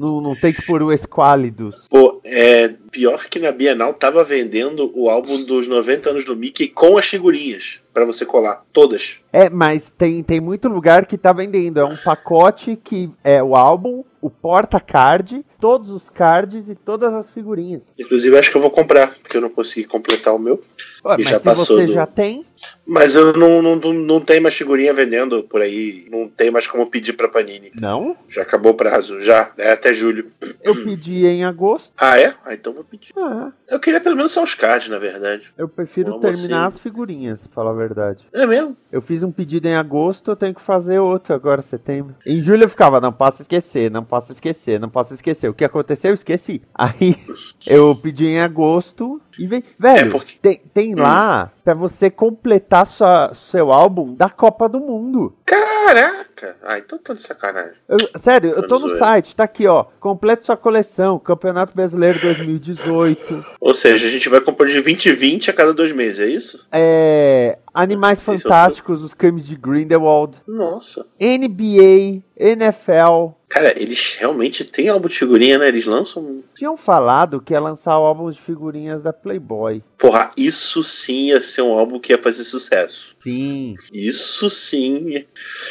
Não, 0.00 0.18
não 0.18 0.34
tem 0.34 0.50
que 0.50 0.64
pôr 0.64 0.82
o 0.82 0.90
Esquálidos. 0.90 1.86
Pô, 1.90 2.22
é 2.24 2.68
pior 2.90 3.26
que 3.28 3.38
na 3.38 3.52
Bienal 3.52 3.92
tava 3.92 4.24
vendendo 4.24 4.90
o 4.94 5.10
álbum 5.10 5.44
dos 5.44 5.68
90 5.68 6.08
anos 6.08 6.24
do 6.24 6.34
Mickey 6.34 6.68
com 6.68 6.96
as 6.96 7.06
figurinhas 7.06 7.82
pra 7.92 8.06
você 8.06 8.24
colar, 8.24 8.64
todas. 8.72 9.20
É, 9.30 9.50
mas 9.50 9.82
tem, 9.98 10.22
tem 10.22 10.40
muito 10.40 10.68
lugar 10.68 11.04
que 11.04 11.18
tá 11.18 11.34
vendendo. 11.34 11.80
É 11.80 11.84
um 11.84 11.98
pacote 11.98 12.76
que 12.82 13.10
é 13.22 13.42
o 13.42 13.54
álbum, 13.54 14.02
o 14.22 14.30
porta-card, 14.30 15.44
todos 15.60 15.90
os 15.90 16.08
cards 16.08 16.70
e 16.70 16.74
todas 16.74 17.12
as 17.12 17.28
figurinhas. 17.28 17.82
Inclusive 17.98 18.38
acho 18.38 18.50
que 18.50 18.56
eu 18.56 18.62
vou 18.62 18.70
comprar, 18.70 19.14
porque 19.22 19.36
eu 19.36 19.42
não 19.42 19.50
consegui 19.50 19.86
completar 19.86 20.34
o 20.34 20.38
meu. 20.38 20.62
Ué, 21.04 21.16
e 21.18 21.22
já 21.22 21.38
passou 21.38 21.76
você 21.76 21.86
do... 21.86 21.92
já 21.92 22.06
tem, 22.06 22.46
Mas 22.90 23.14
eu 23.14 23.32
não, 23.32 23.62
não, 23.62 23.76
não, 23.76 24.20
tem 24.20 24.40
mais 24.40 24.56
figurinha 24.56 24.92
vendendo 24.92 25.44
por 25.44 25.60
aí. 25.60 26.08
Não 26.10 26.28
tem 26.28 26.50
mais 26.50 26.66
como 26.66 26.90
pedir 26.90 27.12
pra 27.12 27.28
Panini. 27.28 27.70
não? 27.80 28.16
Já 28.28 28.42
acabou 28.42 28.72
o 28.72 28.74
prazo, 28.74 29.20
já. 29.20 29.52
É 29.56 29.70
até 29.70 29.94
julho. 29.94 30.32
Eu 30.60 30.74
pedi 30.74 31.24
em 31.24 31.44
agosto. 31.44 31.92
Ah, 31.96 32.18
é? 32.18 32.34
Ah, 32.44 32.52
então 32.52 32.72
vou 32.72 32.82
pedir. 32.82 33.12
Ah, 33.16 33.52
Eu 33.68 33.78
queria 33.78 34.00
pelo 34.00 34.16
menos 34.16 34.32
só 34.32 34.42
os 34.42 34.54
cards, 34.54 34.88
na 34.88 34.98
verdade. 34.98 35.52
eu 35.56 35.68
prefiro 35.68 36.18
terminar 36.18 36.66
assim? 36.66 36.76
as 36.76 36.78
figurinhas, 36.80 37.46
pra 37.46 37.54
falar 37.54 37.70
a 37.70 37.74
verdade. 37.74 38.26
É 38.32 38.44
mesmo? 38.44 38.76
Eu 38.90 39.00
fiz 39.00 39.22
um 39.22 39.30
pedido 39.30 39.68
em 39.68 39.76
agosto, 39.76 40.32
eu 40.32 40.36
tenho 40.36 40.54
que 40.54 40.60
fazer 40.60 40.98
outro 40.98 41.32
agora, 41.32 41.62
setembro. 41.62 42.16
Em 42.26 42.42
julho 42.42 42.64
eu 42.64 42.68
ficava, 42.68 43.00
não 43.00 43.12
posso 43.12 43.42
esquecer, 43.42 43.88
não 43.88 44.04
posso 44.04 44.32
esquecer, 44.32 44.80
não 44.80 44.88
posso 44.88 45.14
esquecer. 45.14 45.48
O 45.48 45.54
que 45.54 45.64
aconteceu, 45.64 46.10
eu 46.10 46.14
esqueci. 46.14 46.60
Aí 46.74 47.14
eu 47.68 47.94
pedi 47.94 48.26
em 48.26 48.40
agosto 48.40 49.20
e 49.40 49.46
vem. 49.46 49.64
Velho, 49.78 50.20
tem, 50.42 50.60
tem 50.72 50.94
lá 50.94 51.50
pra 51.64 51.74
você 51.74 52.10
completar 52.10 52.86
sua, 52.86 53.32
seu 53.34 53.72
álbum 53.72 54.14
da 54.14 54.28
Copa 54.28 54.68
do 54.68 54.78
Mundo. 54.80 55.34
Caraca! 55.44 56.56
Ah, 56.62 56.78
então 56.78 56.98
tô 56.98 57.14
de 57.14 57.22
sacanagem. 57.22 57.72
Eu- 57.88 57.98
sério, 58.22 58.52
eu 58.54 58.66
tô 58.68 58.78
no 58.78 58.98
site, 58.98 59.34
tá 59.34 59.44
aqui, 59.44 59.66
ó. 59.66 59.84
Complete 59.98 60.44
sua 60.44 60.56
coleção, 60.56 61.18
Campeonato 61.18 61.74
Brasileiro 61.74 62.20
2018. 62.20 63.44
Ou 63.60 63.74
seja, 63.74 64.06
a 64.06 64.10
gente 64.10 64.28
vai 64.28 64.40
comprar 64.40 64.66
de 64.66 64.80
20 64.80 65.08
em 65.08 65.12
20 65.12 65.50
a 65.50 65.54
cada 65.54 65.72
dois 65.74 65.92
meses, 65.92 66.20
é 66.20 66.26
isso? 66.30 66.66
É, 66.72 67.58
Animais 67.72 68.20
Fantásticos, 68.20 69.02
os 69.02 69.14
crimes 69.14 69.46
de 69.46 69.56
Grindelwald. 69.56 70.38
Nossa. 70.46 71.06
NBA, 71.20 72.22
NFL. 72.36 73.40
Cara, 73.50 73.74
eles 73.76 74.14
realmente 74.14 74.64
têm 74.64 74.88
álbum 74.88 75.08
de 75.08 75.18
figurinha, 75.18 75.58
né? 75.58 75.66
Eles 75.66 75.84
lançam. 75.84 76.44
Tinham 76.54 76.76
falado 76.76 77.40
que 77.40 77.52
ia 77.52 77.58
lançar 77.58 77.98
o 77.98 78.04
álbum 78.04 78.30
de 78.30 78.40
figurinhas 78.40 79.02
da 79.02 79.12
Playboy. 79.12 79.82
Porra, 79.98 80.30
isso 80.36 80.84
sim 80.84 81.26
ia 81.26 81.40
ser 81.40 81.62
um 81.62 81.76
álbum 81.76 81.98
que 81.98 82.12
ia 82.12 82.22
fazer 82.22 82.44
sucesso. 82.44 83.16
Sim. 83.20 83.74
Isso 83.92 84.48
sim. 84.48 85.26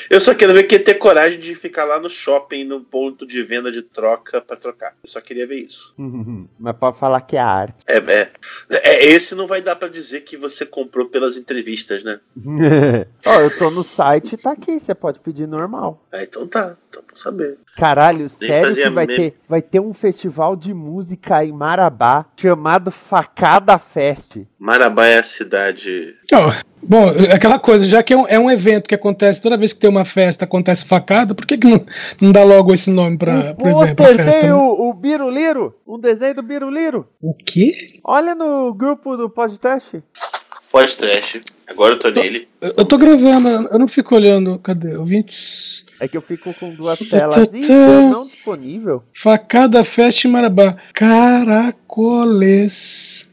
Eu 0.10 0.20
só 0.20 0.36
quero 0.36 0.54
ver 0.54 0.64
quem 0.64 0.78
ia 0.78 0.84
ter 0.84 0.96
coragem 0.96 1.40
de 1.40 1.56
ficar 1.56 1.86
lá 1.86 2.02
no 2.02 2.10
shopping, 2.10 2.66
no 2.66 2.82
ponto 2.82 3.26
de 3.26 3.42
venda 3.44 3.72
de 3.72 3.82
troca 3.82 4.42
pra 4.42 4.58
trocar. 4.58 4.98
Eu 5.02 5.10
só 5.10 5.22
queria 5.22 5.48
ver 5.48 5.62
isso. 5.62 5.94
Mas 6.60 6.76
pode 6.76 7.00
falar 7.00 7.22
que 7.22 7.38
é 7.38 7.40
arte. 7.40 7.78
É, 7.88 7.98
é, 7.98 8.32
é, 8.72 9.06
esse 9.06 9.34
não 9.36 9.48
vai 9.48 9.62
dar 9.62 9.78
pra 9.78 9.88
dizer 9.88 10.22
que 10.22 10.36
você 10.36 10.66
comprou 10.66 11.06
pelas 11.06 11.38
entrevistas, 11.38 11.89
né? 12.04 12.20
Ó, 13.26 13.40
eu 13.42 13.58
tô 13.58 13.70
no 13.72 13.84
site, 13.84 14.38
tá 14.38 14.52
aqui, 14.52 14.80
você 14.80 14.94
pode 14.94 15.20
pedir 15.20 15.48
normal. 15.48 16.06
Ah, 16.12 16.24
então 16.24 16.48
tá, 16.48 16.76
então 16.90 17.04
pra 17.04 17.16
saber. 17.16 17.58
Caralho, 17.76 18.28
Nem 18.42 18.50
sério 18.50 18.76
que 18.76 18.90
vai 18.90 19.06
meme. 19.08 19.18
ter, 19.18 19.40
vai 19.48 19.62
ter 19.62 19.80
um 19.80 19.94
festival 19.94 20.56
de 20.56 20.74
música 20.74 21.44
em 21.44 21.52
Marabá 21.52 22.26
chamado 22.36 22.92
Facada 22.92 23.78
Fest. 23.78 24.38
Marabá 24.58 25.06
é 25.06 25.20
a 25.20 25.24
cidade. 25.24 26.16
Ó, 26.34 26.54
bom, 26.82 27.08
é 27.08 27.34
aquela 27.34 27.58
coisa, 27.58 27.86
já 27.86 28.04
que 28.04 28.14
é 28.14 28.18
um, 28.18 28.28
é 28.28 28.38
um 28.38 28.52
evento 28.52 28.88
que 28.88 28.96
acontece 28.96 29.42
toda 29.42 29.58
vez 29.58 29.72
que 29.72 29.80
tem 29.80 29.90
uma 29.90 30.06
festa, 30.06 30.46
acontece 30.46 30.86
facada, 30.86 31.34
por 31.34 31.46
que, 31.46 31.58
que 31.58 31.68
não, 31.68 31.86
não 32.22 32.32
dá 32.32 32.44
logo 32.44 32.74
esse 32.74 32.90
nome 32.90 33.18
pra, 33.18 33.54
pro 33.54 33.70
evento, 33.70 33.96
pra 33.96 34.06
festa? 34.08 34.32
tem 34.40 34.50
né? 34.50 34.54
o, 34.54 34.90
o 34.90 34.94
Biruliro, 34.94 35.76
um 35.88 36.00
desenho 36.00 36.36
do 36.36 36.44
Biruliro. 36.44 37.08
O 37.22 37.34
quê? 37.34 38.00
Olha 38.04 38.36
no 38.36 38.74
grupo 38.74 39.16
do 39.16 39.30
podcast. 39.30 40.04
Pode 40.72 40.98
trash. 40.98 41.42
Agora 41.70 41.94
eu 41.94 42.00
tô 42.00 42.10
nele. 42.10 42.48
Eu, 42.60 42.74
eu 42.78 42.86
tô 42.86 42.98
gravando, 42.98 43.68
eu 43.72 43.78
não 43.80 43.88
fico 43.88 44.16
olhando. 44.16 44.58
Cadê? 44.60 44.98
Ouvintes. 44.98 45.86
É 46.00 46.08
que 46.08 46.18
eu 46.18 46.22
fico 46.22 46.54
com 46.54 46.74
duas 46.74 46.98
telas. 47.00 47.36
tá, 47.36 47.46
tá. 47.46 47.52
não 48.10 48.26
disponível. 48.26 49.04
Facada 49.14 49.84
Fest 49.84 50.26
Marabá. 50.26 50.76
Caracoles. 52.14 53.28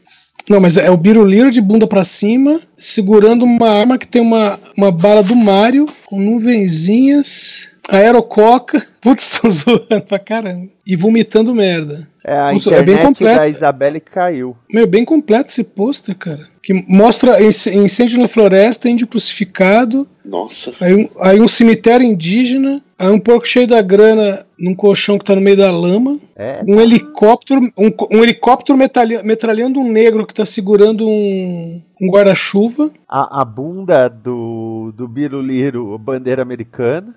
Não, 0.49 0.61
mas 0.61 0.77
é 0.77 0.89
o 0.89 0.95
Biruliro 0.95 1.51
de 1.51 1.59
bunda 1.59 1.85
pra 1.85 2.05
cima, 2.05 2.61
segurando 2.77 3.43
uma 3.43 3.69
arma 3.69 3.97
que 3.97 4.07
tem 4.07 4.21
uma, 4.21 4.57
uma 4.77 4.89
bala 4.91 5.21
do 5.21 5.35
Mario, 5.35 5.85
com 6.05 6.17
nuvenzinhas, 6.21 7.67
aerococa. 7.89 8.87
Putz, 9.01 9.39
tô 9.41 9.49
zoando 9.49 10.01
pra 10.07 10.19
caramba. 10.19 10.69
E 10.85 10.95
vomitando 10.95 11.53
merda. 11.53 12.07
É 12.23 12.37
a 12.37 12.53
Nossa, 12.53 12.69
é 12.75 12.81
bem 12.81 12.95
internet 12.95 13.05
completo. 13.07 13.37
da 13.37 13.47
Isabelle 13.47 13.99
caiu. 13.99 14.55
Meu, 14.71 14.87
bem 14.87 15.03
completo 15.03 15.49
esse 15.49 15.63
pôster, 15.63 16.15
cara. 16.15 16.47
Que 16.67 16.73
mostra 16.85 17.41
inc- 17.41 17.67
incêndio 17.67 18.19
na 18.19 18.27
floresta, 18.27 18.89
índio 18.89 19.07
crucificado, 19.07 20.05
Nossa. 20.25 20.73
aí 20.81 20.93
um, 20.93 21.07
aí 21.21 21.39
um 21.39 21.47
cemitério 21.47 22.05
indígena, 22.05 22.83
aí 22.99 23.07
um 23.07 23.21
porco 23.21 23.47
cheio 23.47 23.65
da 23.65 23.81
grana 23.81 24.45
num 24.59 24.75
colchão 24.75 25.17
que 25.17 25.23
tá 25.23 25.33
no 25.33 25.39
meio 25.39 25.55
da 25.55 25.71
lama, 25.71 26.19
É. 26.35 26.61
um 26.67 26.81
helicóptero, 26.81 27.61
um, 27.77 27.89
um 28.11 28.21
helicóptero 28.21 28.77
metralha- 28.77 29.23
metralhando 29.23 29.79
um 29.79 29.89
negro 29.89 30.27
que 30.27 30.33
tá 30.33 30.45
segurando 30.45 31.07
um, 31.07 31.81
um 32.01 32.09
guarda-chuva. 32.09 32.91
A, 33.07 33.41
a 33.43 33.45
bunda 33.45 34.09
do, 34.09 34.91
do 34.93 35.07
Biruliro, 35.07 35.97
bandeira 35.97 36.41
americana. 36.41 37.15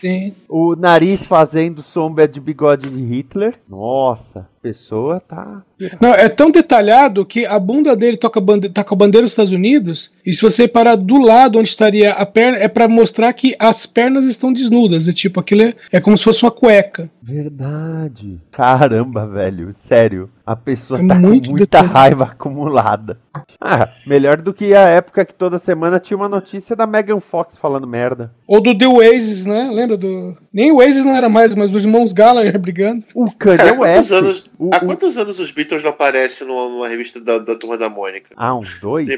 Sim. 0.00 0.32
O 0.48 0.76
nariz 0.76 1.24
fazendo 1.26 1.82
sombra 1.82 2.28
de 2.28 2.38
bigode 2.38 2.88
de 2.88 3.02
Hitler. 3.02 3.54
Nossa, 3.68 4.48
pessoa 4.62 5.20
tá. 5.20 5.62
Não, 6.00 6.10
é 6.14 6.28
tão 6.28 6.50
detalhado 6.50 7.26
que 7.26 7.44
a 7.44 7.58
bunda 7.58 7.96
dele 7.96 8.16
toca 8.16 8.40
bande 8.40 8.68
tá 8.68 8.84
com 8.84 8.94
a 8.94 8.98
bandeira 8.98 9.24
dos 9.24 9.32
Estados 9.32 9.50
Unidos, 9.52 10.12
e 10.24 10.32
se 10.32 10.40
você 10.40 10.68
parar 10.68 10.94
do 10.94 11.18
lado 11.18 11.58
onde 11.58 11.68
estaria 11.68 12.12
a 12.12 12.24
perna, 12.24 12.58
é 12.58 12.68
pra 12.68 12.86
mostrar 12.88 13.32
que 13.32 13.56
as 13.58 13.84
pernas 13.86 14.24
estão 14.24 14.52
desnudas. 14.52 15.08
É 15.08 15.12
tipo, 15.12 15.40
aquilo 15.40 15.62
é, 15.62 15.74
é 15.90 16.00
como 16.00 16.16
se 16.16 16.24
fosse 16.24 16.44
uma 16.44 16.50
cueca. 16.52 17.10
Verdade. 17.20 18.40
Caramba, 18.50 19.26
velho. 19.26 19.74
Sério. 19.86 20.30
A 20.44 20.56
pessoa 20.56 21.00
É 21.00 21.06
tá 21.06 21.14
muito 21.14 21.50
com 21.50 21.56
muita 21.56 21.80
raiva 21.80 22.24
acumulada. 22.24 23.18
Ah, 23.60 23.88
melhor 24.04 24.42
do 24.42 24.52
que 24.52 24.74
a 24.74 24.88
época 24.88 25.24
que 25.24 25.32
toda 25.34 25.58
semana 25.58 26.00
tinha 26.00 26.16
uma 26.16 26.28
notícia 26.28 26.74
da 26.74 26.84
Megan 26.86 27.20
Fox 27.20 27.56
falando 27.56 27.86
merda. 27.86 28.32
Ou 28.46 28.60
do 28.60 28.76
The 28.76 28.88
Oasis, 28.88 29.44
né? 29.44 29.70
Lembra 29.72 29.96
do. 29.96 30.36
Nem 30.52 30.72
o 30.72 30.76
Oasis 30.78 31.04
não 31.04 31.14
era 31.14 31.28
mais, 31.28 31.54
mas 31.54 31.72
os 31.72 31.84
irmãos 31.84 32.12
Gallagher 32.12 32.58
brigando. 32.60 33.04
O 33.14 33.30
Kanye 33.30 33.76
quantos, 33.76 33.78
West. 33.78 34.12
anos, 34.12 34.44
o- 34.58 34.70
há 34.74 34.78
o- 34.78 34.86
quantos 34.86 35.16
anos 35.18 35.38
os 35.38 35.50
Beatles 35.50 35.82
não 35.82 35.90
aparecem 35.90 36.46
numa, 36.46 36.68
numa 36.68 36.88
revista 36.88 37.20
da, 37.20 37.38
da 37.38 37.54
Turma 37.56 37.76
da 37.76 37.88
Mônica? 37.88 38.30
Ah, 38.36 38.54
uns 38.54 38.78
dois? 38.80 39.08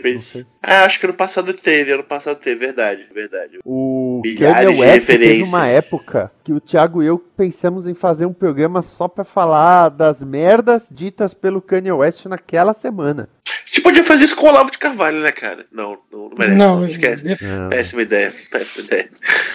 Ah, 0.62 0.84
acho 0.84 0.98
que 1.00 1.06
ano 1.06 1.14
passado 1.14 1.52
teve, 1.52 1.92
ano 1.92 2.04
passado 2.04 2.38
teve, 2.38 2.58
verdade, 2.66 3.06
verdade. 3.14 3.58
O 3.64 4.20
Milhares 4.24 4.64
Kanye 4.66 4.74
de 4.74 4.80
West 4.80 5.06
teve 5.06 5.42
uma 5.42 5.66
época 5.66 6.32
que 6.42 6.52
o 6.52 6.60
Thiago 6.60 7.02
e 7.02 7.06
eu 7.06 7.18
pensamos 7.18 7.86
em 7.86 7.94
fazer 7.94 8.26
um 8.26 8.32
programa 8.32 8.82
só 8.82 9.08
pra 9.08 9.24
falar 9.24 9.88
das 9.90 10.22
merdas 10.22 10.82
ditas 10.90 11.34
pelo 11.34 11.60
Kanye 11.62 11.92
West 11.92 12.24
naquela 12.26 12.74
semana. 12.74 13.28
A 13.46 13.66
gente 13.76 13.82
podia 13.82 14.04
fazer 14.04 14.24
isso 14.26 14.36
com 14.36 14.46
o 14.46 14.50
Olavo 14.50 14.70
de 14.70 14.78
Carvalho, 14.78 15.18
né, 15.18 15.32
cara? 15.32 15.66
Não, 15.72 15.98
não, 16.12 16.28
não 16.28 16.38
merece. 16.38 16.56
Não, 16.58 16.76
Não, 16.78 16.86
esquece. 16.86 17.36
Não. 17.42 17.68
Péssima 17.68 18.02
ideia, 18.02 18.32
péssima 18.50 18.84
ideia. 18.84 19.08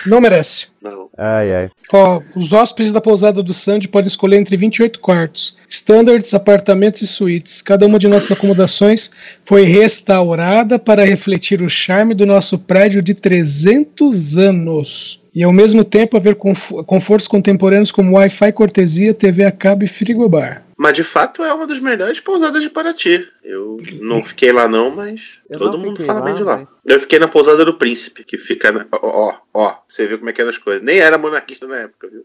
Não 0.05 0.19
merece. 0.19 0.67
Não. 0.81 0.98
Ai, 1.21 1.53
ai. 1.53 1.69
Ó, 1.91 2.21
os 2.33 2.53
hóspedes 2.53 2.93
da 2.93 3.01
pousada 3.01 3.43
do 3.43 3.53
Sandy 3.53 3.89
podem 3.89 4.07
escolher 4.07 4.39
entre 4.39 4.55
28 4.55 4.99
quartos, 5.01 5.57
standards, 5.67 6.33
apartamentos 6.33 7.01
e 7.01 7.07
suítes. 7.07 7.61
Cada 7.61 7.85
uma 7.85 7.99
de 7.99 8.07
nossas 8.07 8.31
acomodações 8.37 9.11
foi 9.43 9.65
restaurada 9.65 10.79
para 10.79 11.03
refletir 11.03 11.61
o 11.61 11.67
charme 11.67 12.13
do 12.13 12.25
nosso 12.25 12.57
prédio 12.57 13.01
de 13.01 13.13
300 13.13 14.37
anos. 14.37 15.21
E 15.35 15.43
ao 15.43 15.51
mesmo 15.51 15.83
tempo 15.83 16.15
haver 16.15 16.35
conf- 16.35 16.71
confortos 16.85 17.27
contemporâneos 17.27 17.91
como 17.91 18.15
Wi-Fi, 18.15 18.51
cortesia, 18.53 19.13
TV 19.13 19.43
a 19.43 19.51
cabo 19.51 19.83
e 19.83 19.87
frigobar. 19.87 20.63
Mas 20.81 20.93
de 20.95 21.03
fato 21.03 21.43
é 21.43 21.53
uma 21.53 21.67
das 21.67 21.79
melhores 21.79 22.21
pousadas 22.21 22.63
de 22.63 22.69
Paraty. 22.69 23.27
Eu 23.43 23.77
não 24.01 24.23
fiquei 24.23 24.51
lá 24.53 24.65
não, 24.67 24.91
mas 24.91 25.41
Eu 25.49 25.59
todo 25.59 25.77
não 25.77 25.85
mundo 25.87 26.01
fala 26.03 26.19
lá, 26.19 26.25
bem 26.25 26.33
de 26.35 26.43
lá. 26.43 26.57
mas- 26.59 26.67
Eu 26.85 26.99
fiquei 27.01 27.19
na 27.19 27.27
pousada 27.27 27.65
do 27.65 27.73
Príncipe, 27.73 28.23
que 28.23 28.37
fica 28.37 28.71
na... 28.71 28.85
Ó, 28.93 28.99
ó, 29.03 29.33
ó, 29.53 29.75
você 29.87 30.07
vê 30.07 30.17
como 30.17 30.29
é 30.29 30.33
que 30.33 30.39
eram 30.39 30.49
as 30.49 30.57
coisas. 30.57 30.81
Nem 30.81 30.99
era 30.99 31.17
monarquista 31.17 31.67
na 31.67 31.75
época, 31.77 32.07
viu? 32.09 32.23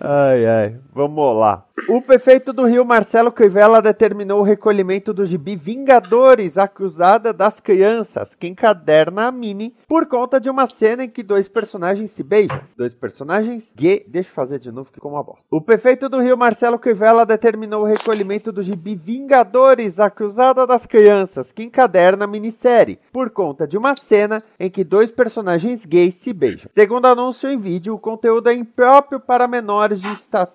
Ai, 0.00 0.46
ai. 0.46 0.76
Vamos 0.94 1.36
lá. 1.38 1.64
O 1.88 2.00
prefeito 2.00 2.52
do 2.52 2.64
Rio, 2.64 2.84
Marcelo 2.84 3.32
Crivella, 3.32 3.82
determinou 3.82 4.40
o 4.40 4.44
recolhimento 4.44 5.12
do 5.12 5.26
gibi 5.26 5.56
Vingadores, 5.56 6.56
acusada 6.56 7.32
das 7.32 7.58
crianças, 7.60 8.34
que 8.38 8.46
encaderna 8.46 9.26
a 9.26 9.32
Mini, 9.32 9.74
por 9.88 10.06
conta 10.06 10.40
de 10.40 10.48
uma 10.48 10.66
cena 10.66 11.04
em 11.04 11.08
que 11.10 11.22
dois 11.22 11.48
personagens 11.48 12.10
se 12.12 12.22
beijam. 12.22 12.60
Dois 12.76 12.94
personagens 12.94 13.64
gay. 13.74 14.04
Deixa 14.06 14.30
eu 14.30 14.34
fazer 14.34 14.58
de 14.58 14.70
novo, 14.70 14.88
que 14.90 14.94
ficou 14.94 15.10
uma 15.12 15.22
bosta. 15.22 15.44
O 15.50 15.60
prefeito 15.60 16.08
do 16.08 16.20
Rio, 16.20 16.36
Marcelo 16.36 16.78
Crivella, 16.78 17.24
determinou 17.32 17.82
o 17.82 17.86
recolhimento 17.86 18.52
do 18.52 18.62
gibi 18.62 18.94
Vingadores, 18.94 19.98
acusada 19.98 20.66
das 20.66 20.84
crianças, 20.86 21.50
que 21.50 21.62
encaderna 21.62 22.24
a 22.24 22.28
minissérie, 22.28 22.98
por 23.12 23.30
conta 23.30 23.66
de 23.66 23.76
uma 23.78 23.94
cena 23.96 24.42
em 24.60 24.70
que 24.70 24.84
dois 24.84 25.10
personagens 25.10 25.84
gays 25.84 26.14
se 26.14 26.32
beijam. 26.32 26.70
Segundo 26.74 27.06
anúncio 27.06 27.48
em 27.48 27.58
vídeo, 27.58 27.94
o 27.94 27.98
conteúdo 27.98 28.50
é 28.50 28.54
impróprio 28.54 29.18
para 29.18 29.48
menores 29.48 30.00
de, 30.00 30.08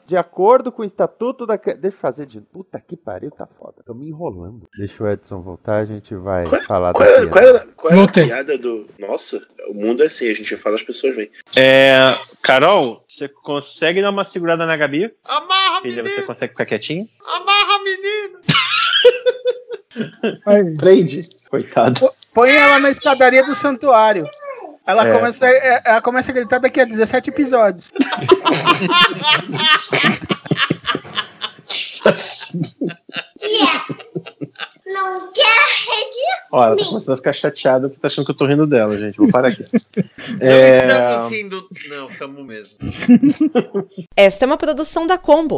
de 0.06 0.16
acordo 0.18 0.72
com 0.72 0.82
o 0.82 0.86
Estatuto 0.86 1.46
da... 1.46 1.56
Deixa 1.56 1.88
eu 1.88 1.92
fazer 1.92 2.26
de... 2.26 2.40
Puta 2.42 2.80
que 2.80 2.96
pariu, 2.96 3.32
tá 3.32 3.48
foda. 3.60 3.76
Tô 3.86 3.94
me 3.94 4.08
enrolando. 4.08 4.68
Deixa 4.78 5.04
o 5.04 5.10
Edson 5.10 5.42
voltar, 5.42 5.78
a 5.78 5.86
gente 5.86 6.16
vai 6.16 6.46
falar 6.66 6.94
Qual 6.94 7.04
da 7.04 7.12
era, 7.12 7.20
piada. 7.20 7.32
qual 7.32 7.44
era, 7.44 7.68
qual 7.76 7.94
era 7.94 8.04
a 8.04 8.08
piada 8.08 8.58
do. 8.58 8.88
Nossa, 9.00 9.46
o 9.70 9.74
mundo 9.74 10.04
é 10.04 10.06
assim, 10.06 10.30
a 10.30 10.34
gente 10.34 10.56
fala, 10.56 10.76
as 10.76 10.84
pessoas 10.84 11.16
vêm. 11.16 11.30
É, 11.56 12.16
Carol, 12.42 13.04
você 13.08 13.28
consegue 13.28 14.02
dar 14.02 14.12
uma 14.12 14.24
segurada 14.24 14.66
na 14.66 14.78
Gabi? 14.78 15.12
Amarra, 15.24 15.82
Filha, 15.82 16.04
você 16.04 16.22
consegue 16.24 16.54
ficar 16.54 16.66
quietinho? 16.68 17.08
Amarra, 17.26 17.80
menino! 17.84 18.40
Prende. 20.78 21.22
Coitado. 21.50 22.10
Põe 22.34 22.52
ela 22.52 22.78
na 22.80 22.90
escadaria 22.92 23.44
do 23.44 23.56
santuário. 23.56 24.28
Ela, 24.86 25.08
É. 25.08 25.12
começa, 25.14 25.46
é, 25.48 25.82
ela 25.86 26.02
começa 26.02 26.32
a 26.32 26.34
gritar 26.34 26.60
daqui 26.60 26.80
a 26.80 26.86
17 26.86 27.30
episódios. 27.30 27.92
Não 34.86 35.32
quer 35.34 35.44
rede? 35.44 36.18
Ó, 36.52 36.64
ela 36.64 36.76
tá 36.78 36.86
começando 36.86 37.14
a 37.14 37.18
ficar 37.18 37.34
chateada 37.34 37.90
porque 37.90 38.02
tá 38.02 38.08
achando 38.08 38.26
que 38.26 38.32
eu 38.32 38.36
tô 38.38 38.46
rindo 38.46 38.66
dela, 38.66 38.98
gente. 38.98 39.18
Vou 39.18 39.30
parar 39.30 39.50
aqui. 39.50 39.64
É... 40.42 40.88
Não, 40.88 41.30
rindo. 41.30 41.68
Não, 41.90 42.08
tamo 42.10 42.44
mesmo. 42.44 42.78
Esta 44.16 44.46
é 44.46 44.48
uma 44.48 44.58
produção 44.58 45.06
da 45.06 45.18
Combo. 45.18 45.58